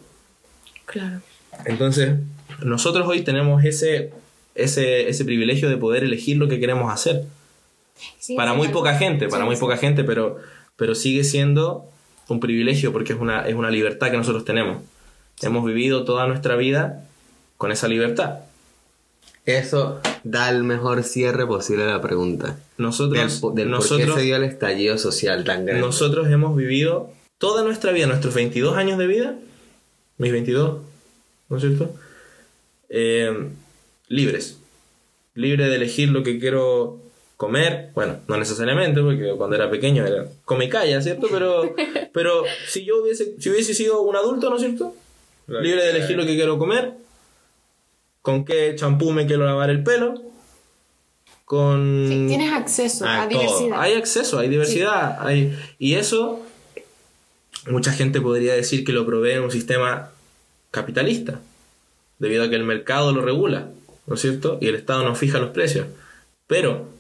Claro. 0.86 1.22
Entonces, 1.66 2.16
nosotros 2.64 3.08
hoy 3.08 3.22
tenemos 3.22 3.64
ese, 3.64 4.12
ese, 4.56 5.10
ese 5.10 5.26
privilegio 5.26 5.70
de 5.70 5.78
poder 5.78 6.04
elegir 6.04 6.38
lo 6.38 6.48
que 6.48 6.60
queremos 6.60 6.92
hacer. 6.92 7.26
Para 8.36 8.54
muy 8.54 8.70
poca 8.70 8.96
gente, 8.96 9.28
para 9.28 9.46
muy 9.46 9.56
poca 9.56 9.78
gente, 9.78 10.04
pero, 10.04 10.38
pero 10.76 10.96
sigue 10.96 11.24
siendo 11.24 11.90
un 12.30 12.40
privilegio 12.40 12.92
porque 12.92 13.14
es 13.14 13.20
una, 13.20 13.48
es 13.48 13.56
una 13.56 13.70
libertad 13.70 14.12
que 14.12 14.18
nosotros 14.18 14.46
tenemos. 14.46 14.82
Hemos 15.42 15.66
vivido 15.66 16.06
toda 16.06 16.28
nuestra 16.28 16.56
vida 16.56 17.06
con 17.58 17.72
esa 17.72 17.88
libertad. 17.88 18.40
Eso 19.46 20.00
da 20.24 20.50
el 20.50 20.64
mejor 20.64 21.04
cierre 21.04 21.46
posible 21.46 21.84
a 21.84 21.88
la 21.88 22.02
pregunta. 22.02 22.58
Nosotros, 22.78 23.18
nosotros, 23.22 23.90
por 23.90 23.98
qué 23.98 24.14
se 24.14 24.22
dio 24.22 24.38
el 24.38 24.44
estallido 24.44 24.98
social 24.98 25.44
tan 25.44 25.66
grande. 25.66 25.82
Nosotros 25.86 26.30
hemos 26.30 26.56
vivido 26.56 27.12
toda 27.38 27.64
nuestra 27.64 27.92
vida, 27.92 28.08
nuestros 28.08 28.34
22 28.34 28.78
años 28.78 28.98
de 28.98 29.08
vida, 29.08 29.36
mis 30.18 30.32
22, 30.32 30.80
¿no 31.50 31.58
es 31.58 31.62
cierto? 31.62 31.94
Eh, 32.88 33.50
libres. 34.08 34.60
Libre 35.36 35.68
de 35.68 35.76
elegir 35.76 36.10
lo 36.10 36.24
que 36.24 36.40
quiero 36.40 37.03
comer, 37.44 37.90
bueno, 37.94 38.20
no 38.30 38.38
necesariamente, 38.38 39.02
porque 39.02 39.34
cuando 39.36 39.58
era 39.58 39.70
pequeño 39.70 40.06
era 40.06 40.28
come 40.46 40.66
y 40.66 40.70
calla, 40.70 41.02
¿cierto? 41.02 41.28
Pero, 41.30 41.76
pero 42.14 42.44
si 42.70 42.86
yo 42.86 43.02
hubiese, 43.02 43.36
si 43.38 43.50
hubiese 43.50 43.74
sido 43.74 44.02
un 44.02 44.16
adulto, 44.16 44.50
¿no 44.50 44.56
es 44.56 44.62
cierto? 44.62 44.96
Libre 45.48 45.84
de 45.84 45.90
elegir 45.90 46.16
lo 46.16 46.26
que 46.26 46.36
quiero 46.36 46.58
comer, 46.58 46.94
con 48.22 48.46
qué 48.46 48.76
champú 48.78 49.12
me 49.12 49.28
quiero 49.28 49.46
lavar 49.46 49.70
el 49.70 49.84
pelo, 49.84 50.22
con... 51.44 52.06
Sí, 52.08 52.28
tienes 52.30 52.54
acceso 52.54 53.04
ah, 53.06 53.24
a, 53.24 53.28
diversidad. 53.28 53.82
Hay 53.82 53.94
acceso, 53.96 54.40
hay 54.40 54.48
diversidad. 54.48 55.18
Hay... 55.20 55.60
Y 55.80 55.96
eso, 55.96 56.40
mucha 57.68 57.92
gente 57.92 58.22
podría 58.22 58.54
decir 58.54 58.86
que 58.86 58.94
lo 58.94 59.06
provee 59.06 59.40
un 59.40 59.52
sistema 59.52 60.12
capitalista, 60.72 61.42
debido 62.20 62.46
a 62.46 62.50
que 62.50 62.56
el 62.56 62.64
mercado 62.64 63.12
lo 63.12 63.22
regula, 63.22 63.68
¿no 64.08 64.16
es 64.16 64.22
cierto? 64.22 64.60
Y 64.62 64.68
el 64.70 64.76
Estado 64.76 65.04
no 65.04 65.14
fija 65.14 65.40
los 65.40 65.50
precios. 65.50 65.88
Pero 66.48 66.93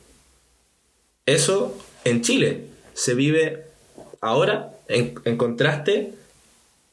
eso 1.26 1.78
en 2.06 2.22
Chile 2.22 2.66
se 2.94 3.14
vive 3.16 3.64
ahora 4.22 4.74
en, 4.88 5.16
en 5.26 5.38
contraste 5.38 6.14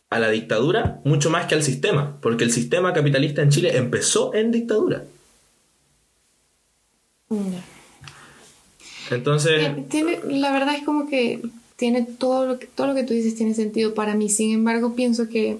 a 0.08 0.18
la 0.18 0.30
dictadura 0.30 1.00
mucho 1.04 1.30
más 1.30 1.46
que 1.46 1.54
al 1.54 1.62
sistema, 1.62 2.18
porque 2.20 2.44
el 2.44 2.50
sistema 2.52 2.92
capitalista 2.92 3.42
en 3.42 3.50
Chile 3.50 3.76
empezó 3.76 4.34
en 4.34 4.50
dictadura. 4.50 5.04
Entonces, 9.10 9.88
tiene- 9.88 10.20
la 10.28 10.52
verdad 10.52 10.74
es 10.76 10.84
como 10.84 11.08
que 11.08 11.40
tiene 11.76 12.02
todo 12.02 12.46
lo 12.46 12.58
que, 12.58 12.66
todo 12.66 12.88
lo 12.88 12.94
que 12.94 13.04
tú 13.04 13.14
dices 13.14 13.34
tiene 13.34 13.54
sentido 13.54 13.94
para 13.94 14.14
mí. 14.14 14.28
Sin 14.28 14.52
embargo, 14.52 14.94
pienso 14.94 15.28
que 15.28 15.58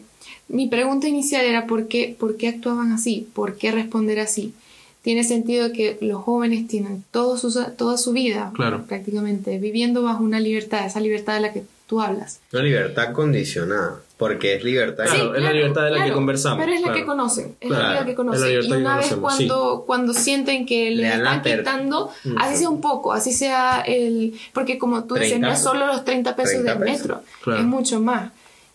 mi 0.49 0.69
pregunta 0.69 1.09
inicial 1.09 1.45
era 1.45 1.67
¿por 1.67 1.89
qué, 1.89 2.15
por 2.19 2.37
qué 2.37 2.49
actuaban 2.49 2.93
así? 2.93 3.29
¿Por 3.33 3.57
qué 3.57 3.73
responder 3.73 4.19
así? 4.21 4.53
Tiene 5.03 5.25
sentido 5.25 5.73
que 5.73 5.97
los 6.03 6.23
jóvenes 6.23 6.69
tienen 6.69 7.05
todo 7.11 7.37
su, 7.39 7.53
toda 7.77 7.97
su 7.97 8.13
vida 8.13 8.53
Claro. 8.55 8.85
prácticamente 8.87 9.59
viviendo 9.59 10.03
bajo 10.03 10.23
una 10.23 10.41
libertad, 10.41 10.85
esa 10.87 11.01
libertad 11.01 11.35
de 11.35 11.41
la 11.41 11.53
que 11.53 11.63
tú 11.87 12.01
hablas. 12.03 12.41
Una 12.53 12.63
libertad 12.63 13.13
condicionada. 13.13 14.01
Porque 14.19 14.55
es 14.57 14.63
libertad. 14.63 15.05
Claro, 15.07 15.35
es 15.35 15.43
la 15.43 15.51
libertad 15.51 15.85
de 15.85 15.91
la 15.93 16.05
que 16.05 16.13
conversamos, 16.13 16.59
Pero 16.63 16.73
es 16.75 16.83
la 16.83 16.89
claro. 16.89 17.01
que 17.01 17.07
conocen, 17.07 17.57
es 17.59 17.69
Claro, 17.69 17.83
la 17.83 17.95
que 17.95 18.01
es 18.03 18.07
la 18.09 18.15
conocen. 18.17 18.51
y 18.63 18.69
que 18.69 18.77
una 18.77 18.97
vez 18.99 19.15
cuando, 19.19 19.85
cuando 19.87 20.13
sienten 20.13 20.67
que 20.67 20.91
Le 20.91 20.97
le 20.97 21.09
están 21.09 21.41
quitando, 21.43 22.11
Ujú. 22.27 22.35
así 22.39 22.57
sea 22.59 22.69
un 22.69 22.83
poco, 22.83 23.15
así 23.15 23.33
sea 23.33 23.81
el... 23.87 24.35
Porque 24.53 24.77
como 24.77 25.05
tú 25.05 25.15
dices, 25.15 25.31
30 25.31 25.47
no 25.49 25.53
es 25.55 25.59
solo 25.63 25.87
los 25.87 26.05
30 26.05 26.37
pesos 26.37 26.51
30 26.63 26.75
del 26.75 26.83
pesos. 26.83 27.01
metro, 27.01 27.23
Claro. 27.43 27.61
es 27.61 27.67
mucho 27.67 27.99
más. 28.01 28.31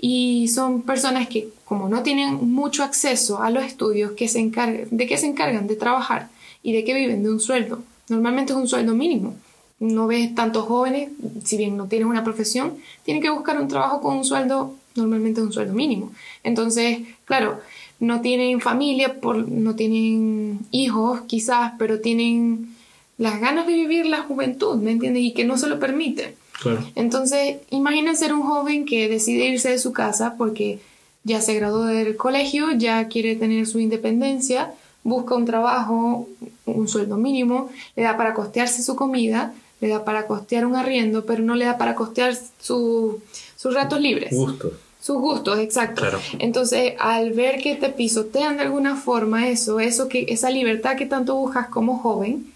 Y 0.07 0.49
son 0.49 0.83
personas 0.83 1.27
que 1.27 1.49
como 1.63 1.89
no 1.89 2.03
tienen 2.03 2.51
mucho 2.51 2.83
acceso 2.83 3.41
a 3.41 3.49
los 3.49 3.63
estudios, 3.63 4.11
que 4.11 4.27
se 4.27 4.37
encargan, 4.37 4.85
¿de 4.91 5.07
qué 5.07 5.17
se 5.17 5.25
encargan? 5.25 5.65
De 5.65 5.75
trabajar 5.75 6.29
y 6.61 6.73
de 6.73 6.83
qué 6.83 6.93
viven, 6.93 7.23
de 7.23 7.31
un 7.31 7.39
sueldo. 7.39 7.81
Normalmente 8.07 8.53
es 8.53 8.59
un 8.59 8.67
sueldo 8.67 8.93
mínimo. 8.93 9.33
No 9.79 10.05
ves 10.05 10.35
tantos 10.35 10.65
jóvenes, 10.65 11.09
si 11.43 11.57
bien 11.57 11.75
no 11.75 11.87
tienen 11.87 12.07
una 12.07 12.23
profesión, 12.23 12.75
tienen 13.03 13.23
que 13.23 13.31
buscar 13.31 13.59
un 13.59 13.67
trabajo 13.67 13.99
con 13.99 14.15
un 14.17 14.25
sueldo, 14.25 14.75
normalmente 14.93 15.41
un 15.41 15.51
sueldo 15.51 15.73
mínimo. 15.73 16.11
Entonces, 16.43 16.99
claro, 17.25 17.59
no 17.99 18.21
tienen 18.21 18.61
familia, 18.61 19.19
por, 19.19 19.49
no 19.49 19.73
tienen 19.73 20.59
hijos 20.69 21.21
quizás, 21.21 21.73
pero 21.79 21.99
tienen 21.99 22.75
las 23.17 23.41
ganas 23.41 23.65
de 23.65 23.73
vivir 23.73 24.05
la 24.05 24.21
juventud, 24.21 24.75
¿me 24.75 24.91
entiendes? 24.91 25.23
Y 25.23 25.33
que 25.33 25.45
no 25.45 25.57
se 25.57 25.67
lo 25.67 25.79
permiten. 25.79 26.35
Claro. 26.61 26.79
Entonces, 26.95 27.57
imaginen 27.69 28.15
ser 28.17 28.33
un 28.33 28.43
joven 28.43 28.85
que 28.85 29.07
decide 29.09 29.45
irse 29.45 29.69
de 29.69 29.79
su 29.79 29.93
casa 29.93 30.35
porque 30.37 30.79
ya 31.23 31.41
se 31.41 31.53
graduó 31.55 31.85
del 31.85 32.15
colegio, 32.17 32.71
ya 32.71 33.07
quiere 33.07 33.35
tener 33.35 33.65
su 33.67 33.79
independencia, 33.79 34.73
busca 35.03 35.35
un 35.35 35.45
trabajo, 35.45 36.27
un 36.65 36.87
sueldo 36.87 37.17
mínimo, 37.17 37.69
le 37.95 38.03
da 38.03 38.17
para 38.17 38.33
costearse 38.33 38.83
su 38.83 38.95
comida, 38.95 39.53
le 39.81 39.89
da 39.89 40.03
para 40.05 40.27
costear 40.27 40.65
un 40.65 40.75
arriendo, 40.75 41.25
pero 41.25 41.43
no 41.43 41.55
le 41.55 41.65
da 41.65 41.77
para 41.77 41.95
costear 41.95 42.35
su- 42.61 43.21
sus 43.55 43.73
ratos 43.73 43.99
libres. 43.99 44.33
Gusto. 44.33 44.71
Sus 45.01 45.17
gustos, 45.17 45.59
exacto. 45.59 46.01
Claro. 46.01 46.19
Entonces, 46.39 46.93
al 46.99 47.31
ver 47.33 47.61
que 47.61 47.75
te 47.75 47.89
pisotean 47.89 48.57
de 48.57 48.63
alguna 48.63 48.95
forma 48.95 49.47
eso, 49.49 49.79
eso 49.79 50.07
que, 50.07 50.25
esa 50.29 50.49
libertad 50.49 50.95
que 50.95 51.05
tanto 51.05 51.35
buscas 51.35 51.67
como 51.67 51.99
joven, 51.99 52.51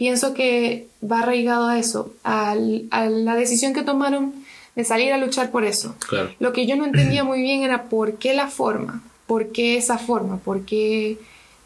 pienso 0.00 0.32
que 0.32 0.86
va 1.04 1.20
arraigado 1.20 1.68
a 1.68 1.78
eso, 1.78 2.14
al- 2.24 2.84
a 2.90 3.04
la 3.10 3.36
decisión 3.36 3.74
que 3.74 3.82
tomaron 3.82 4.32
de 4.74 4.82
salir 4.84 5.12
a 5.12 5.18
luchar 5.18 5.50
por 5.50 5.64
eso. 5.64 5.94
Claro. 6.08 6.30
Lo 6.40 6.54
que 6.54 6.66
yo 6.66 6.74
no 6.76 6.86
entendía 6.86 7.22
muy 7.22 7.42
bien 7.42 7.62
era 7.64 7.82
por 7.90 8.14
qué 8.14 8.32
la 8.32 8.48
forma, 8.48 9.02
por 9.26 9.52
qué 9.52 9.76
esa 9.76 9.98
forma, 9.98 10.38
por 10.38 10.64
qué 10.64 11.18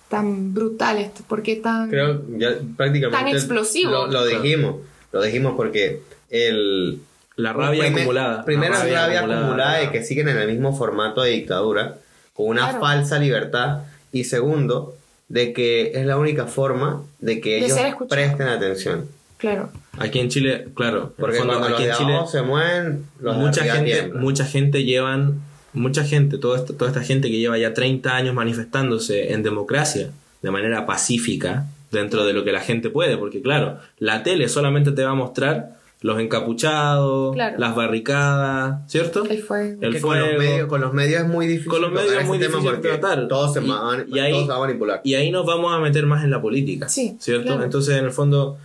tan 0.08 0.52
brutal 0.52 0.98
esto, 0.98 1.22
por 1.28 1.44
qué 1.44 1.54
tan... 1.54 1.90
Creo 1.90 2.22
ya 2.36 2.48
prácticamente. 2.76 3.16
Tan 3.24 3.28
explosivo. 3.28 3.92
Lo, 3.92 4.06
lo 4.08 4.26
dijimos. 4.26 4.76
Lo 5.12 5.22
dijimos 5.22 5.54
porque 5.56 6.02
el. 6.30 7.00
La 7.36 7.52
rabia 7.52 7.82
primer- 7.82 8.00
acumulada. 8.00 8.44
Primero 8.44 8.74
La 8.74 8.84
es 8.84 8.92
rabia 8.92 9.20
acumulada 9.20 9.78
de 9.78 9.90
que 9.92 10.02
siguen 10.02 10.28
en 10.28 10.38
el 10.38 10.48
mismo 10.50 10.76
formato 10.76 11.22
de 11.22 11.30
dictadura, 11.30 11.98
con 12.32 12.46
una 12.48 12.62
Claro. 12.70 12.80
falsa 12.80 13.18
libertad. 13.20 13.82
Y 14.12 14.24
segundo, 14.24 14.96
de 15.34 15.52
que 15.52 15.90
es 15.96 16.06
la 16.06 16.16
única 16.16 16.46
forma 16.46 17.02
de 17.18 17.40
que 17.40 17.56
De 17.56 17.66
ellos 17.66 17.76
presten 18.08 18.46
atención. 18.46 19.08
Claro. 19.36 19.68
Aquí 19.98 20.20
en 20.20 20.28
Chile, 20.28 20.68
claro. 20.74 21.12
Porque 21.18 21.38
cuando 21.38 21.58
los 21.58 21.72
aquí 21.72 21.82
de 21.82 21.90
en 21.90 21.96
Chile, 21.96 22.18
se 22.30 22.42
mueven, 22.42 23.04
los 23.20 23.36
mucha 23.36 23.64
gente, 23.64 23.92
tiemblan. 23.92 24.22
mucha 24.22 24.44
gente 24.44 24.84
llevan, 24.84 25.42
mucha 25.72 26.04
gente, 26.04 26.38
toda 26.38 26.58
esta, 26.58 26.76
toda 26.76 26.88
esta 26.88 27.02
gente 27.02 27.32
que 27.32 27.38
lleva 27.38 27.58
ya 27.58 27.74
30 27.74 28.14
años 28.14 28.32
manifestándose 28.32 29.32
en 29.32 29.42
democracia 29.42 30.12
de 30.40 30.50
manera 30.52 30.86
pacífica 30.86 31.66
dentro 31.90 32.24
de 32.24 32.32
lo 32.32 32.44
que 32.44 32.52
la 32.52 32.60
gente 32.60 32.88
puede, 32.88 33.16
porque 33.16 33.42
claro, 33.42 33.80
la 33.98 34.22
tele 34.22 34.48
solamente 34.48 34.92
te 34.92 35.02
va 35.02 35.10
a 35.10 35.14
mostrar 35.14 35.80
los 36.04 36.20
encapuchados, 36.20 37.32
Claro. 37.34 37.56
las 37.58 37.74
barricadas, 37.74 38.90
¿cierto? 38.90 39.24
El 39.24 39.42
fuego. 39.42 39.78
El 39.80 39.90
que 39.94 40.02
con 40.02 40.18
los, 40.18 40.28
fuego. 40.28 40.42
medios, 40.42 40.68
con 40.68 40.80
los 40.82 40.92
medios 40.92 41.22
es 41.22 41.26
muy 41.28 41.46
difícil 41.46 41.70
Con 41.72 41.80
los 41.80 41.92
medios 41.92 42.12
es 42.12 42.26
muy 42.26 42.36
difícil 42.36 42.78
tratar. 42.82 43.26
todo 43.26 43.50
se, 43.50 43.62
Y- 43.62 43.66
ma- 43.66 44.04
y 44.06 44.18
ahí- 44.18 44.32
todo 44.32 44.42
se 44.42 44.48
va 44.50 44.56
a 44.56 44.60
manipular. 44.60 45.00
Y 45.02 45.14
ahí 45.14 45.30
nos 45.30 45.46
vamos 45.46 45.72
a 45.72 45.78
meter 45.78 46.04
más 46.04 46.22
en 46.22 46.30
la 46.30 46.42
política, 46.42 46.90
Sí, 46.90 47.16
¿cierto? 47.18 47.46
claro. 47.46 47.64
Entonces, 47.64 47.96
en 47.96 48.04
el 48.04 48.10
fondo, 48.12 48.58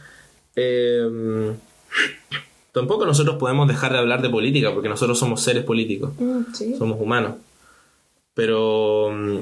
eh, 0.58 1.54
tampoco 2.74 3.06
nosotros 3.06 3.38
podemos 3.38 3.70
dejar 3.70 3.94
de 3.94 4.00
hablar 4.00 4.22
de 4.22 4.30
política, 4.30 4.74
porque 4.74 4.90
nosotros 4.90 5.18
somos 5.18 5.42
seres 5.42 5.64
políticos, 5.64 6.12
Mm, 6.20 6.42
sí. 6.54 6.76
somos 6.78 7.00
humanos. 7.00 7.36
Pero, 8.34 9.12
mm, 9.14 9.38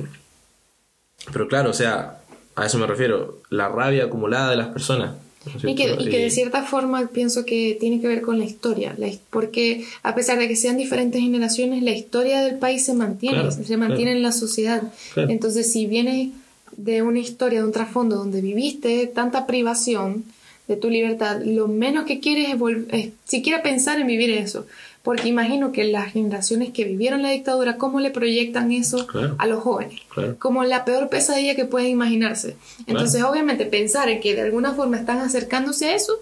pero 1.33 1.47
claro, 1.47 1.71
o 1.71 1.73
sea, 1.73 2.19
a 2.55 2.65
eso 2.67 2.77
me 2.77 2.85
refiero, 2.85 3.39
la 3.49 3.69
rabia 3.69 4.03
acumulada 4.05 4.51
de 4.51 4.57
las 4.57 4.67
personas. 4.67 5.15
¿No 5.53 5.57
es 5.57 5.63
Y 5.65 5.75
que, 5.75 5.95
y 5.99 6.09
que 6.09 6.19
de 6.19 6.29
cierta 6.29 6.63
forma 6.63 7.07
pienso 7.07 7.45
que 7.45 7.77
tiene 7.79 7.99
que 8.01 8.07
ver 8.07 8.21
con 8.21 8.39
la 8.39 8.45
historia, 8.45 8.95
la 8.97 9.07
porque 9.29 9.85
a 10.03 10.15
pesar 10.15 10.37
de 10.39 10.47
que 10.47 10.55
sean 10.55 10.77
diferentes 10.77 11.21
generaciones, 11.21 11.83
la 11.83 11.91
historia 11.91 12.41
del 12.41 12.57
país 12.57 12.85
se 12.85 12.93
mantiene, 12.93 13.39
Claro, 13.39 13.51
se 13.51 13.77
mantiene 13.77 14.11
claro. 14.11 14.17
en 14.17 14.23
la 14.23 14.31
sociedad. 14.31 14.83
Claro. 15.13 15.29
Entonces, 15.29 15.71
si 15.71 15.85
vienes 15.85 16.29
de 16.75 17.01
una 17.01 17.19
historia, 17.19 17.59
de 17.59 17.65
un 17.65 17.71
trasfondo 17.71 18.17
donde 18.17 18.41
viviste 18.41 19.07
tanta 19.07 19.47
privación 19.47 20.25
de 20.67 20.75
tu 20.75 20.89
libertad, 20.89 21.41
lo 21.43 21.67
menos 21.67 22.05
que 22.05 22.19
quieres 22.19 22.49
es, 22.49 22.61
es 22.91 23.09
siquiera 23.25 23.63
pensar 23.63 23.99
en 23.99 24.07
vivir 24.07 24.29
eso. 24.31 24.65
Porque 25.07 25.29
imagino 25.29 25.71
que 25.71 25.85
las 25.85 26.11
generaciones 26.11 26.71
que 26.73 26.83
vivieron 26.83 27.21
la 27.21 27.29
dictadura, 27.31 27.77
¿cómo 27.77 28.01
le 28.01 28.11
proyectan 28.11 28.73
eso 28.73 29.07
Claro. 29.07 29.35
a 29.39 29.45
los 29.47 29.63
jóvenes? 29.63 30.01
Claro. 30.13 30.35
como 30.37 30.65
la 30.65 30.83
peor 30.83 31.07
pesadilla 31.07 31.55
que 31.55 31.63
pueden 31.63 31.87
imaginarse. 31.91 32.57
Entonces, 32.87 33.23
obviamente, 33.23 33.65
pensar 33.65 34.09
en 34.09 34.19
que 34.19 34.35
de 34.35 34.41
alguna 34.41 34.73
forma 34.73 34.97
están 34.97 35.19
acercándose 35.19 35.85
a 35.85 35.95
eso, 35.95 36.19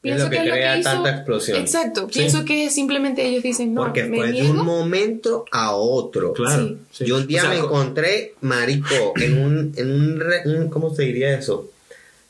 pienso 0.00 0.24
lo 0.24 0.30
que 0.30 0.36
es 0.38 0.42
crea 0.42 0.80
tanta 0.82 1.10
explosión. 1.10 1.58
Exacto, 1.60 2.08
Sí. 2.10 2.18
pienso 2.18 2.44
que 2.44 2.70
simplemente 2.70 3.24
ellos 3.24 3.44
dicen, 3.44 3.72
no, 3.72 3.82
Porque 3.82 4.02
me 4.04 4.16
fue 4.16 4.32
de 4.32 4.50
un 4.50 4.64
momento 4.64 5.44
a 5.52 5.76
otro. 5.76 6.32
Claro. 6.32 6.66
Sí. 6.66 6.76
sí. 6.90 7.04
Yo 7.06 7.18
un 7.18 7.26
día 7.28 7.42
O 7.42 7.46
sea, 7.46 7.54
me 7.54 7.60
co- 7.60 7.66
encontré, 7.66 8.34
marico, 8.40 9.12
en 9.14 9.38
un, 9.38 9.72
en 9.76 9.90
un, 9.92 10.18
re- 10.18 10.42
un- 10.44 10.68
¿cómo 10.70 10.92
se 10.92 11.02
diría 11.04 11.38
eso? 11.38 11.70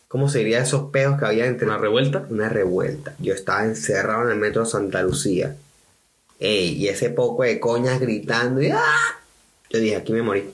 ¿Cómo 0.06 0.28
se 0.28 0.38
diría 0.40 0.60
esos 0.60 0.90
peos 0.90 1.18
que 1.18 1.24
había 1.24 1.46
entre 1.46 1.66
Una 1.66 1.78
revuelta. 1.78 2.26
una 2.28 2.50
revuelta? 2.50 3.14
Yo 3.20 3.32
estaba 3.32 3.64
encerrado 3.64 4.24
en 4.24 4.30
el 4.32 4.36
metro 4.36 4.64
de 4.64 4.68
Santa 4.70 5.02
Lucía. 5.02 5.56
Ey, 6.38 6.74
y 6.74 6.88
ese 6.88 7.10
poco 7.10 7.42
de 7.42 7.58
coñas 7.58 8.00
gritando 8.00 8.62
y 8.62 8.70
¡ah! 8.70 9.18
Yo 9.70 9.80
dije, 9.80 9.96
aquí 9.96 10.12
me 10.12 10.22
morí. 10.22 10.44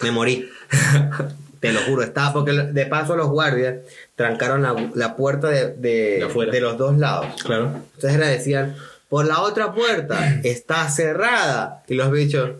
Me 0.00 0.10
morí. 0.10 0.48
Te 1.60 1.72
lo 1.72 1.80
juro, 1.80 2.02
estaba 2.02 2.32
porque 2.32 2.52
de 2.52 2.86
paso 2.86 3.16
los 3.16 3.28
guardias 3.28 3.76
trancaron 4.14 4.62
la, 4.62 4.90
la 4.94 5.16
puerta 5.16 5.48
de, 5.48 5.72
de, 5.72 6.28
De 6.52 6.60
los 6.60 6.78
dos 6.78 6.98
lados. 6.98 7.42
Claro. 7.42 7.82
Entonces 7.94 8.14
era, 8.14 8.28
decían, 8.28 8.76
por 9.08 9.26
la 9.26 9.40
otra 9.40 9.72
puerta 9.72 10.40
está 10.44 10.88
cerrada. 10.88 11.82
Y 11.88 11.94
los 11.94 12.10
bichos. 12.10 12.50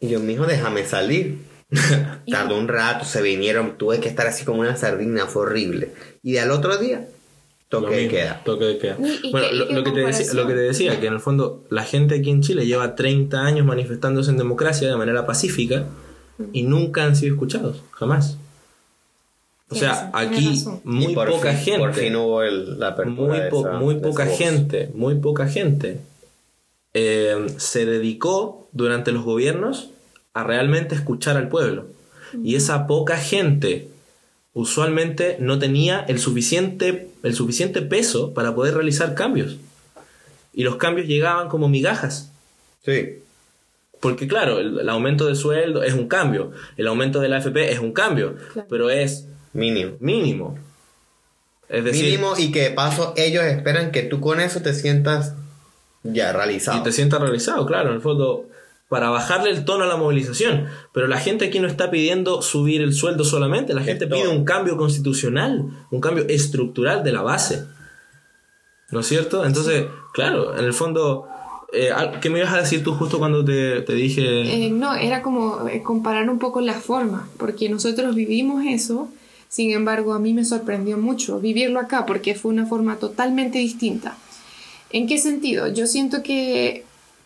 Y 0.00 0.08
yo, 0.08 0.20
mijo, 0.20 0.46
déjame 0.46 0.84
salir. 0.86 1.38
Tardó 2.30 2.56
un 2.56 2.68
rato, 2.68 3.04
se 3.04 3.20
vinieron, 3.22 3.76
tuve 3.76 4.00
que 4.00 4.08
estar 4.08 4.26
así 4.26 4.44
como 4.44 4.60
una 4.60 4.76
sardina, 4.76 5.26
fue 5.26 5.42
horrible. 5.42 5.90
Y 6.22 6.36
al 6.38 6.50
otro 6.52 6.78
día, 6.78 7.08
toque 7.80 7.94
de 7.94 8.02
mismo, 8.02 8.16
queda. 8.18 8.42
Toque 8.44 8.64
de 8.64 8.78
queda. 8.78 8.96
Y- 8.98 9.28
y 9.28 9.30
bueno, 9.32 9.52
lo, 9.52 9.66
que 9.68 9.72
lo 9.72 9.78
en 9.78 9.84
que 9.84 9.90
te 9.92 10.00
decía, 10.06 10.34
lo 10.34 10.46
que 10.46 10.54
te 10.54 10.60
decía, 10.60 11.00
que 11.00 11.06
en 11.06 11.12
el 11.14 11.20
fondo 11.20 11.64
la 11.70 11.82
gente 11.84 12.16
aquí 12.16 12.30
en 12.30 12.42
Chile 12.42 12.66
lleva 12.66 12.94
30 12.94 13.40
años 13.40 13.66
manifestándose 13.66 14.30
en 14.30 14.38
democracia 14.38 14.88
de 14.88 14.96
manera 14.96 15.26
pacífica 15.26 15.84
y 16.52 16.62
nunca 16.64 17.04
han 17.04 17.16
sido 17.16 17.34
escuchados, 17.34 17.82
jamás. 17.92 18.36
O 19.68 19.74
sea, 19.74 20.10
aquí 20.12 20.62
muy 20.84 21.12
poca 21.14 21.52
fin- 21.54 21.64
gente, 21.64 21.78
Por 21.80 21.94
fin 21.94 22.14
hubo 22.16 22.42
el- 22.42 22.78
la 22.78 22.88
apertura 22.88 23.28
muy, 23.28 23.40
de 23.40 23.48
po- 23.48 23.60
esa- 23.66 23.72
muy 23.78 23.94
poca 23.96 24.26
gente, 24.26 24.90
muy 24.94 25.14
poca 25.16 25.48
gente 25.48 26.00
eh, 26.94 27.46
se 27.58 27.84
dedicó 27.84 28.68
durante 28.72 29.12
los 29.12 29.24
gobiernos 29.24 29.90
a 30.34 30.44
realmente 30.44 30.94
escuchar 30.94 31.36
al 31.36 31.48
pueblo. 31.48 31.86
Y 32.42 32.54
esa 32.54 32.86
poca 32.86 33.16
gente 33.16 33.88
usualmente 34.54 35.36
no 35.40 35.58
tenía 35.58 36.00
el 36.08 36.18
suficiente, 36.18 37.08
el 37.26 37.34
suficiente 37.34 37.82
peso 37.82 38.32
para 38.34 38.54
poder 38.54 38.74
realizar 38.74 39.14
cambios. 39.14 39.56
Y 40.54 40.62
los 40.64 40.76
cambios 40.76 41.06
llegaban 41.06 41.48
como 41.48 41.68
migajas. 41.68 42.30
Sí. 42.84 43.18
Porque 44.00 44.28
claro, 44.28 44.58
el, 44.60 44.78
el 44.80 44.88
aumento 44.88 45.26
de 45.26 45.34
sueldo 45.34 45.82
es 45.82 45.94
un 45.94 46.06
cambio, 46.08 46.52
el 46.76 46.86
aumento 46.86 47.20
de 47.20 47.28
la 47.28 47.38
AFP 47.38 47.72
es 47.72 47.78
un 47.78 47.92
cambio, 47.92 48.36
Claro. 48.52 48.68
pero 48.70 48.90
es 48.90 49.26
Mínimo. 49.52 49.96
mínimo. 50.00 50.58
Es 51.68 51.82
decir, 51.82 52.04
Mínimo 52.04 52.34
y 52.38 52.52
que 52.52 52.60
de 52.62 52.70
paso 52.70 53.12
ellos 53.16 53.42
esperan 53.44 53.90
que 53.90 54.02
tú 54.02 54.20
con 54.20 54.38
eso 54.40 54.60
te 54.62 54.72
sientas 54.74 55.34
ya 56.04 56.32
realizado. 56.32 56.78
y 56.78 56.82
te 56.82 56.92
sientas 56.92 57.20
realizado, 57.20 57.66
claro, 57.66 57.88
en 57.88 57.96
el 57.96 58.00
fondo, 58.02 58.46
para 58.88 59.10
bajarle 59.10 59.50
el 59.50 59.64
tono 59.64 59.84
a 59.84 59.88
la 59.88 59.96
movilización. 59.96 60.66
Pero 60.92 61.06
la 61.06 61.18
gente 61.18 61.46
aquí 61.46 61.58
no 61.58 61.66
está 61.66 61.90
pidiendo 61.90 62.42
subir 62.42 62.82
el 62.82 62.92
sueldo 62.92 63.24
solamente, 63.24 63.74
la 63.74 63.82
gente 63.82 64.06
pide 64.06 64.28
un 64.28 64.44
cambio 64.44 64.76
constitucional, 64.76 65.70
un 65.90 66.00
cambio 66.00 66.24
estructural 66.28 67.02
de 67.02 67.12
la 67.12 67.22
base. 67.22 67.66
¿No 68.90 69.00
es 69.00 69.06
cierto? 69.06 69.44
Entonces, 69.44 69.86
claro, 70.12 70.56
en 70.56 70.64
el 70.64 70.72
fondo, 70.72 71.26
eh, 71.72 71.90
¿qué 72.20 72.30
me 72.30 72.38
ibas 72.38 72.54
a 72.54 72.58
decir 72.58 72.84
tú 72.84 72.94
justo 72.94 73.18
cuando 73.18 73.44
te, 73.44 73.80
te 73.82 73.94
dije... 73.94 74.66
Eh, 74.66 74.70
no, 74.70 74.94
era 74.94 75.22
como 75.22 75.66
eh, 75.66 75.82
comparar 75.82 76.30
un 76.30 76.38
poco 76.38 76.60
las 76.60 76.84
formas, 76.84 77.28
porque 77.36 77.68
nosotros 77.68 78.14
vivimos 78.14 78.64
eso, 78.64 79.08
sin 79.48 79.72
embargo 79.72 80.14
a 80.14 80.20
mí 80.20 80.32
me 80.32 80.44
sorprendió 80.44 80.98
mucho 80.98 81.40
vivirlo 81.40 81.80
acá, 81.80 82.06
porque 82.06 82.36
fue 82.36 82.52
una 82.52 82.66
forma 82.66 82.96
totalmente 82.96 83.58
distinta. 83.58 84.16
¿En 84.90 85.08
qué 85.08 85.18
sentido? 85.18 85.66
Yo 85.66 85.88
siento 85.88 86.22
que, 86.22 86.84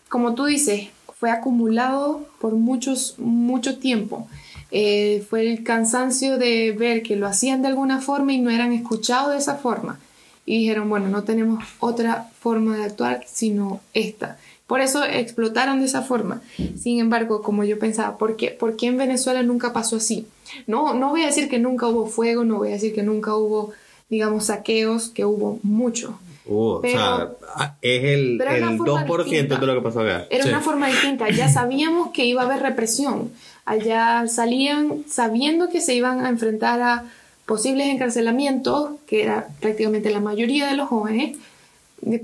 como 0.09 0.33
tú 0.33 0.45
dices, 0.45 0.89
fue 1.21 1.29
acumulado 1.29 2.25
por 2.39 2.53
muchos, 2.53 3.13
mucho 3.19 3.77
tiempo. 3.77 4.27
Eh, 4.71 5.23
fue 5.29 5.47
el 5.51 5.63
cansancio 5.63 6.39
de 6.39 6.71
ver 6.71 7.03
que 7.03 7.15
lo 7.15 7.27
hacían 7.27 7.61
de 7.61 7.67
alguna 7.67 8.01
forma 8.01 8.33
y 8.33 8.41
no 8.41 8.49
eran 8.49 8.73
escuchados 8.73 9.33
de 9.33 9.37
esa 9.37 9.57
forma. 9.57 9.99
Y 10.47 10.57
dijeron, 10.57 10.89
bueno, 10.89 11.09
no 11.09 11.23
tenemos 11.23 11.63
otra 11.79 12.31
forma 12.39 12.75
de 12.75 12.85
actuar 12.85 13.23
sino 13.27 13.81
esta. 13.93 14.39
Por 14.65 14.81
eso 14.81 15.03
explotaron 15.05 15.79
de 15.79 15.85
esa 15.85 16.01
forma. 16.01 16.41
Sin 16.75 16.99
embargo, 16.99 17.43
como 17.43 17.63
yo 17.65 17.77
pensaba, 17.77 18.17
¿por 18.17 18.35
qué, 18.35 18.57
en 18.81 18.97
Venezuela 18.97 19.43
nunca 19.43 19.73
pasó 19.73 19.97
así? 19.97 20.25
No, 20.65 20.95
no 20.95 21.09
voy 21.09 21.21
a 21.21 21.27
decir 21.27 21.49
que 21.49 21.59
nunca 21.59 21.85
hubo 21.85 22.07
fuego, 22.07 22.43
no 22.43 22.57
voy 22.57 22.69
a 22.69 22.71
decir 22.71 22.95
que 22.95 23.03
nunca 23.03 23.35
hubo, 23.35 23.73
digamos, 24.09 24.45
saqueos, 24.45 25.09
que 25.09 25.23
hubo 25.23 25.59
mucho. 25.61 26.17
Uh, 26.45 26.79
Pero- 26.81 26.93
o 26.93 26.97
sea, 26.97 27.29
a- 27.55 27.77
es 27.81 28.03
el, 28.03 28.41
el 28.41 28.63
una 28.63 28.77
forma 28.77 29.05
2% 29.05 29.23
distinta. 29.23 29.57
de 29.59 29.65
lo 29.67 29.75
que 29.75 29.81
pasó 29.81 29.99
acá. 30.01 30.25
Era 30.29 30.43
Sí. 30.43 30.49
una 30.49 30.61
forma 30.61 30.87
distinta. 30.87 31.29
Ya 31.29 31.47
sabíamos 31.53 32.09
que 32.11 32.25
iba 32.25 32.41
a 32.41 32.45
haber 32.45 32.61
represión. 32.61 33.31
Allá 33.65 34.25
salían 34.27 35.03
sabiendo 35.07 35.69
que 35.69 35.81
se 35.81 35.93
iban 35.93 36.25
a 36.25 36.29
enfrentar 36.29 36.81
a 36.81 37.03
posibles 37.45 37.87
encarcelamientos, 37.87 38.91
que 39.07 39.23
era 39.23 39.47
prácticamente 39.59 40.09
la 40.09 40.19
mayoría 40.19 40.67
de 40.67 40.75
los 40.75 40.89
jóvenes. 40.89 41.37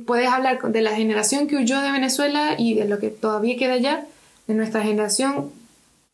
Puedes 0.07 0.27
hablar 0.29 0.59
de 0.61 0.81
la 0.81 0.95
generación 0.95 1.47
que 1.47 1.55
huyó 1.57 1.79
de 1.81 1.91
Venezuela 1.91 2.55
y 2.57 2.73
de 2.73 2.85
lo 2.85 2.97
que 2.97 3.09
todavía 3.09 3.55
queda 3.57 3.73
allá, 3.73 4.05
de 4.47 4.53
nuestra 4.55 4.81
generación. 4.81 5.51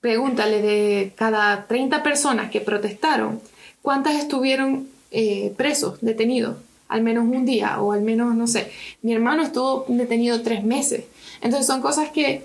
Pregúntale 0.01 0.61
de 0.61 1.13
cada 1.15 1.65
30 1.67 2.03
personas 2.03 2.51
que 2.51 2.59
protestaron, 2.59 3.39
¿cuántas 3.81 4.15
estuvieron 4.15 4.87
eh, 5.11 5.53
presos, 5.55 5.99
detenidos? 6.01 6.57
Al 6.89 7.01
menos 7.01 7.23
un 7.25 7.45
día 7.45 7.81
o 7.81 7.91
al 7.91 8.01
menos, 8.01 8.35
no 8.35 8.45
sé. 8.47 8.69
Mi 9.01 9.13
hermano 9.13 9.43
estuvo 9.43 9.85
detenido 9.87 10.41
tres 10.41 10.63
meses. 10.63 11.05
Entonces 11.41 11.65
son 11.65 11.81
cosas 11.81 12.09
que 12.11 12.43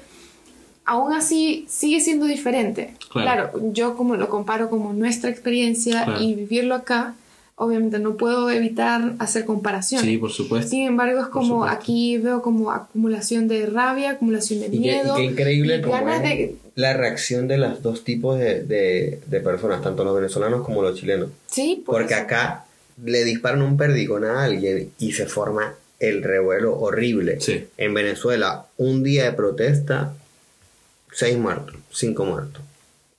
aún 0.84 1.12
así 1.12 1.66
sigue 1.68 2.00
siendo 2.00 2.24
diferente. 2.26 2.94
Claro. 3.10 3.50
Claro, 3.52 3.72
yo 3.72 3.96
como 3.96 4.16
lo 4.16 4.28
comparo 4.28 4.70
como 4.70 4.92
nuestra 4.94 5.28
experiencia 5.30 6.04
Claro. 6.04 6.22
y 6.22 6.34
vivirlo 6.34 6.74
acá, 6.74 7.14
obviamente 7.56 7.98
no 7.98 8.16
puedo 8.16 8.48
evitar 8.50 9.14
hacer 9.18 9.44
comparaciones. 9.44 10.06
Sí, 10.08 10.16
por 10.16 10.30
supuesto. 10.30 10.70
Sin 10.70 10.86
embargo, 10.86 11.20
es 11.20 11.26
como 11.26 11.64
aquí 11.64 12.16
veo 12.16 12.40
como 12.40 12.70
acumulación 12.70 13.48
de 13.48 13.66
rabia, 13.66 14.12
acumulación 14.12 14.60
de 14.60 14.66
Y 14.68 14.70
qué, 14.70 14.78
miedo. 14.78 15.18
y 15.18 15.20
qué 15.20 15.24
increíble 15.32 15.76
y 15.76 15.82
como 15.82 15.92
ganas 15.94 16.18
es 16.18 16.22
de- 16.22 16.56
la 16.76 16.94
reacción 16.96 17.48
de 17.48 17.58
los 17.58 17.82
dos 17.82 18.04
tipos 18.04 18.38
de, 18.38 18.62
de- 18.62 19.20
de 19.26 19.40
personas, 19.40 19.82
tanto 19.82 20.04
los 20.04 20.14
venezolanos 20.14 20.64
como 20.64 20.80
los 20.80 20.98
chilenos. 20.98 21.28
Sí, 21.48 21.82
por 21.84 21.96
Porque 21.96 22.14
eso. 22.14 22.22
acá 22.22 22.64
le 23.04 23.24
disparan 23.24 23.62
un 23.62 23.76
perdigón 23.76 24.24
a 24.24 24.42
alguien 24.44 24.90
y 24.98 25.12
se 25.12 25.26
forma 25.26 25.74
el 26.00 26.22
revuelo 26.22 26.76
horrible. 26.78 27.40
Sí. 27.40 27.66
En 27.76 27.94
Venezuela, 27.94 28.66
un 28.76 29.02
día 29.02 29.24
de 29.24 29.32
protesta, 29.32 30.14
seis 31.12 31.36
muertos, 31.38 31.74
cinco 31.92 32.24
muertos. 32.24 32.62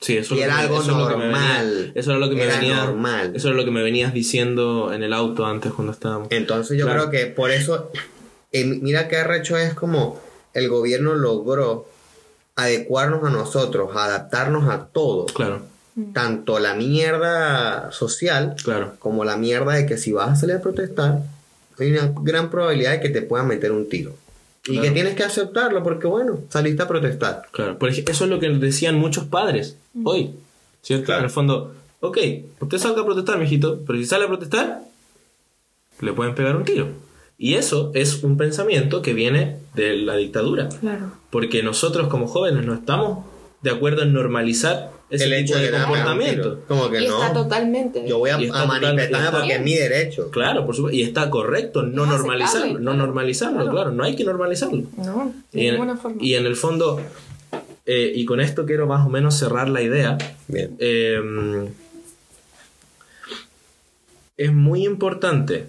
Sí, 0.01 0.15
eso 0.17 0.35
Y 0.35 0.39
era 0.41 0.59
algo 0.59 0.81
normal. 0.83 1.91
Eso 1.93 2.11
era 2.11 2.19
lo 2.19 2.29
que 2.29 2.35
me 2.35 2.45
venía. 2.47 2.85
normal. 2.85 3.33
Eso 3.35 3.49
era 3.49 3.57
lo 3.57 3.65
que 3.65 3.71
me 3.71 3.83
venías 3.83 4.13
diciendo 4.13 4.93
en 4.93 5.03
el 5.03 5.11
auto 5.11 5.45
antes 5.45 5.73
cuando 5.73 5.91
estábamos. 5.91 6.29
Entonces 6.31 6.77
yo 6.77 6.85
Claro. 6.85 7.09
creo 7.09 7.11
que 7.11 7.25
por 7.31 7.51
eso, 7.51 7.91
eh, 8.53 8.63
mira 8.63 9.09
qué 9.09 9.17
arrecho 9.17 9.57
es 9.57 9.73
como 9.73 10.21
el 10.53 10.69
gobierno 10.69 11.15
logró 11.15 11.85
adecuarnos 12.55 13.23
a 13.25 13.29
nosotros, 13.29 13.89
adaptarnos 13.95 14.69
a 14.69 14.85
todo. 14.87 15.25
Claro, 15.27 15.63
Tanto 16.13 16.59
la 16.59 16.73
mierda 16.75 17.91
social 17.91 18.55
claro. 18.63 18.93
como 18.99 19.23
la 19.25 19.37
mierda 19.37 19.73
de 19.73 19.85
que 19.85 19.97
si 19.97 20.11
vas 20.11 20.29
a 20.29 20.35
salir 20.35 20.55
a 20.55 20.61
protestar, 20.61 21.19
hay 21.79 21.91
una 21.91 22.13
gran 22.21 22.49
probabilidad 22.49 22.91
de 22.91 22.99
que 23.01 23.09
te 23.09 23.21
puedan 23.21 23.47
meter 23.47 23.71
un 23.71 23.87
tiro. 23.89 24.13
Y 24.67 24.79
que 24.81 24.91
tienes 24.91 25.15
que 25.15 25.23
aceptarlo 25.23 25.81
porque, 25.83 26.05
bueno, 26.07 26.39
saliste 26.49 26.83
a 26.83 26.87
protestar. 26.87 27.43
Claro, 27.51 27.79
por 27.79 27.89
ej- 27.89 28.03
eso 28.09 28.25
es 28.25 28.29
lo 28.29 28.39
que 28.39 28.49
decían 28.49 28.95
muchos 28.95 29.25
padres 29.25 29.77
hoy, 30.03 30.31
¿cierto? 30.81 31.05
Claro. 31.05 31.19
En 31.21 31.25
el 31.25 31.31
fondo, 31.31 31.73
ok, 32.01 32.17
usted 32.59 32.77
salga 32.77 33.01
a 33.01 33.05
protestar, 33.05 33.39
mijito, 33.39 33.79
pero 33.87 33.97
si 33.97 34.05
sale 34.05 34.25
a 34.25 34.27
protestar, 34.27 34.81
le 36.01 36.13
pueden 36.13 36.35
pegar 36.35 36.55
un 36.55 36.65
tiro. 36.65 36.87
Y 37.37 37.55
eso 37.55 37.91
es 37.95 38.21
un 38.23 38.37
pensamiento 38.37 39.01
que 39.01 39.13
viene 39.13 39.57
de 39.73 39.95
la 39.95 40.15
dictadura, 40.17 40.67
Claro. 40.81 41.13
porque 41.29 41.63
nosotros 41.63 42.07
como 42.09 42.27
jóvenes 42.27 42.65
no 42.65 42.73
estamos 42.73 43.25
de 43.61 43.71
acuerdo 43.71 44.03
en 44.03 44.13
normalizar 44.13 44.91
ese 45.09 45.23
el 45.25 45.29
tipo 45.45 45.57
hecho 45.57 45.57
de 45.57 45.71
que 45.71 45.77
comportamiento. 45.83 46.59
Como 46.67 46.89
que 46.89 47.03
Y 47.03 47.07
no. 47.07 47.21
está 47.21 47.33
totalmente. 47.33 48.05
Yo 48.07 48.19
voy 48.19 48.29
a, 48.29 48.35
a 48.35 48.65
manifestarme 48.65 49.31
porque 49.31 49.53
es 49.55 49.61
mi 49.61 49.73
derecho. 49.75 50.29
Claro, 50.31 50.65
por 50.65 50.75
supuesto, 50.75 50.95
y 50.97 51.01
está 51.03 51.29
correcto 51.29 51.81
no 51.83 52.03
Es 52.03 52.09
normalizarlo, 52.09 52.79
no 52.79 52.93
normalizarlo, 52.93 53.57
claro. 53.57 53.71
claro, 53.71 53.91
no 53.91 54.03
hay 54.03 54.15
que 54.15 54.23
normalizarlo. 54.23 54.83
No, 54.97 55.33
de 55.51 55.61
Y 55.63 55.67
en, 55.67 55.73
ninguna 55.75 55.97
forma. 55.97 56.17
y 56.21 56.33
en 56.35 56.45
el 56.45 56.55
fondo, 56.55 57.01
eh, 57.85 58.11
y 58.15 58.25
con 58.25 58.39
esto 58.39 58.65
quiero 58.65 58.85
más 58.87 59.05
o 59.05 59.09
menos 59.09 59.35
cerrar 59.37 59.67
la 59.69 59.81
idea, 59.81 60.17
Bien. 60.47 60.75
eh, 60.79 61.69
es 64.37 64.53
muy 64.53 64.85
importante 64.85 65.67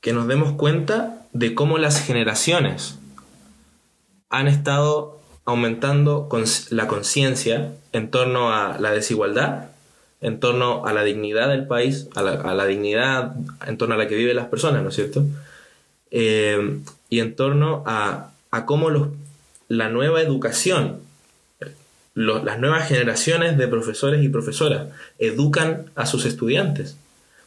que 0.00 0.12
nos 0.12 0.28
demos 0.28 0.52
cuenta 0.52 1.26
de 1.32 1.54
cómo 1.54 1.78
las 1.78 2.00
generaciones 2.00 2.96
han 4.30 4.46
estado 4.48 5.20
aumentando 5.46 6.28
la 6.70 6.86
conciencia 6.86 7.72
en 7.92 8.10
torno 8.10 8.52
a 8.52 8.78
la 8.78 8.90
desigualdad, 8.90 9.66
en 10.20 10.40
torno 10.40 10.84
a 10.86 10.92
la 10.92 11.02
dignidad 11.04 11.48
del 11.48 11.66
país, 11.66 12.08
a 12.14 12.22
la, 12.22 12.32
a 12.32 12.54
la 12.54 12.66
dignidad 12.66 13.34
en 13.66 13.78
torno 13.78 13.94
a 13.94 13.98
la 13.98 14.08
que 14.08 14.16
viven 14.16 14.36
las 14.36 14.48
personas, 14.48 14.82
¿no 14.82 14.88
es 14.90 14.94
cierto? 14.94 15.24
Eh, 16.10 16.78
y 17.08 17.20
en 17.20 17.34
torno 17.36 17.82
a, 17.86 18.30
a 18.50 18.66
cómo 18.66 18.90
los, 18.90 19.08
la 19.68 19.88
nueva 19.88 20.20
educación, 20.20 21.00
lo- 22.14 22.42
las 22.44 22.58
nuevas 22.58 22.88
generaciones 22.88 23.56
de 23.58 23.68
profesores 23.68 24.24
y 24.24 24.28
profesoras 24.28 24.88
educan 25.18 25.86
a 25.94 26.06
sus 26.06 26.24
estudiantes, 26.24 26.96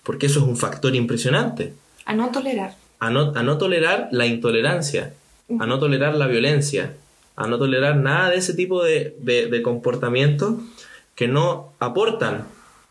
porque 0.04 0.28
eso 0.28 0.40
es 0.40 0.46
un 0.46 0.58
factor 0.58 0.96
impresionante 0.96 1.74
A 2.06 2.14
no 2.14 2.30
tolerar. 2.32 2.76
a 3.00 3.10
no, 3.10 3.34
a 3.36 3.44
no 3.44 3.58
tolerar 3.58 4.08
la 4.12 4.26
intolerancia, 4.26 5.14
a 5.60 5.66
no 5.66 5.80
tolerar 5.80 6.16
la 6.16 6.28
violencia, 6.28 6.94
a 7.40 7.48
no 7.48 7.58
tolerar 7.58 7.96
nada 7.98 8.30
de 8.30 8.38
ese 8.38 8.54
tipo 8.54 8.84
de, 8.84 9.16
de, 9.20 9.48
de 9.48 9.62
comportamientos 9.62 10.56
que 11.16 11.28
no 11.28 11.74
aportan 11.80 12.46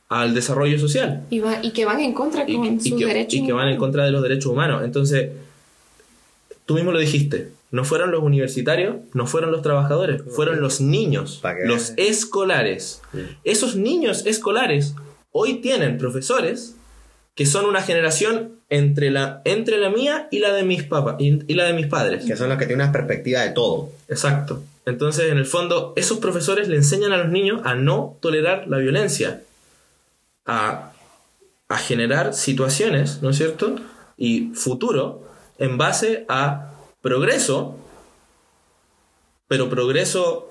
al 0.09 0.35
desarrollo 0.35 0.79
social 0.79 1.25
Y, 1.31 1.41
va- 1.41 1.59
y 1.63 1.73
que 1.73 1.85
van 1.85 2.01
en 2.01 2.15
contra 2.15 2.45
y, 2.49 2.57
con 2.57 2.67
y 2.67 2.81
sus 2.81 2.99
que, 2.99 3.07
derechos. 3.07 3.35
y 3.35 3.47
que 3.47 3.53
van 3.53 3.69
en 3.69 3.77
contra 3.77 4.05
de 4.05 4.11
los 4.11 4.23
derechos 4.23 4.47
humanos. 4.53 4.83
Entonces, 4.85 5.31
tú 6.67 6.75
mismo 6.75 6.93
lo 6.93 6.99
dijiste, 6.99 7.51
no 7.71 7.85
fueron 7.85 8.11
los 8.11 8.23
universitarios, 8.23 8.97
no 9.13 9.27
fueron 9.27 9.53
los 9.53 9.61
trabajadores, 9.63 10.23
fueron 10.35 10.61
los 10.61 10.81
niños, 10.81 11.43
los 11.67 11.93
escolares. 11.99 13.03
Esos 13.45 13.77
niños 13.77 14.25
escolares 14.27 14.95
hoy 15.33 15.57
tienen 15.61 15.99
profesores 15.99 16.75
que 17.35 17.45
son 17.47 17.67
una 17.67 17.83
generación 17.83 18.58
entre 18.71 19.11
la, 19.11 19.41
entre 19.45 19.79
la 19.79 19.91
mía 19.91 20.29
y 20.31 20.41
la 20.41 20.53
de 20.53 20.63
mis 20.63 20.83
papás 20.85 21.17
y, 21.19 21.41
y 21.51 21.55
la 21.55 21.65
de 21.65 21.73
mis 21.73 21.87
padres. 21.87 22.25
Que 22.25 22.37
son 22.37 22.49
los 22.49 22.59
que 22.59 22.67
tienen 22.67 22.85
una 22.85 22.93
perspectiva 22.93 23.43
de 23.43 23.51
todo. 23.51 23.91
Exacto. 24.09 24.63
Entonces, 24.85 25.31
en 25.31 25.39
el 25.39 25.47
fondo, 25.47 25.93
esos 25.97 26.19
profesores 26.19 26.69
le 26.69 26.77
enseñan 26.77 27.13
a 27.13 27.19
los 27.19 27.29
niños 27.29 27.61
a 27.65 27.75
no 27.75 28.17
tolerar 28.21 28.69
la 28.69 28.79
violencia, 28.79 29.43
a, 30.47 30.93
a 31.69 31.79
generar 31.79 32.35
situaciones, 32.35 33.23
¿no 33.23 33.31
es 33.31 33.37
cierto? 33.37 33.77
Y 34.17 34.51
futuro 34.55 35.29
en 35.59 35.77
base 35.77 36.25
a 36.29 36.73
progreso, 37.03 37.77
pero 39.47 39.69
progreso 39.69 40.51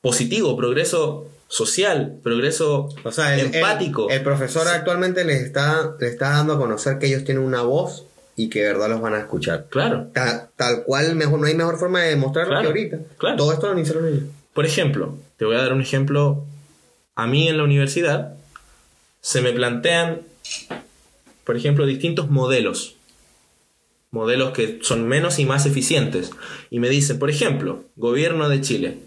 positivo, 0.00 0.56
progreso 0.56 1.26
social, 1.48 2.18
progreso 2.22 2.88
O 3.04 3.12
sea, 3.12 3.34
el, 3.34 3.40
el- 3.48 3.54
empático. 3.54 4.08
El, 4.10 4.22
profesor 4.22 4.66
actualmente 4.68 5.24
les 5.24 5.42
está, 5.42 5.94
les 6.00 6.12
está 6.12 6.30
dando 6.30 6.54
a 6.54 6.58
conocer 6.58 6.98
que 6.98 7.06
ellos 7.06 7.24
tienen 7.24 7.44
una 7.44 7.62
voz 7.62 8.04
y 8.34 8.48
que 8.50 8.60
de 8.62 8.66
verdad 8.72 8.88
los 8.90 9.00
van 9.00 9.14
a 9.14 9.18
escuchar. 9.20 9.66
Claro. 9.70 10.08
Ta- 10.12 10.50
tal 10.56 10.82
cual, 10.84 11.14
mejor, 11.14 11.38
no 11.40 11.46
hay 11.46 11.54
mejor 11.54 11.78
forma 11.78 12.02
de 12.02 12.10
demostrarlo 12.10 12.50
Claro, 12.52 12.72
que 12.72 12.80
ahorita. 12.80 12.98
claro. 13.16 13.36
Todo 13.36 13.52
esto 13.52 13.66
lo 13.68 13.74
iniciaron 13.78 14.08
ellos. 14.08 14.24
Por 14.52 14.66
ejemplo, 14.66 15.16
te 15.36 15.44
voy 15.44 15.56
a 15.56 15.60
dar 15.62 15.72
un 15.72 15.80
ejemplo. 15.80 16.44
A 17.14 17.26
mí 17.26 17.48
en 17.48 17.56
la 17.56 17.64
universidad 17.64 18.34
se 19.22 19.40
me 19.40 19.52
plantean, 19.52 20.20
por 21.44 21.56
ejemplo, 21.56 21.86
distintos 21.86 22.28
modelos. 22.30 22.96
Modelos 24.10 24.52
que 24.52 24.78
son 24.82 25.06
menos 25.08 25.38
y 25.38 25.44
más 25.46 25.66
eficientes. 25.66 26.30
Y 26.70 26.78
me 26.80 26.88
dicen, 26.88 27.18
por 27.18 27.30
ejemplo, 27.30 27.84
gobierno 27.96 28.48
de 28.48 28.60
Chile. 28.60 28.98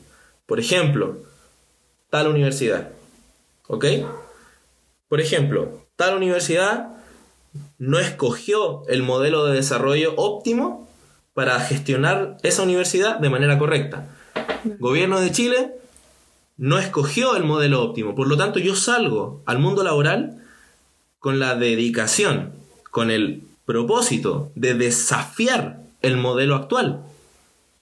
Por 0.45 0.59
ejemplo, 0.59 1.17
tal 2.09 2.27
universidad. 2.27 2.89
¿Ok? 3.67 3.85
Por 5.07 5.21
ejemplo, 5.21 5.85
tal 5.95 6.15
universidad 6.15 6.89
no 7.77 7.99
escogió 7.99 8.87
el 8.87 9.03
modelo 9.03 9.45
de 9.45 9.55
desarrollo 9.55 10.13
óptimo 10.15 10.87
para 11.33 11.59
gestionar 11.59 12.37
esa 12.43 12.63
universidad 12.63 13.19
de 13.19 13.29
manera 13.29 13.57
correcta. 13.57 14.09
Gobierno 14.79 15.19
de 15.19 15.31
Chile 15.31 15.71
no 16.57 16.77
escogió 16.77 17.35
el 17.35 17.43
modelo 17.43 17.81
óptimo. 17.81 18.15
Por 18.15 18.27
lo 18.27 18.37
tanto, 18.37 18.59
yo 18.59 18.75
salgo 18.75 19.41
al 19.45 19.59
mundo 19.59 19.83
laboral 19.83 20.43
con 21.19 21.39
la 21.39 21.55
dedicación, 21.55 22.53
con 22.91 23.11
el 23.11 23.43
propósito 23.65 24.51
de 24.55 24.73
desafiar 24.73 25.81
el 26.01 26.17
modelo 26.17 26.55
actual. 26.55 27.03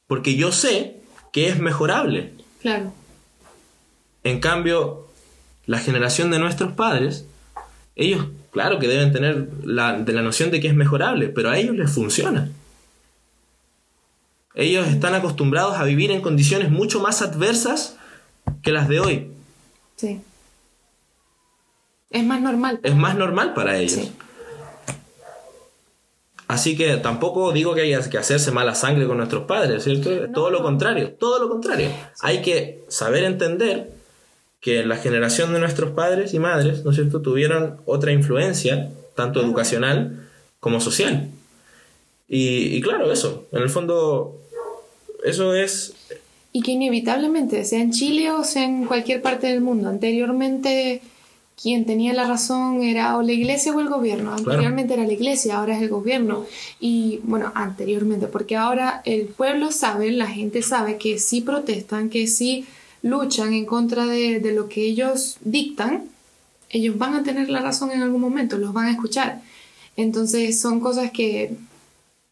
Porque 0.05 0.35
yo 0.35 0.51
sé 0.51 1.01
que 1.33 1.47
es 1.47 1.59
mejorable. 1.59 2.33
Claro. 2.61 2.93
En 4.27 4.41
cambio, 4.41 5.07
la 5.67 5.79
generación 5.79 6.31
de 6.31 6.39
nuestros 6.39 6.73
padres, 6.73 7.25
ellos, 7.95 8.25
claro 8.51 8.77
que 8.77 8.89
deben 8.89 9.13
tener 9.13 9.47
la, 9.63 9.93
de 9.93 10.11
la 10.11 10.21
noción 10.21 10.51
de 10.51 10.59
que 10.59 10.67
es 10.67 10.75
mejorable, 10.75 11.29
pero 11.29 11.49
a 11.49 11.57
ellos 11.57 11.77
les 11.77 11.89
funciona. 11.89 12.49
Ellos 14.53 14.85
están 14.87 15.15
acostumbrados 15.15 15.77
a 15.77 15.85
vivir 15.85 16.11
en 16.11 16.19
condiciones 16.19 16.69
mucho 16.71 16.99
más 16.99 17.21
adversas 17.21 17.95
que 18.63 18.73
las 18.73 18.89
de 18.89 18.99
hoy. 18.99 19.31
Sí. 19.95 20.19
Es 22.09 22.25
más 22.25 22.41
normal. 22.41 22.81
Es 22.83 22.97
más 22.97 23.15
normal 23.15 23.53
para 23.53 23.77
ellos. 23.77 23.93
Sí. 23.93 24.11
Así 26.49 26.75
que 26.75 26.97
tampoco 26.97 27.53
digo 27.53 27.75
que 27.75 27.81
haya 27.81 28.09
que 28.09 28.17
hacerse 28.17 28.51
mala 28.51 28.75
sangre 28.75 29.07
con 29.07 29.17
nuestros 29.17 29.45
padres, 29.45 29.85
¿cierto? 29.85 30.29
todo 30.33 30.49
lo 30.49 30.61
contrario, 30.63 31.13
todo 31.13 31.39
lo 31.39 31.47
contrario. 31.47 31.89
Hay 32.21 32.41
que 32.41 32.83
saber 32.89 33.23
entender 33.23 33.96
que 34.67 34.85
la 34.85 34.97
generación 34.97 35.53
de 35.53 35.59
nuestros 35.59 35.91
padres 35.91 36.33
y 36.33 36.39
madres, 36.39 36.83
¿no 36.83 36.91
es 36.91 36.97
cierto?, 36.97 37.21
tuvieron 37.21 37.77
otra 37.85 38.11
influencia, 38.11 38.89
tanto 39.15 39.41
educacional 39.41 40.27
como 40.59 40.81
social. 40.81 41.29
Y, 42.27 42.75
y 42.75 42.81
claro, 42.81 43.09
eso, 43.09 43.47
en 43.53 43.61
el 43.61 43.69
fondo, 43.69 44.41
eso 45.23 45.55
es 45.55 45.93
Y 46.51 46.63
que 46.63 46.71
inevitablemente, 46.71 47.63
sea 47.63 47.79
en 47.79 47.93
Chile 47.93 48.29
o 48.29 48.43
sea 48.43 48.65
en 48.65 48.83
cualquier 48.83 49.21
parte 49.21 49.47
del 49.47 49.61
mundo, 49.61 49.87
anteriormente 49.87 51.01
quien 51.61 51.85
tenía 51.85 52.11
la 52.13 52.27
razón 52.27 52.83
era 52.83 53.15
o 53.15 53.21
la 53.21 53.31
iglesia 53.31 53.73
o 53.73 53.79
el 53.79 53.87
gobierno. 53.87 54.33
Anteriormente 54.33 54.95
era 54.95 55.07
la 55.07 55.13
iglesia, 55.13 55.59
ahora 55.59 55.77
es 55.77 55.81
el 55.81 55.87
gobierno. 55.87 56.45
Y 56.81 57.21
bueno, 57.23 57.53
anteriormente, 57.55 58.27
porque 58.27 58.57
ahora 58.57 59.01
el 59.05 59.27
pueblo 59.27 59.71
sabe, 59.71 60.11
la 60.11 60.27
gente 60.27 60.61
sabe 60.61 60.97
que 60.97 61.19
sí 61.19 61.39
protestan, 61.39 62.09
que 62.09 62.27
sí 62.27 62.65
luchan 63.01 63.53
en 63.53 63.65
contra 63.65 64.05
de, 64.05 64.39
de 64.39 64.53
lo 64.53 64.69
que 64.69 64.83
ellos 64.83 65.37
dictan, 65.41 66.05
ellos 66.69 66.97
van 66.97 67.13
a 67.13 67.23
tener 67.23 67.49
la 67.49 67.61
razón 67.61 67.91
en 67.91 68.01
algún 68.01 68.21
momento, 68.21 68.57
los 68.57 68.73
van 68.73 68.87
a 68.87 68.91
escuchar. 68.91 69.41
Entonces 69.95 70.59
son 70.59 70.79
cosas 70.79 71.11
que 71.11 71.55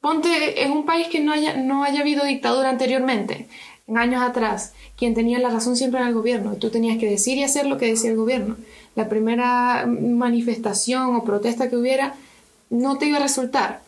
Ponte 0.05 0.63
en 0.63 0.72
un 0.72 0.86
país 0.86 1.07
que 1.07 1.20
no 1.20 1.32
haya, 1.32 1.57
no 1.57 1.84
haya 1.84 2.01
habido 2.01 2.24
dictadura 2.24 2.70
anteriormente, 2.70 3.47
en 3.88 3.97
años 3.97 4.22
atrás, 4.22 4.74
quien 4.95 5.16
tenía 5.16 5.39
la 5.39 5.49
razón 5.49 5.76
siempre 5.76 5.99
era 5.99 6.07
el 6.07 6.13
gobierno, 6.13 6.57
tú 6.57 6.70
tenías 6.70 6.99
que 6.99 7.09
decir 7.09 7.39
y 7.39 7.43
hacer 7.43 7.66
lo 7.66 7.80
que 7.80 7.88
decía 7.88 8.11
el 8.11 8.16
gobierno. 8.16 8.55
La 8.93 9.09
primera 9.09 9.88
manifestación 9.88 11.16
o 11.16 11.24
protesta 11.24 11.72
que 11.72 11.78
hubiera 11.78 12.13
no 12.70 12.99
te 12.99 13.07
iba 13.07 13.18
a 13.18 13.24
resultar, 13.24 13.82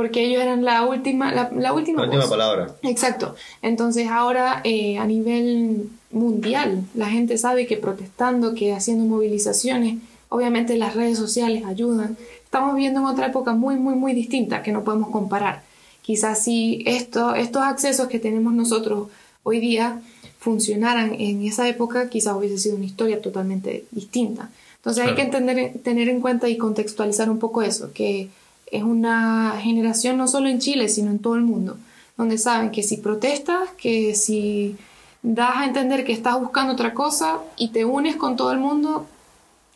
porque 0.00 0.24
ellos 0.24 0.40
eran 0.40 0.64
la 0.64 0.86
última, 0.86 1.30
la, 1.30 1.50
la 1.54 1.74
última, 1.74 1.98
La 2.00 2.04
última 2.06 2.22
voz. 2.22 2.30
palabra. 2.30 2.74
Exacto. 2.80 3.34
Entonces 3.60 4.08
ahora 4.08 4.62
eh, 4.64 4.96
a 4.96 5.04
nivel 5.04 5.90
mundial 6.10 6.84
la 6.94 7.10
gente 7.10 7.36
sabe 7.36 7.66
que 7.66 7.76
protestando, 7.76 8.54
que 8.54 8.72
haciendo 8.72 9.04
movilizaciones, 9.04 9.98
obviamente 10.30 10.78
las 10.78 10.94
redes 10.94 11.18
sociales 11.18 11.64
ayudan. 11.66 12.16
Estamos 12.44 12.74
viviendo 12.76 13.00
en 13.00 13.06
otra 13.06 13.26
época 13.26 13.52
muy, 13.52 13.76
muy, 13.76 13.94
muy 13.94 14.14
distinta 14.14 14.62
que 14.62 14.72
no 14.72 14.84
podemos 14.84 15.10
comparar. 15.10 15.64
Quizás 16.00 16.42
si 16.42 16.82
esto, 16.86 17.34
estos 17.34 17.62
accesos 17.62 18.08
que 18.08 18.18
tenemos 18.18 18.54
nosotros 18.54 19.08
hoy 19.42 19.60
día 19.60 20.00
funcionaran 20.38 21.12
en 21.18 21.44
esa 21.46 21.68
época, 21.68 22.08
quizás 22.08 22.34
hubiese 22.36 22.56
sido 22.56 22.76
una 22.76 22.86
historia 22.86 23.20
totalmente 23.20 23.84
distinta. 23.90 24.48
Entonces 24.76 25.02
hay 25.04 25.14
Claro. 25.14 25.16
que 25.30 25.36
entender, 25.36 25.72
tener 25.84 26.08
en 26.08 26.22
cuenta 26.22 26.48
y 26.48 26.56
contextualizar 26.56 27.28
un 27.28 27.38
poco 27.38 27.60
eso, 27.60 27.92
que 27.92 28.30
es 28.70 28.82
una 28.82 29.58
generación 29.60 30.16
no 30.16 30.28
solo 30.28 30.48
en 30.48 30.58
Chile, 30.58 30.88
sino 30.88 31.10
en 31.10 31.18
todo 31.18 31.34
el 31.34 31.42
mundo, 31.42 31.76
donde 32.16 32.38
saben 32.38 32.70
que 32.70 32.82
si 32.82 32.98
protestas, 32.98 33.70
que 33.76 34.14
si 34.14 34.76
das 35.22 35.56
a 35.56 35.64
entender 35.66 36.04
que 36.04 36.12
estás 36.12 36.38
buscando 36.40 36.72
otra 36.72 36.94
cosa 36.94 37.38
y 37.56 37.68
te 37.68 37.84
unes 37.84 38.16
con 38.16 38.36
todo 38.36 38.52
el 38.52 38.58
mundo, 38.58 39.06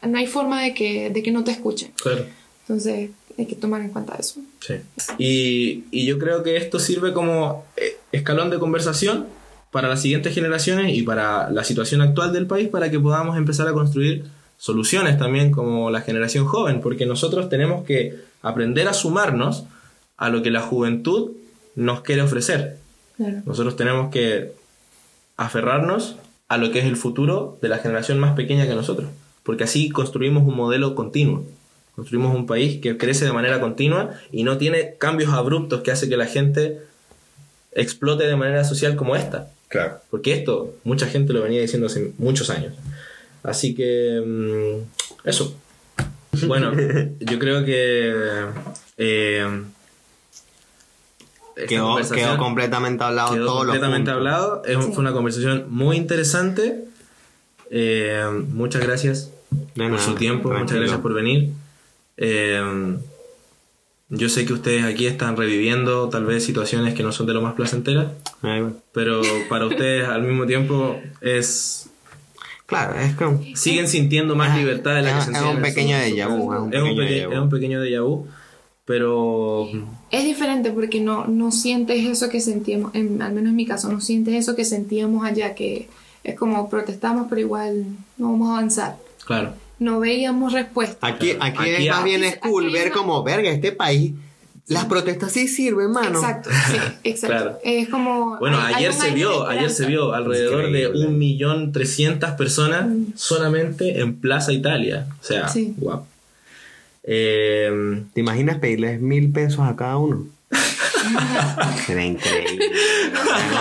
no 0.03 0.19
hay 0.19 0.27
forma 0.27 0.63
de 0.63 0.75
que, 0.75 1.11
de 1.11 1.23
que 1.23 1.31
no 1.31 1.45
te 1.45 1.51
escuchen. 1.51 1.93
Claro. 2.03 2.25
Entonces 2.63 3.11
hay 3.37 3.47
que 3.47 3.57
tomar 3.57 3.81
en 3.81 3.91
cuenta 3.91 4.17
eso. 4.19 4.41
Sí. 4.61 4.75
Y, 5.19 5.85
y 5.91 6.07
yo 6.07 6.19
creo 6.19 6.43
que 6.43 6.57
esto 6.57 6.79
sirve 6.79 7.13
como 7.13 7.65
eh, 7.77 7.97
escalón 8.13 8.51
de 8.51 8.59
conversación 8.59 9.27
para 9.71 9.89
las 9.89 10.03
siguientes 10.03 10.35
generaciones 10.35 10.97
y 10.97 11.03
para 11.03 11.51
la 11.51 11.65
situación 11.65 12.01
actual 12.01 12.33
del 12.33 12.47
país 12.47 12.69
para 12.69 12.91
que 12.91 13.01
podamos 13.01 13.37
empezar 13.37 13.67
a 13.67 13.73
construir 13.73 14.25
soluciones 14.57 15.19
también 15.19 15.51
como 15.51 15.91
la 15.91 16.01
generación 16.01 16.47
joven, 16.47 16.81
porque 16.81 17.07
nosotros 17.07 17.49
tenemos 17.49 17.85
que 17.85 18.15
aprender 18.45 18.87
a 18.87 18.95
sumarnos 18.95 19.65
a 20.17 20.29
lo 20.29 20.43
que 20.43 20.51
la 20.51 20.61
juventud 20.61 21.33
nos 21.75 22.03
quiere 22.03 22.23
ofrecer. 22.23 22.79
Claro. 23.17 23.43
Nosotros 23.45 23.77
tenemos 23.77 24.11
que 24.13 24.53
aferrarnos 25.37 26.17
a 26.49 26.59
lo 26.59 26.71
que 26.71 26.79
es 26.79 26.85
el 26.85 26.97
futuro 26.97 27.59
de 27.61 27.69
la 27.69 27.79
generación 27.79 28.19
más 28.19 28.37
pequeña 28.37 28.67
que 28.67 28.75
nosotros, 28.75 29.11
porque 29.43 29.65
así 29.65 29.89
construimos 29.89 30.47
un 30.47 30.57
modelo 30.57 30.95
continuo. 30.95 31.45
Construimos 31.97 32.35
un 32.35 32.47
país 32.47 32.81
que 32.81 32.97
crece 32.97 33.25
de 33.25 33.33
manera 33.33 33.61
continua 33.61 34.11
y 34.33 34.43
no 34.43 34.59
tiene 34.59 34.95
cambios 34.99 35.33
abruptos 35.33 35.83
que 35.83 35.93
hace 35.93 36.09
que 36.09 36.17
la 36.17 36.27
gente 36.27 36.81
explote 37.73 38.27
de 38.27 38.37
manera 38.37 38.65
social 38.65 38.97
como 38.97 39.17
esta. 39.17 39.51
Claro. 39.69 39.99
Porque 40.11 40.33
esto 40.33 40.75
mucha 40.85 41.07
gente 41.07 41.33
lo 41.33 41.43
venía 41.43 41.61
diciendo 41.61 41.87
hace 41.87 42.13
muchos 42.19 42.51
años. 42.51 42.75
Así 43.43 43.75
que 43.75 44.23
mm, 44.25 45.29
eso. 45.29 45.57
Bueno, 46.49 46.73
yo 47.21 47.39
creo 47.39 47.65
que 47.65 48.47
eh, 48.99 49.63
Quedó, 51.69 51.97
completamente 52.37 53.05
hablado 53.05 53.33
quedó 53.33 53.47
todo 53.47 53.59
completamente 53.59 54.11
lo 54.11 54.17
hablado. 54.17 54.63
Es- 54.65 54.85
Sí. 54.85 54.91
Fue 54.93 55.03
una 55.03 55.13
conversación 55.13 55.67
muy 55.71 55.97
interesante. 55.97 56.85
Eh, 57.71 58.25
muchas 58.51 58.83
gracias 58.85 59.31
De 59.75 59.89
por 59.89 60.01
su 60.01 60.15
tiempo, 60.15 60.51
muchas 60.51 60.77
gracias 60.79 61.01
por 61.01 61.15
venir. 61.15 61.51
Eh, 62.17 62.97
yo 64.11 64.29
sé 64.29 64.45
que 64.47 64.53
ustedes 64.53 64.85
aquí 64.85 65.07
están 65.07 65.37
reviviendo 65.37 66.09
tal 66.09 66.25
vez 66.25 66.45
situaciones 66.45 66.95
que 66.95 67.03
no 67.03 67.11
son 67.13 67.27
de 67.27 67.35
lo 67.35 67.41
más 67.41 67.55
placenteras, 67.55 68.09
pero 68.93 69.23
para 69.49 69.67
ustedes 69.67 70.09
al 70.09 70.23
mismo 70.23 70.47
tiempo 70.47 71.01
es 71.21 71.89
Claro, 72.67 72.99
es 72.99 73.15
que 73.15 73.55
siguen 73.57 73.89
sintiendo 73.89 74.35
más 74.35 74.57
libertad 74.57 74.95
de 74.95 75.03
la 75.03 75.11
que 75.13 75.19
es, 75.19 75.19
es 75.19 75.25
sentían. 75.25 75.45
Es 75.45 75.53
un 75.59 75.65
Es 75.65 75.75
pequeño 75.75 75.97
peque- 75.99 76.11
déjà 76.15 76.29
vu. 76.29 76.71
es 77.33 77.39
un 77.43 77.51
pequeño 77.51 77.83
déjà 77.83 78.03
vu, 78.03 78.27
pero 78.85 79.69
Es 80.11 80.25
diferente 80.25 80.71
porque 80.71 81.01
no, 81.01 81.27
no 81.27 81.51
sientes 81.51 82.07
eso 82.07 82.29
que 82.29 82.41
sentíamos, 82.41 82.95
en- 82.95 83.21
al 83.23 83.33
menos 83.33 83.51
en 83.51 83.57
mi 83.57 83.67
caso, 83.67 83.91
no 83.93 84.01
sientes 84.01 84.35
eso 84.35 84.55
que 84.57 84.65
sentíamos 84.65 85.25
allá, 85.25 85.55
que 85.55 85.89
es 86.23 86.35
como 86.37 86.69
protestamos, 86.71 87.27
pero 87.29 87.41
igual 87.41 87.85
no 88.17 88.33
vamos 88.33 88.49
a 88.49 88.53
avanzar. 88.59 88.97
claro, 89.27 89.55
No 89.79 90.01
veíamos 90.01 90.53
respuesta. 90.53 91.07
Aquí, 91.07 91.33
aquí, 91.41 91.71
Aquí 91.75 91.89
más 91.91 92.05
bien 92.05 92.23
es 92.25 92.37
cool 92.39 92.71
ver 92.71 92.93
como, 92.93 93.23
verga, 93.25 93.51
este 93.51 93.73
país, 93.73 94.13
las 94.69 94.87
protestas 94.87 95.31
sí 95.33 95.47
sirven, 95.49 95.91
mano. 95.93 96.19
Exacto, 96.19 96.51
sí, 96.51 96.77
exacto. 97.05 97.37
Claro. 97.37 97.59
Es 97.65 97.89
como... 97.89 98.39
Bueno, 98.39 98.59
hay- 98.61 98.75
ayer 98.77 98.93
se 98.95 99.11
vio, 99.11 99.47
ayer 99.47 99.71
se 99.71 99.87
vio 99.87 100.15
alrededor 100.15 100.71
de 100.73 100.83
Increíble. 100.85 101.07
un 101.07 101.19
millón 101.19 101.73
trescientas 101.73 102.33
personas 102.37 102.87
Mm. 102.87 103.05
solamente 103.15 104.01
en 104.01 104.15
Plaza 104.17 104.53
Italia. 104.53 105.07
O 105.21 105.25
sea, 105.25 105.49
Sí. 105.49 105.75
guau. 105.77 106.07
Eh, 107.03 108.03
¿Te 108.15 108.21
imaginas 108.21 108.59
pedirles 108.59 109.01
mil 109.01 109.31
pesos 109.33 109.61
a 109.61 109.77
cada 109.77 109.99
uno? 109.99 110.25
Sería 111.87 112.07
increíble. 112.07 112.65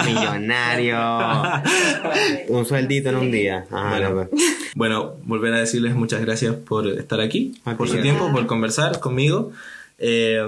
Millonario. 0.06 0.98
Un 2.48 2.66
sueldito 2.66 3.10
en 3.10 3.16
un 3.18 3.32
día. 3.32 3.66
Ajá, 3.72 3.90
Bueno. 3.90 4.10
loco. 4.12 4.30
Bueno, 4.76 5.14
volver 5.24 5.54
a 5.54 5.60
decirles 5.60 5.96
muchas 5.96 6.22
gracias 6.22 6.56
por 6.56 6.88
estar 6.88 7.20
aquí, 7.22 7.60
A 7.66 7.76
por 7.76 7.90
su 7.90 7.98
tiempo, 8.02 8.32
por 8.32 8.46
conversar 8.48 9.00
conmigo. 9.00 9.52
Eh, 9.98 10.42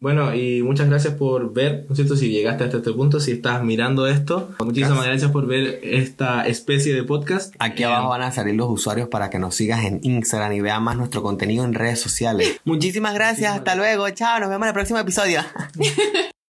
bueno, 0.00 0.34
y 0.34 0.62
muchas 0.62 0.88
gracias 0.88 1.14
por 1.14 1.52
ver, 1.52 1.84
¿no 1.88 1.92
es 1.92 1.96
cierto? 1.96 2.16
Si 2.16 2.28
llegaste 2.28 2.64
hasta 2.64 2.78
este 2.78 2.92
punto, 2.92 3.20
si 3.20 3.30
estás 3.32 3.62
mirando 3.62 4.08
esto, 4.08 4.50
muchísimas 4.58 5.04
gracias 5.04 5.30
por 5.30 5.46
ver 5.46 5.78
esta 5.84 6.44
especie 6.48 6.92
de 6.92 7.04
podcast. 7.04 7.54
Aquí 7.60 7.84
Eh, 7.84 7.86
abajo 7.86 8.08
van 8.08 8.22
a 8.22 8.32
salir 8.32 8.56
los 8.56 8.68
usuarios 8.68 9.08
para 9.08 9.30
que 9.30 9.38
nos 9.38 9.54
sigas 9.54 9.84
en 9.84 10.00
Instagram 10.02 10.52
y 10.54 10.60
vean 10.60 10.82
más 10.82 10.96
nuestro 10.96 11.22
contenido 11.22 11.64
en 11.64 11.74
redes 11.74 12.00
sociales. 12.00 12.60
Muchísimas 12.64 13.14
gracias, 13.14 13.54
hasta 13.54 13.76
luego, 13.76 14.10
chao, 14.10 14.40
nos 14.40 14.48
vemos 14.48 14.64
en 14.64 14.68
el 14.70 14.74
próximo 14.74 14.98
episodio. 14.98 15.40